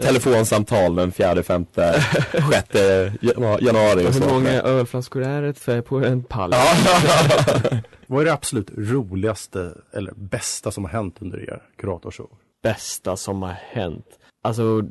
telefonsamtal 0.01 0.95
den 0.95 1.11
fjärde, 1.11 1.43
femte, 1.43 2.01
sjätte 2.51 3.13
janu- 3.21 3.57
januari 3.65 4.05
och 4.07 4.13
Hur 4.13 4.21
så. 4.21 4.27
många 4.33 4.61
ölflaskor 4.61 5.23
är 5.23 5.41
det 5.41 5.53
för 5.53 5.81
på 5.81 5.97
en 5.97 6.23
pall? 6.23 6.53
Vad 8.07 8.21
är 8.21 8.25
det 8.25 8.33
absolut 8.33 8.67
roligaste 8.77 9.71
eller 9.93 10.11
bästa 10.15 10.71
som 10.71 10.85
har 10.85 10.91
hänt 10.91 11.15
under 11.19 11.39
er 11.49 11.61
kuratorsår? 11.77 12.29
bästa 12.63 13.17
som 13.17 13.41
har 13.41 13.55
hänt. 13.71 14.05
Alltså, 14.45 14.83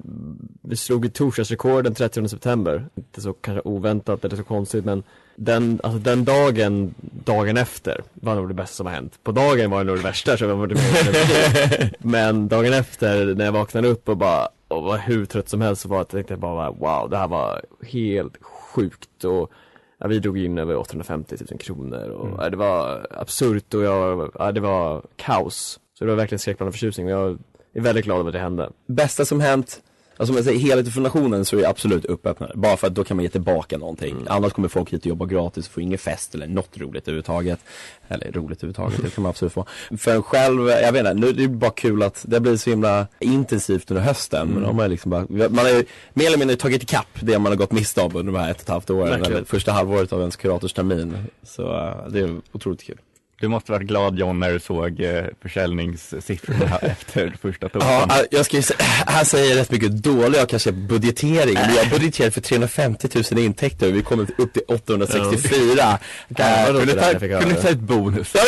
vi 0.63 0.77
slog 0.77 1.05
ett 1.05 1.15
torsdagsrekord 1.15 1.85
den 1.85 1.95
30 1.95 2.29
september. 2.29 2.87
Inte 2.95 3.21
så 3.21 3.33
kanske 3.33 3.69
oväntat 3.69 4.25
eller 4.25 4.37
så 4.37 4.43
konstigt 4.45 4.85
men 4.85 5.03
den, 5.37 5.81
alltså 5.83 5.99
den 5.99 6.25
dagen, 6.25 6.95
dagen 7.25 7.57
efter 7.57 8.03
var 8.15 8.35
nog 8.35 8.49
det 8.49 8.55
bästa 8.55 8.75
som 8.75 8.87
har 8.87 8.95
hänt. 8.95 9.19
På 9.23 9.33
dagen 9.33 9.71
var 9.71 9.79
det 9.79 9.85
nog 9.85 9.97
det 9.97 10.03
värsta 10.03 10.37
så 10.37 10.45
jag 10.45 10.57
var 10.57 10.67
det 10.67 10.75
mer 10.75 11.91
Men 11.99 12.49
dagen 12.49 12.73
efter 12.73 13.35
när 13.35 13.45
jag 13.45 13.53
vaknade 13.53 13.89
upp 13.89 14.09
och 14.09 14.17
bara, 14.17 14.49
och 14.69 14.83
var 14.83 14.99
hur 14.99 15.25
trött 15.25 15.49
som 15.49 15.61
helst 15.61 15.83
så 15.83 15.89
var 15.89 16.05
tänkte 16.05 16.33
jag 16.33 16.41
bara 16.41 16.71
wow, 16.71 17.11
det 17.11 17.17
här 17.17 17.29
var 17.29 17.63
helt 17.83 18.37
sjukt 18.43 19.25
och 19.25 19.53
ja, 19.99 20.07
vi 20.09 20.19
drog 20.19 20.39
in 20.39 20.59
över 20.59 20.77
850 20.77 21.37
000 21.51 21.59
kronor 21.59 22.09
och 22.09 22.27
Mm. 22.27 22.39
ja, 22.41 22.51
det 22.51 22.57
var 22.57 23.07
absurt 23.11 23.75
och 23.75 23.83
jag, 23.83 24.31
ja, 24.39 24.53
det 24.53 24.61
var 24.61 25.03
kaos. 25.17 25.81
Så 25.99 26.05
det 26.05 26.11
var 26.11 26.17
verkligen 26.17 26.39
skräckblandad 26.39 26.75
förtjusning 26.75 27.09
jag 27.09 27.39
är 27.75 27.81
väldigt 27.81 28.05
glad 28.05 28.19
över 28.19 28.29
att 28.29 28.33
det 28.33 28.39
hände. 28.39 28.71
Bästa 28.87 29.25
som 29.25 29.41
hänt, 29.41 29.81
alltså 30.17 30.33
om 30.33 30.37
jag 30.37 30.45
säger 30.45 30.59
helheten 30.61 30.93
för 30.93 31.01
nationen 31.01 31.45
så 31.45 31.57
är 31.57 31.61
det 31.61 31.69
absolut 31.69 32.05
uppäppnare. 32.05 32.53
Bara 32.55 32.77
för 32.77 32.87
att 32.87 32.95
då 32.95 33.05
kan 33.05 33.17
man 33.17 33.25
ge 33.25 33.31
tillbaka 33.31 33.79
någonting. 33.79 34.17
Annars 34.27 34.53
kommer 34.53 34.69
folk 34.69 34.93
hit 34.93 35.01
och 35.01 35.07
jobba 35.07 35.27
gratis 35.27 35.67
och 35.67 35.73
få 35.73 35.81
ingen 35.81 35.99
fest 35.99 36.35
eller 36.35 36.47
något 36.47 36.79
roligt 36.79 37.03
överhuvudtaget. 37.09 37.59
Eller 38.09 38.33
roligt 38.33 38.59
överhuvudtaget, 38.59 39.03
det 39.03 39.11
kan 39.11 39.23
man 39.23 39.31
absolut 39.31 39.53
få. 39.53 39.67
För 39.99 40.15
en 40.15 40.23
själv, 40.23 40.69
jag 40.69 40.93
vet 40.93 41.01
inte, 41.01 41.15
nu 41.15 41.33
det 41.33 41.45
är 41.45 41.49
bara 41.49 41.71
kul 41.71 42.03
att 42.03 42.25
det 42.29 42.41
blir 42.41 42.57
så 42.57 42.71
himla 42.71 43.07
intensivt 43.21 43.91
under 43.91 44.03
hösten. 44.03 44.49
Men 44.49 44.63
de 44.63 44.79
har 44.79 44.89
liksom 44.89 45.11
bara, 45.11 45.27
man 45.29 45.59
har 45.59 45.71
ju 45.71 45.85
mer 46.15 46.27
eller 46.27 46.39
mindre 46.39 46.57
tagit 46.57 46.83
ikapp 46.83 47.09
det 47.21 47.39
man 47.39 47.53
har 47.53 47.57
gått 47.57 47.73
miste 47.73 48.03
av 48.03 48.17
under 48.17 48.33
de 48.33 48.39
här 48.39 48.51
ett 48.51 48.57
och 48.57 48.63
ett 48.63 48.69
halvt 48.69 48.91
åren. 48.91 49.09
Verkligen. 49.11 49.33
Eller 49.33 49.45
första 49.45 49.73
halvåret 49.73 50.13
av 50.13 50.21
ens 50.21 50.37
kuratorstermin. 50.37 51.17
Så 51.43 51.63
eh, 51.63 52.09
det 52.09 52.21
är 52.21 52.41
otroligt 52.53 52.83
kul. 52.83 52.99
Du 53.41 53.49
måste 53.49 53.73
varit 53.73 53.87
glad 53.87 54.19
John 54.19 54.41
när 54.41 54.53
du 54.53 54.61
såg 54.61 55.01
eh, 55.01 55.25
försäljningssiffrorna 55.43 56.77
efter 56.83 57.35
första 57.43 57.67
Ja, 57.67 57.69
torsdagen. 57.69 58.11
äh, 58.11 58.17
jag 58.31 58.45
ska 58.47 58.57
ju 58.57 58.63
säga, 58.63 58.79
här 59.07 59.25
säger 59.25 59.51
jag 59.51 59.59
rätt 59.61 59.71
mycket 59.71 60.03
dålig 60.03 60.43
och 60.43 60.49
kanske 60.49 60.73
budgetering. 60.73 61.55
Men 61.55 61.75
jag 61.75 61.91
budgeterade 61.91 62.31
för 62.31 62.41
350 62.41 63.09
000 63.31 63.41
i 63.41 63.45
intäkter 63.45 63.89
och 63.89 63.95
vi 63.97 64.03
kom 64.03 64.21
upp 64.39 64.53
till 64.53 64.63
864. 64.69 65.99
Gamla 66.29 66.61
Äh, 66.61 66.67
kunde 66.67 66.85
det 66.95 67.01
ta- 67.19 67.27
jag 67.27 67.41
kunde 67.43 67.55
ta 67.63 67.69
ett 67.69 67.79
bonus. 67.79 68.33
ja, 68.35 68.41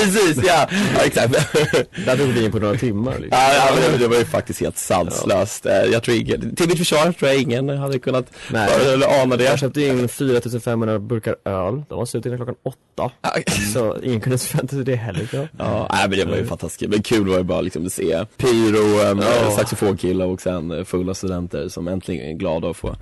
precis, 0.00 0.36
ja. 0.46 0.68
ja 0.96 1.04
exakt. 1.04 1.32
Där 2.06 2.16
tog 2.16 2.26
vi 2.28 2.44
in 2.44 2.52
på 2.52 2.58
några 2.58 2.78
timmar 2.78 3.12
liksom. 3.18 3.38
Ja, 3.40 3.54
ja 3.54 3.74
men 3.80 3.92
det, 3.92 3.98
det 3.98 4.08
var 4.08 4.16
ju 4.16 4.24
faktiskt 4.24 4.60
helt 4.60 4.78
sanslöst. 4.78 5.66
Eh, 5.66 5.72
Jag 5.92 6.02
tror 6.02 6.16
ingen, 6.16 6.56
till 6.56 6.68
mitt 6.68 6.78
försvar 6.78 7.12
tror 7.12 7.30
jag 7.30 7.40
ingen 7.40 7.68
hade 7.68 7.98
kunnat 7.98 8.26
Nej. 8.50 8.68
eller 8.92 9.22
ana 9.22 9.36
det. 9.36 9.44
Jag 9.44 9.58
köpte 9.58 9.82
in 9.82 10.08
4500 10.08 10.98
burkar 10.98 11.36
öl, 11.44 11.82
de 11.88 11.98
var 11.98 12.06
slut 12.06 12.26
innan 12.26 12.38
klockan 12.38 12.54
åtta. 12.64 13.10
Så 13.78 13.96
ingen 14.02 14.20
kunde 14.20 14.38
förvänta 14.38 14.76
sig 14.76 14.84
det 14.84 14.96
heller 14.96 15.28
jag. 15.32 15.48
Ja, 15.58 15.88
nej, 15.92 16.08
men 16.08 16.18
det 16.18 16.24
var 16.24 16.36
ju 16.36 16.46
fantastiskt. 16.46 16.90
Men 16.90 17.02
kul 17.02 17.28
var 17.28 17.36
ju 17.38 17.42
bara 17.42 17.60
liksom 17.60 17.86
att 17.86 17.92
se 17.92 18.24
pyro, 18.36 19.10
um, 19.10 19.18
Ja. 19.18 19.50
saxofonkillar 19.56 20.26
och 20.26 20.40
sen 20.40 20.84
fulla 20.84 21.14
studenter 21.14 21.68
som 21.68 21.88
äntligen 21.88 22.26
är 22.30 22.32
glada 22.34 22.70
att 22.70 22.76
få 22.76 22.96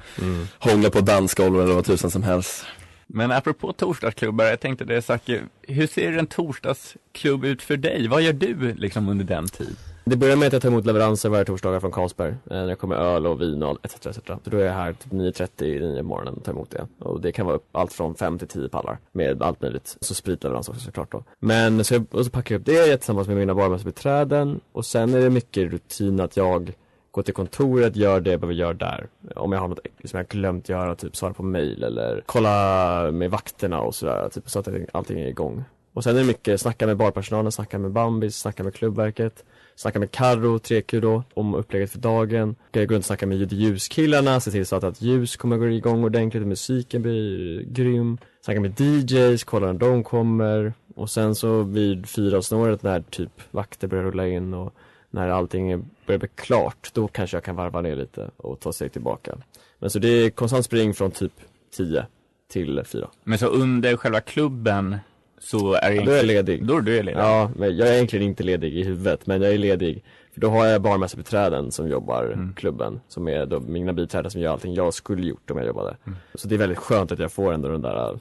hångla 0.59 0.91
på 0.91 1.01
dansgolv 1.01 1.61
eller 1.63 1.75
vad 1.75 1.85
tusan 1.85 2.11
som 2.11 2.23
helst. 2.23 2.65
Men 3.07 3.33
apropå 3.33 3.73
torsdagsklubbar, 3.73 4.45
jag 4.45 4.61
tänkte 4.61 4.85
det 4.85 5.03
Zacke, 5.03 5.41
hur 5.63 5.87
ser 5.87 6.13
en 6.19 6.27
torsdagsklubb 6.27 7.45
ut 7.45 7.63
för 7.63 7.77
dig? 7.77 8.09
Vad 8.09 8.23
gör 8.23 8.33
du 8.33 8.75
liksom 8.75 9.09
under 9.09 9.25
den 9.25 9.49
tid? 9.49 9.77
Det 10.07 10.17
börjar 10.17 10.37
med 10.37 10.47
att 10.47 10.53
jag 10.53 10.63
tar 10.63 10.69
emot 10.69 10.87
leveranser 10.87 11.29
varje 11.29 11.45
torsdagar 11.45 11.81
från 11.81 11.93
Carlsberg. 11.93 12.31
Eh, 12.31 12.37
när 12.47 12.67
det 12.67 12.75
kommer 12.75 12.97
öl 12.97 13.27
och 13.27 13.41
vin 13.41 13.63
och 13.63 13.79
etc. 13.83 14.07
etc. 14.07 14.19
Så 14.27 14.51
då 14.51 14.57
är 14.57 14.65
jag 14.65 14.73
här 14.73 14.93
typ 14.93 15.13
9.30 15.13 15.99
i 15.99 16.03
morgonen 16.03 16.35
och 16.35 16.45
tar 16.45 16.53
emot 16.53 16.71
det. 16.71 16.87
Och 16.99 17.21
det 17.21 17.33
kan 17.33 17.47
vara 17.47 17.57
upp 17.57 17.69
allt 17.73 17.93
från 17.93 18.15
5 18.15 18.39
till 18.39 18.49
10 18.49 18.69
pallar 18.69 18.99
med 19.13 19.43
allt 19.43 19.63
möjligt. 19.63 19.97
Så 20.01 20.15
spritleverans 20.15 20.69
också 20.69 20.81
såklart 20.81 21.13
då. 21.13 21.25
Men 21.41 21.85
så, 21.85 21.95
jag, 21.95 22.05
och 22.11 22.25
så 22.25 22.31
packar 22.31 22.55
jag 22.55 22.61
upp 22.61 22.67
det 22.67 22.97
tillsammans 22.97 23.29
med 23.29 23.37
mina 23.37 23.55
barmästarbiträden. 23.55 24.61
Och 24.73 24.87
sen 24.87 25.15
är 25.15 25.21
det 25.21 25.31
mycket 25.31 25.73
rutin 25.73 26.21
att 26.21 26.37
jag 26.37 26.73
går 27.11 27.23
till 27.23 27.35
kontoret, 27.35 27.97
gör 27.97 28.21
det 28.21 28.31
jag 28.31 28.41
behöver 28.41 28.55
göra 28.55 28.75
där. 28.75 29.09
Om 29.37 29.53
jag 29.53 29.61
har 29.61 29.69
något 29.69 29.87
som 30.05 30.17
jag 30.17 30.29
glömt 30.29 30.69
göra, 30.69 30.95
typ 30.95 31.17
svara 31.17 31.33
på 31.33 31.43
mail 31.43 31.83
eller 31.83 32.23
kolla 32.27 33.11
med 33.11 33.31
vakterna 33.31 33.81
och 33.81 33.95
sådär. 33.95 34.29
Typ, 34.29 34.51
så 34.51 34.59
att 34.59 34.69
allting 34.93 35.21
är 35.21 35.27
igång. 35.27 35.65
Och 35.93 36.05
sen 36.05 36.17
är 36.17 36.21
det 36.21 36.27
mycket 36.27 36.61
snacka 36.61 36.87
med 36.87 36.97
barpersonalen, 36.97 37.53
snacka 37.53 37.79
med 37.79 37.91
Bambi, 37.91 38.31
snacka 38.31 38.65
med 38.65 38.75
klubbverket. 38.75 39.45
Snacka 39.77 39.99
med 39.99 40.11
Carro, 40.11 40.59
3Q 40.59 41.01
då, 41.01 41.23
om 41.35 41.55
upplägget 41.55 41.91
för 41.91 41.99
dagen. 41.99 42.57
Jag 42.73 42.89
går 42.89 42.95
runt 42.95 43.03
och 43.03 43.07
snackar 43.07 43.27
med 43.27 43.39
ljud 43.39 43.53
ljuskillarna, 43.53 44.41
se 44.41 44.51
till 44.51 44.67
så 44.67 44.77
att, 44.77 44.85
att 44.85 45.03
ljus 45.03 45.37
kommer 45.37 45.57
gå 45.57 45.69
igång 45.69 46.05
ordentligt, 46.05 46.47
musiken 46.47 47.03
blir 47.03 47.63
grym. 47.63 48.19
Snacka 48.41 48.61
med 48.61 48.81
DJs, 48.81 49.45
kolla 49.45 49.67
när 49.67 49.75
de 49.75 50.05
kommer. 50.05 50.73
Och 50.95 51.11
sen 51.11 51.35
så 51.35 51.63
vid 51.63 52.07
fyravsnåret 52.07 52.83
när 52.83 53.01
typ 53.01 53.31
vakter 53.51 53.89
börjar 53.89 54.05
rulla 54.05 54.29
in 54.29 54.55
och 54.55 54.75
när 55.11 55.29
allting 55.29 55.91
börjar 56.07 56.19
bli 56.19 56.29
klart, 56.35 56.91
då 56.93 57.09
kanske 57.09 57.37
jag 57.37 57.45
kan 57.45 57.57
varva 57.57 57.81
ner 57.81 57.97
lite 57.97 58.31
och 58.37 58.61
ta 58.61 58.73
sig 58.73 58.89
tillbaka. 58.89 59.39
Men 59.79 59.91
så 59.91 59.99
det 59.99 60.09
är 60.09 60.31
konstant 60.31 60.65
spring 60.65 60.95
från 60.95 61.11
typ 61.11 61.33
10 61.77 62.07
till 62.49 62.83
4. 62.85 63.11
Men 63.25 63.39
så 63.39 63.47
under 63.47 63.97
själva 63.97 64.21
klubben 64.21 64.97
så 65.45 65.75
är 65.75 65.91
Ja, 65.93 66.05
då 66.05 66.11
är 66.13 66.17
jag 66.17 66.27
ledig. 66.27 66.65
Då 66.67 66.77
är 66.77 66.81
du 66.81 67.03
ledig? 67.03 67.21
Ja, 67.21 67.51
men 67.57 67.77
jag 67.77 67.89
är 67.89 67.93
egentligen 67.93 68.27
inte 68.27 68.43
ledig 68.43 68.75
i 68.79 68.83
huvudet, 68.85 69.27
men 69.27 69.43
jag 69.43 69.55
är 69.55 69.59
ledig. 69.59 70.05
För 70.35 70.41
då 70.41 70.49
har 70.49 70.67
jag 70.67 70.83
barmästarbiträden 70.83 71.73
som 71.73 71.89
jobbar 71.89 72.25
Mm. 72.25 72.55
klubben, 72.55 73.01
som 73.09 73.29
är 73.29 73.47
då 73.47 73.61
mina 73.61 73.93
biträden 73.93 74.31
som 74.31 74.41
gör 74.41 74.53
allting 74.53 74.75
jag 74.75 74.95
skulle 74.95 75.27
gjort 75.27 75.51
om 75.51 75.57
jag 75.59 75.67
jobbade. 75.67 75.97
Mm. 76.07 76.19
Så 76.35 76.49
det 76.49 76.55
är 76.55 76.59
väldigt 76.59 76.79
skönt 76.79 77.13
att 77.13 77.19
jag 77.19 77.33
får 77.33 77.53
ändå 77.53 77.69
den 77.69 77.83
där 77.83 78.11
äh, 78.11 78.17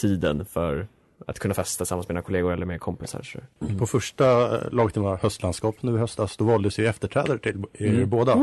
tiden 0.00 0.44
för 0.44 0.86
att 1.26 1.38
kunna 1.38 1.54
festa 1.54 1.78
tillsammans 1.84 2.08
med 2.08 2.14
mina 2.14 2.22
kollegor 2.22 2.52
eller 2.52 2.66
med 2.66 2.80
kompisar. 2.80 3.22
Så. 3.22 3.38
På 3.78 3.86
första 3.86 4.54
eh, 4.56 4.72
laget 4.72 4.96
i 4.96 5.00
höstlandskap 5.00 5.76
nu 5.80 5.94
i 5.94 5.98
höstas, 5.98 6.36
då 6.36 6.44
valdes 6.44 6.78
ju 6.78 6.86
efterträdare 6.86 7.38
till 7.38 7.64
er 7.72 7.86
Mm. 7.88 8.08
båda. 8.10 8.34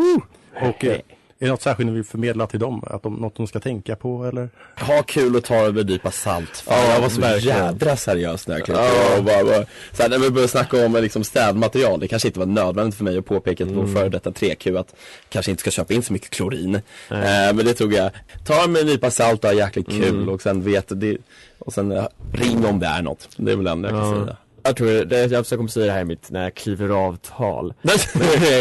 Och 0.61 0.85
eh, 0.85 0.97
är 1.39 1.45
det 1.45 1.51
något 1.51 1.61
särskilt 1.61 1.87
ni 1.89 1.93
vill 1.95 2.03
förmedla 2.03 2.47
till 2.47 2.59
dem? 2.59 2.83
Att 2.87 3.03
de, 3.03 3.13
något 3.15 3.35
de 3.35 3.47
ska 3.47 3.59
tänka 3.59 3.95
på 3.95 4.25
eller? 4.25 4.49
Ha 4.79 5.03
kul 5.03 5.35
och 5.35 5.43
ta 5.43 5.55
det 5.65 5.71
med 5.71 5.81
en 5.81 5.87
nypa 5.87 6.11
salt. 6.11 6.57
Fan, 6.57 6.75
Ja, 6.87 6.93
jag 6.93 7.01
var 7.01 7.09
så 7.09 7.21
verkligen. 7.21 7.57
jädra 7.57 7.95
seriös 7.97 8.47
när 8.47 8.55
jag 8.57 8.65
klev 8.65 8.77
Ja. 8.77 9.17
och 9.17 9.23
bara, 9.23 9.43
bara, 9.43 10.07
när 10.07 10.19
vi 10.19 10.29
började 10.29 10.47
snacka 10.51 10.85
om 10.85 10.93
liksom, 10.93 11.23
städmaterial, 11.23 11.99
det 11.99 12.07
kanske 12.07 12.27
inte 12.27 12.39
var 12.39 12.45
nödvändigt 12.45 12.95
för 12.97 13.03
mig 13.03 13.17
att 13.17 13.25
påpeka 13.25 13.65
till 13.65 13.73
Mm. 13.73 13.85
vår 13.85 13.93
före 13.99 14.09
detta 14.09 14.31
3Q 14.31 14.77
att 14.79 14.95
kanske 15.29 15.51
inte 15.51 15.61
ska 15.61 15.71
köpa 15.71 15.93
in 15.93 16.03
så 16.03 16.13
mycket 16.13 16.29
klorin. 16.29 16.75
Eh, 16.75 16.81
men 17.53 17.57
det 17.57 17.73
tog 17.73 17.93
jag, 17.93 18.11
ta 18.45 18.61
det 18.61 18.67
med 18.67 18.81
en 18.81 18.87
nypa 18.87 19.11
salt 19.11 19.43
och 19.43 19.49
ha 19.49 19.57
jäkligt 19.57 19.87
kul 19.89 20.09
Mm. 20.15 20.29
och 20.29 20.41
sen 20.41 20.63
vet 20.63 20.85
det, 21.01 21.17
och 21.59 21.73
sen 21.73 21.91
eh, 21.91 22.05
ring 22.33 22.65
om 22.65 22.79
det 22.79 22.87
är 22.87 23.01
något. 23.01 23.29
Det 23.37 23.51
är 23.51 23.55
väl 23.55 23.65
det 23.65 23.71
enda 23.71 23.89
jag 23.91 24.01
kan 24.03 24.09
Ja. 24.19 24.25
säga. 24.25 24.37
Jag 24.67 24.75
tror 24.75 24.87
det, 24.87 25.05
det, 25.05 25.31
jag 25.31 25.47
kommer 25.47 25.67
säga 25.67 25.85
det 25.85 25.91
här 25.91 26.01
i 26.01 26.05
mitt, 26.05 26.31
när 26.31 26.43
jag 26.43 26.55
kliver 26.55 26.89
av 26.89 27.15
tal. 27.15 27.73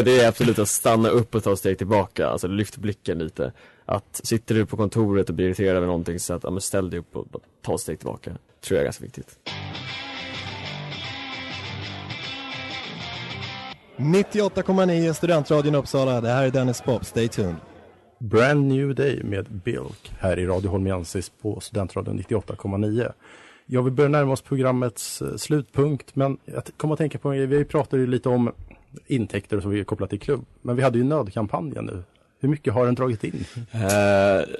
det 0.05 0.21
är 0.21 0.29
absolut 0.29 0.59
att 0.59 0.69
stanna 0.69 1.09
upp 1.09 1.35
och 1.35 1.45
ta 1.45 1.53
ett 1.53 1.59
steg 1.59 1.79
tillbaka, 1.79 2.29
alltså 2.29 2.47
lyft 2.47 2.77
blicken 2.77 3.19
lite. 3.19 3.53
Att 3.85 4.21
sitter 4.25 4.55
du 4.55 4.67
på 4.67 4.77
kontoret 4.77 5.29
och 5.29 5.35
blir 5.35 5.47
irriterad 5.47 5.77
över 5.77 5.87
någonting 5.87 6.21
så 6.21 6.35
att, 6.35 6.45
ja 6.45 6.51
men 6.51 6.61
ställ 6.61 6.91
dig 6.91 6.99
upp 7.01 7.17
och 7.17 7.27
ta 7.63 7.75
ett 7.75 7.81
steg 7.81 7.99
tillbaka. 7.99 8.31
Tror 8.61 8.77
jag 8.77 8.81
är 8.81 8.85
ganska 8.85 9.05
viktigt. 9.05 9.39
98,9 13.97 15.13
Studentradion 15.13 15.75
Uppsala. 15.75 16.21
Det 16.21 16.29
här 16.29 16.47
är 16.47 16.51
Dennis 16.51 16.81
Pop. 16.81 17.05
Stay 17.05 17.29
tuned. 17.29 17.57
Brand 18.19 18.67
New 18.67 18.95
Day 18.95 19.23
med 19.25 19.51
Bilk 19.51 20.13
här 20.19 20.39
i 20.39 20.47
Radio 20.47 20.71
Holmiensis 20.71 21.33
på 21.43 21.61
Studentradion 21.61 22.19
98,9. 22.19 23.13
Jag 23.67 23.83
vill 23.83 23.93
börja 23.93 24.09
närma 24.09 24.33
oss 24.33 24.41
programmets 24.43 25.23
eh, 25.23 25.37
slutpunkt, 25.37 26.17
men 26.17 26.39
jag 26.45 26.63
kommer 26.77 26.95
att 26.95 26.99
tänka 26.99 27.19
på, 27.19 27.29
vi 27.31 27.65
pratade 27.65 28.03
ju 28.03 28.07
lite 28.07 28.29
om 28.29 28.53
intäkter 29.07 29.61
som 29.61 29.71
vi 29.71 29.81
är 29.81 29.85
kopplat 29.85 30.11
till 30.11 30.21
klubb, 30.21 30.45
men 30.63 30.77
vi 30.77 30.83
hade 30.83 30.99
ju 30.99 31.05
nödkampanjen 31.05 31.85
nu. 31.85 32.03
Hur 32.41 32.49
mycket 32.49 32.75
har 32.75 32.87
den 32.87 32.95
dragit 32.95 33.25
in? 33.25 33.45
Uh, 33.75 33.81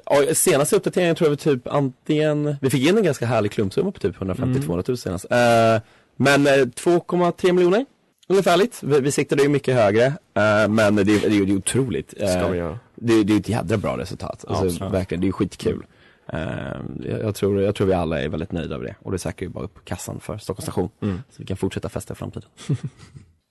ja, 0.05 0.35
senaste 0.35 0.77
uppdateringen 0.77 1.17
tror 1.17 1.27
jag 1.27 1.31
vi 1.31 1.37
typ 1.37 1.69
antingen, 1.69 2.57
vi 2.61 2.71
fick 2.71 2.89
in 2.89 2.97
en 2.97 3.05
ganska 3.05 3.27
härlig 3.27 3.53
klumpsumma 3.53 3.91
på 3.93 4.01
typ 4.01 4.17
150-200 4.17 4.85
000 4.89 4.99
senast. 4.99 5.27
Eh, 5.31 5.83
men 6.17 6.47
eh, 6.47 6.51
2,3 6.51 7.53
miljoner 7.53 7.87
ungefärligt. 8.29 8.83
Vi, 8.83 9.01
vi 9.01 9.13
siktade 9.13 9.43
ju 9.43 9.49
mycket 9.49 9.75
högre, 9.75 10.05
eh, 10.07 10.69
men 10.69 10.97
det, 10.97 11.05
det, 11.05 11.19
det 11.29 11.37
är 11.37 11.57
otroligt. 11.57 12.11
Ska 12.11 12.49
vi 12.49 12.59
göra. 12.59 12.79
Det, 12.95 13.25
det 13.25 13.33
är 13.33 13.41
ett 13.41 13.49
jädra 13.49 13.77
bra 13.77 13.99
resultat. 13.99 14.45
Ja, 14.49 14.57
Alltså, 14.57 14.89
verkligen, 14.89 15.21
det 15.21 15.29
är 15.29 15.33
skitkul. 15.33 15.83
Eh, 16.29 16.81
jag, 17.23 17.35
tror, 17.35 17.63
jag 17.63 17.75
tror 17.75 17.87
vi 17.87 17.93
alla 17.93 18.23
är 18.23 18.29
väldigt 18.29 18.53
nöjda 18.53 18.75
över 18.75 18.85
det 18.85 18.95
och 19.03 19.13
det 19.13 19.19
säkrar 19.19 19.47
ju 19.47 19.53
bara 19.53 19.65
upp 19.65 19.85
kassan 19.85 20.21
för 20.21 20.39
Stockholms 20.39 20.65
station. 20.65 20.89
Mm. 21.03 21.23
Så 21.31 21.35
vi 21.39 21.47
kan 21.47 21.57
fortsätta 21.57 21.89
festa 21.89 22.15
i 22.15 22.17
framtiden. 22.17 22.49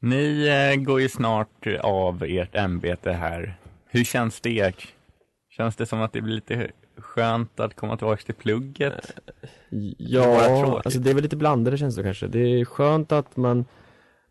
Ni 0.01 0.47
eh, 0.47 0.83
går 0.83 1.01
ju 1.01 1.09
snart 1.09 1.67
av 1.81 2.23
ert 2.23 2.55
ämbete 2.55 3.11
här. 3.11 3.57
Hur 3.89 4.03
känns 4.03 4.41
det? 4.41 4.75
Känns 5.57 5.75
det 5.75 5.85
som 5.85 6.01
att 6.01 6.13
det 6.13 6.21
blir 6.21 6.35
lite 6.35 6.71
skönt 6.97 7.59
att 7.59 7.75
komma 7.75 7.97
tillbaka 7.97 8.21
till 8.23 8.35
plugget? 8.35 9.13
Det 9.69 9.75
var 9.77 9.95
Ja, 9.97 10.81
alltså 10.85 10.99
det 10.99 11.09
är 11.09 11.13
väl 11.13 11.23
lite 11.23 11.35
blandade 11.35 11.77
känslor 11.77 12.03
kanske. 12.03 12.27
Det 12.27 12.39
är 12.39 12.65
skönt 12.65 13.11
att 13.11 13.37
man, 13.37 13.65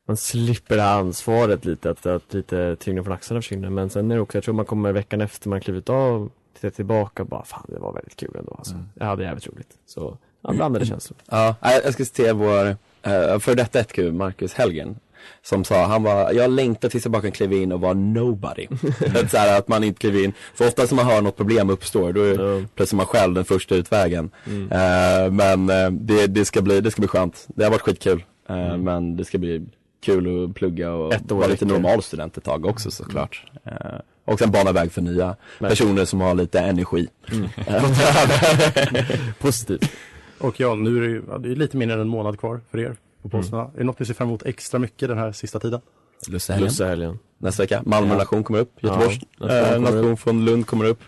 man 0.08 0.16
slipper 0.16 0.76
det 0.76 0.82
här 0.82 0.98
ansvaret 0.98 1.64
lite, 1.64 1.90
att, 1.90 2.06
att 2.06 2.34
lite 2.34 2.76
tyngden 2.76 3.04
från 3.04 3.14
axlarna 3.14 3.42
försvinner. 3.42 3.70
Men 3.70 3.90
sen 3.90 4.10
är 4.10 4.14
det 4.14 4.20
också, 4.20 4.36
jag 4.38 4.44
tror 4.44 4.54
man 4.54 4.64
kommer 4.64 4.92
veckan 4.92 5.20
efter 5.20 5.48
man 5.48 5.60
klivit 5.60 5.88
av, 5.88 6.30
tittar 6.54 6.70
tillbaka 6.70 7.22
och 7.22 7.28
bara, 7.28 7.44
fan 7.44 7.66
det 7.68 7.78
var 7.78 7.92
väldigt 7.92 8.16
kul 8.16 8.36
ändå 8.38 8.54
alltså. 8.58 8.74
Jag 8.94 9.06
hade 9.06 9.22
jävligt 9.22 9.46
roligt. 9.46 9.78
Så, 9.86 10.18
ja, 10.40 10.52
blandade 10.52 10.86
känslor. 10.86 11.18
Ja, 11.30 11.54
jag 11.60 11.92
ska 11.92 12.04
citera 12.04 12.32
vår 12.32 12.66
uh, 12.66 13.38
för 13.38 13.54
detta 13.54 13.82
1Q, 13.82 14.12
Marcus 14.12 14.54
Helgen. 14.54 14.96
som 15.42 15.64
sa, 15.64 15.84
han 15.86 16.02
var, 16.02 16.32
jag 16.32 16.50
längtar 16.50 16.88
tills 16.88 17.04
jag 17.04 17.12
bara 17.12 17.22
kan 17.22 17.32
kliva 17.32 17.54
in 17.54 17.72
och 17.72 17.80
vara 17.80 17.94
nobody. 17.94 18.66
att, 19.22 19.30
så 19.30 19.36
här, 19.36 19.58
att 19.58 19.68
man 19.68 19.84
inte 19.84 19.98
kliver 19.98 20.24
in, 20.24 20.32
för 20.54 20.66
ofta 20.66 20.82
när 20.82 20.94
man 20.94 21.06
hör 21.06 21.22
något 21.22 21.36
problem 21.36 21.70
uppstår, 21.70 22.12
då 22.12 22.22
är 22.22 22.34
mm. 22.34 22.68
plötsligt 22.74 22.96
man 22.96 23.06
själv 23.06 23.34
den 23.34 23.44
första 23.44 23.74
utvägen. 23.74 24.30
Mm. 24.46 24.62
Uh, 24.62 25.32
men 25.32 25.70
uh, 25.70 26.00
det, 26.00 26.26
det, 26.26 26.44
ska 26.44 26.62
bli, 26.62 26.80
det 26.80 26.90
ska 26.90 27.00
bli 27.00 27.08
skönt. 27.08 27.46
Det 27.48 27.64
har 27.64 27.70
varit 27.70 27.82
skitkul. 27.82 28.24
Uh, 28.50 28.56
mm. 28.56 28.82
Men 28.82 29.16
det 29.16 29.24
ska 29.24 29.38
bli 29.38 29.66
kul 30.00 30.44
att 30.44 30.54
plugga 30.54 30.92
och 30.92 31.14
vara 31.28 31.46
lite 31.46 31.64
normal 31.64 32.02
student 32.02 32.36
ett 32.36 32.44
tag 32.44 32.66
också 32.66 32.90
såklart. 32.90 33.44
Uh, 33.66 33.98
och 34.24 34.38
sen 34.38 34.50
bana 34.50 34.72
väg 34.72 34.92
för 34.92 35.02
nya 35.02 35.36
Men. 35.58 35.70
personer 35.70 36.04
som 36.04 36.20
har 36.20 36.34
lite 36.34 36.60
energi. 36.60 37.08
Mm. 37.32 37.48
Positivt. 39.38 39.90
Och 40.38 40.60
ja, 40.60 40.74
nu 40.74 40.96
är 40.96 41.00
det, 41.00 41.08
ju, 41.08 41.22
det 41.38 41.50
är 41.50 41.56
lite 41.56 41.76
mindre 41.76 41.94
än 41.94 42.00
en 42.00 42.08
månad 42.08 42.40
kvar 42.40 42.60
för 42.70 42.78
er 42.78 42.96
på 43.22 43.28
posterna. 43.28 43.62
Mm. 43.62 43.74
Är 43.74 43.78
det 43.78 43.84
något 43.84 43.98
ni 43.98 44.06
ser 44.06 44.14
fram 44.14 44.28
emot 44.28 44.42
extra 44.42 44.78
mycket 44.78 45.08
den 45.08 45.18
här 45.18 45.32
sista 45.32 45.60
tiden? 45.60 45.80
Lussehelgen. 46.28 46.68
Lussehelgen. 46.68 47.18
Nästa 47.38 47.62
vecka. 47.62 47.82
Malmö 47.86 48.10
ja. 48.14 48.18
nation 48.18 48.44
kommer 48.44 48.58
upp. 48.58 48.72
Göteborgs 48.80 49.18
ja, 49.38 49.46
nation, 49.46 49.84
äh, 49.86 49.92
nation 49.92 50.16
från 50.16 50.44
Lund 50.44 50.66
kommer 50.66 50.84
upp. 50.84 51.00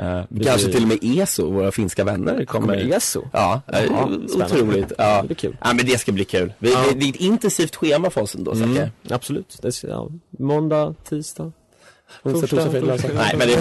Uh, 0.00 0.42
kanske 0.42 0.72
till 0.72 0.82
och 0.82 0.88
med 0.88 0.98
ESO, 1.02 1.50
våra 1.50 1.72
finska 1.72 2.04
vänner 2.04 2.44
kommer. 2.44 2.66
Kommer 2.66 2.96
ESO? 2.96 3.22
Ja, 3.32 3.60
Jaha, 3.66 4.08
otroligt. 4.44 4.92
Ja. 4.98 5.24
Det 5.28 5.34
kul. 5.34 5.56
Ja 5.60 5.72
men 5.72 5.86
det 5.86 5.98
ska 5.98 6.12
bli 6.12 6.24
kul. 6.24 6.52
Vi, 6.58 6.72
ja. 6.72 6.84
det, 6.88 6.94
det 6.94 7.04
är 7.04 7.08
ett 7.08 7.16
intensivt 7.16 7.76
schema 7.76 8.10
för 8.10 8.20
oss 8.20 8.34
ändå, 8.34 8.52
mm. 8.52 8.88
Absolut. 9.10 9.58
Det 9.62 9.72
ska, 9.72 9.88
ja. 9.88 10.08
Måndag, 10.30 10.94
tisdag, 11.04 11.52
Onsdag, 12.22 12.46
torsdag, 12.46 12.70
fredag, 12.70 12.98
Nej 13.14 13.34
men 13.38 13.48
det, 13.48 13.56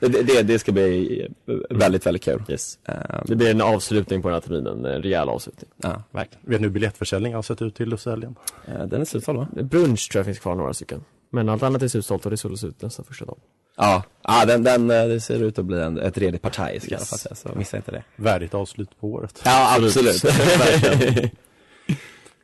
blir, 0.00 0.08
det, 0.08 0.22
det, 0.22 0.42
det, 0.42 0.58
ska 0.58 0.72
bli 0.72 1.28
väldigt, 1.70 2.06
väldigt 2.06 2.24
kul. 2.24 2.42
Yes. 2.48 2.78
Um, 2.88 2.96
det 3.26 3.36
blir 3.36 3.50
en 3.50 3.60
avslutning 3.60 4.22
på 4.22 4.28
den 4.28 4.34
här 4.34 4.40
terminen, 4.40 4.84
en 4.84 5.02
rejäl 5.02 5.28
avslutning. 5.28 5.70
Ja, 5.76 6.02
verkligen. 6.10 6.50
Vet 6.50 6.60
ni 6.60 6.66
hur 6.66 6.72
biljettförsäljningen 6.72 7.36
har 7.36 7.42
sett 7.42 7.62
ut 7.62 7.74
till 7.74 7.88
Lussehelgen? 7.88 8.36
Uh, 8.68 8.86
den 8.86 9.00
är 9.00 9.04
slutsåld 9.04 9.38
va? 9.38 9.48
Brunch 9.62 10.10
tror 10.10 10.18
jag 10.18 10.26
finns 10.26 10.38
kvar 10.38 10.54
några 10.54 10.74
stycken. 10.74 11.04
Men 11.30 11.48
allt 11.48 11.62
annat 11.62 11.82
är 11.82 11.88
slutsålt 11.88 12.24
och 12.24 12.30
det 12.30 12.36
såldes 12.36 12.64
ut 12.64 12.82
nästa 12.82 13.04
första 13.04 13.24
dag. 13.24 13.36
Ja, 13.76 14.02
ja 14.22 14.44
den, 14.44 14.62
den, 14.62 14.90
eh, 14.90 15.06
det 15.06 15.20
ser 15.20 15.42
ut 15.42 15.58
att 15.58 15.64
bli 15.64 15.80
en, 15.80 15.98
ett 15.98 16.18
redigt 16.18 16.42
partaj 16.42 16.80
ska 16.80 16.90
yes. 16.90 16.92
i 16.92 16.94
alla 16.94 17.04
fall 17.04 17.18
säga, 17.18 17.34
så 17.34 17.58
missa 17.58 17.76
inte 17.76 17.90
det. 17.90 18.04
Värdigt 18.16 18.54
avslut 18.54 19.00
på 19.00 19.08
året. 19.08 19.42
Ja, 19.44 19.76
absolut. 19.76 20.24
absolut. 20.24 21.32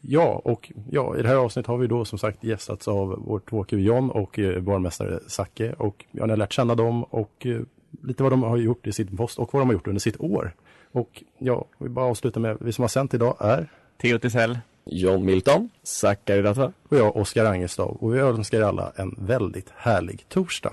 Ja, 0.01 0.41
och 0.45 0.73
ja, 0.91 1.17
i 1.17 1.23
det 1.23 1.29
här 1.29 1.37
avsnittet 1.37 1.69
har 1.69 1.79
vi 1.79 1.87
då 1.87 2.05
som 2.05 2.19
sagt 2.19 2.45
gästats 2.45 2.89
av 2.89 3.23
vår 3.27 3.39
2Q 3.39 3.79
John 3.79 4.11
och 4.11 4.39
eh, 4.39 4.61
barmästare 4.61 5.21
Zacke. 5.27 5.73
Och 5.73 6.05
ja, 6.11 6.27
ni 6.27 6.31
har 6.31 6.37
lärt 6.37 6.53
känna 6.53 6.75
dem 6.75 7.05
och 7.05 7.47
eh, 7.47 7.61
lite 8.03 8.23
vad 8.23 8.33
de 8.33 8.43
har 8.43 8.57
gjort 8.57 8.87
i 8.87 8.93
sitt 8.93 9.17
post 9.17 9.39
och 9.39 9.55
vad 9.55 9.63
de 9.63 9.69
har 9.69 9.73
gjort 9.73 9.87
under 9.87 10.01
sitt 10.01 10.21
år. 10.21 10.55
Och 10.93 11.23
ja, 11.39 11.65
vi 11.79 11.89
bara 11.89 12.07
avslutar 12.07 12.41
med, 12.41 12.57
vi 12.61 12.73
som 12.73 12.83
har 12.83 12.89
sänt 12.89 13.15
idag 13.15 13.37
är 13.41 13.69
Theo 14.03 14.19
Tisell, 14.19 14.59
John 14.85 15.25
Milton, 15.25 15.69
Zackari 15.83 16.43
Ratva 16.43 16.73
och 16.89 16.97
jag 16.97 17.17
Oskar 17.17 17.45
Angestav. 17.45 17.97
Och 18.01 18.15
vi 18.15 18.19
önskar 18.19 18.59
er 18.59 18.63
alla 18.63 18.93
en 18.97 19.15
väldigt 19.19 19.73
härlig 19.77 20.29
torsdag. 20.29 20.73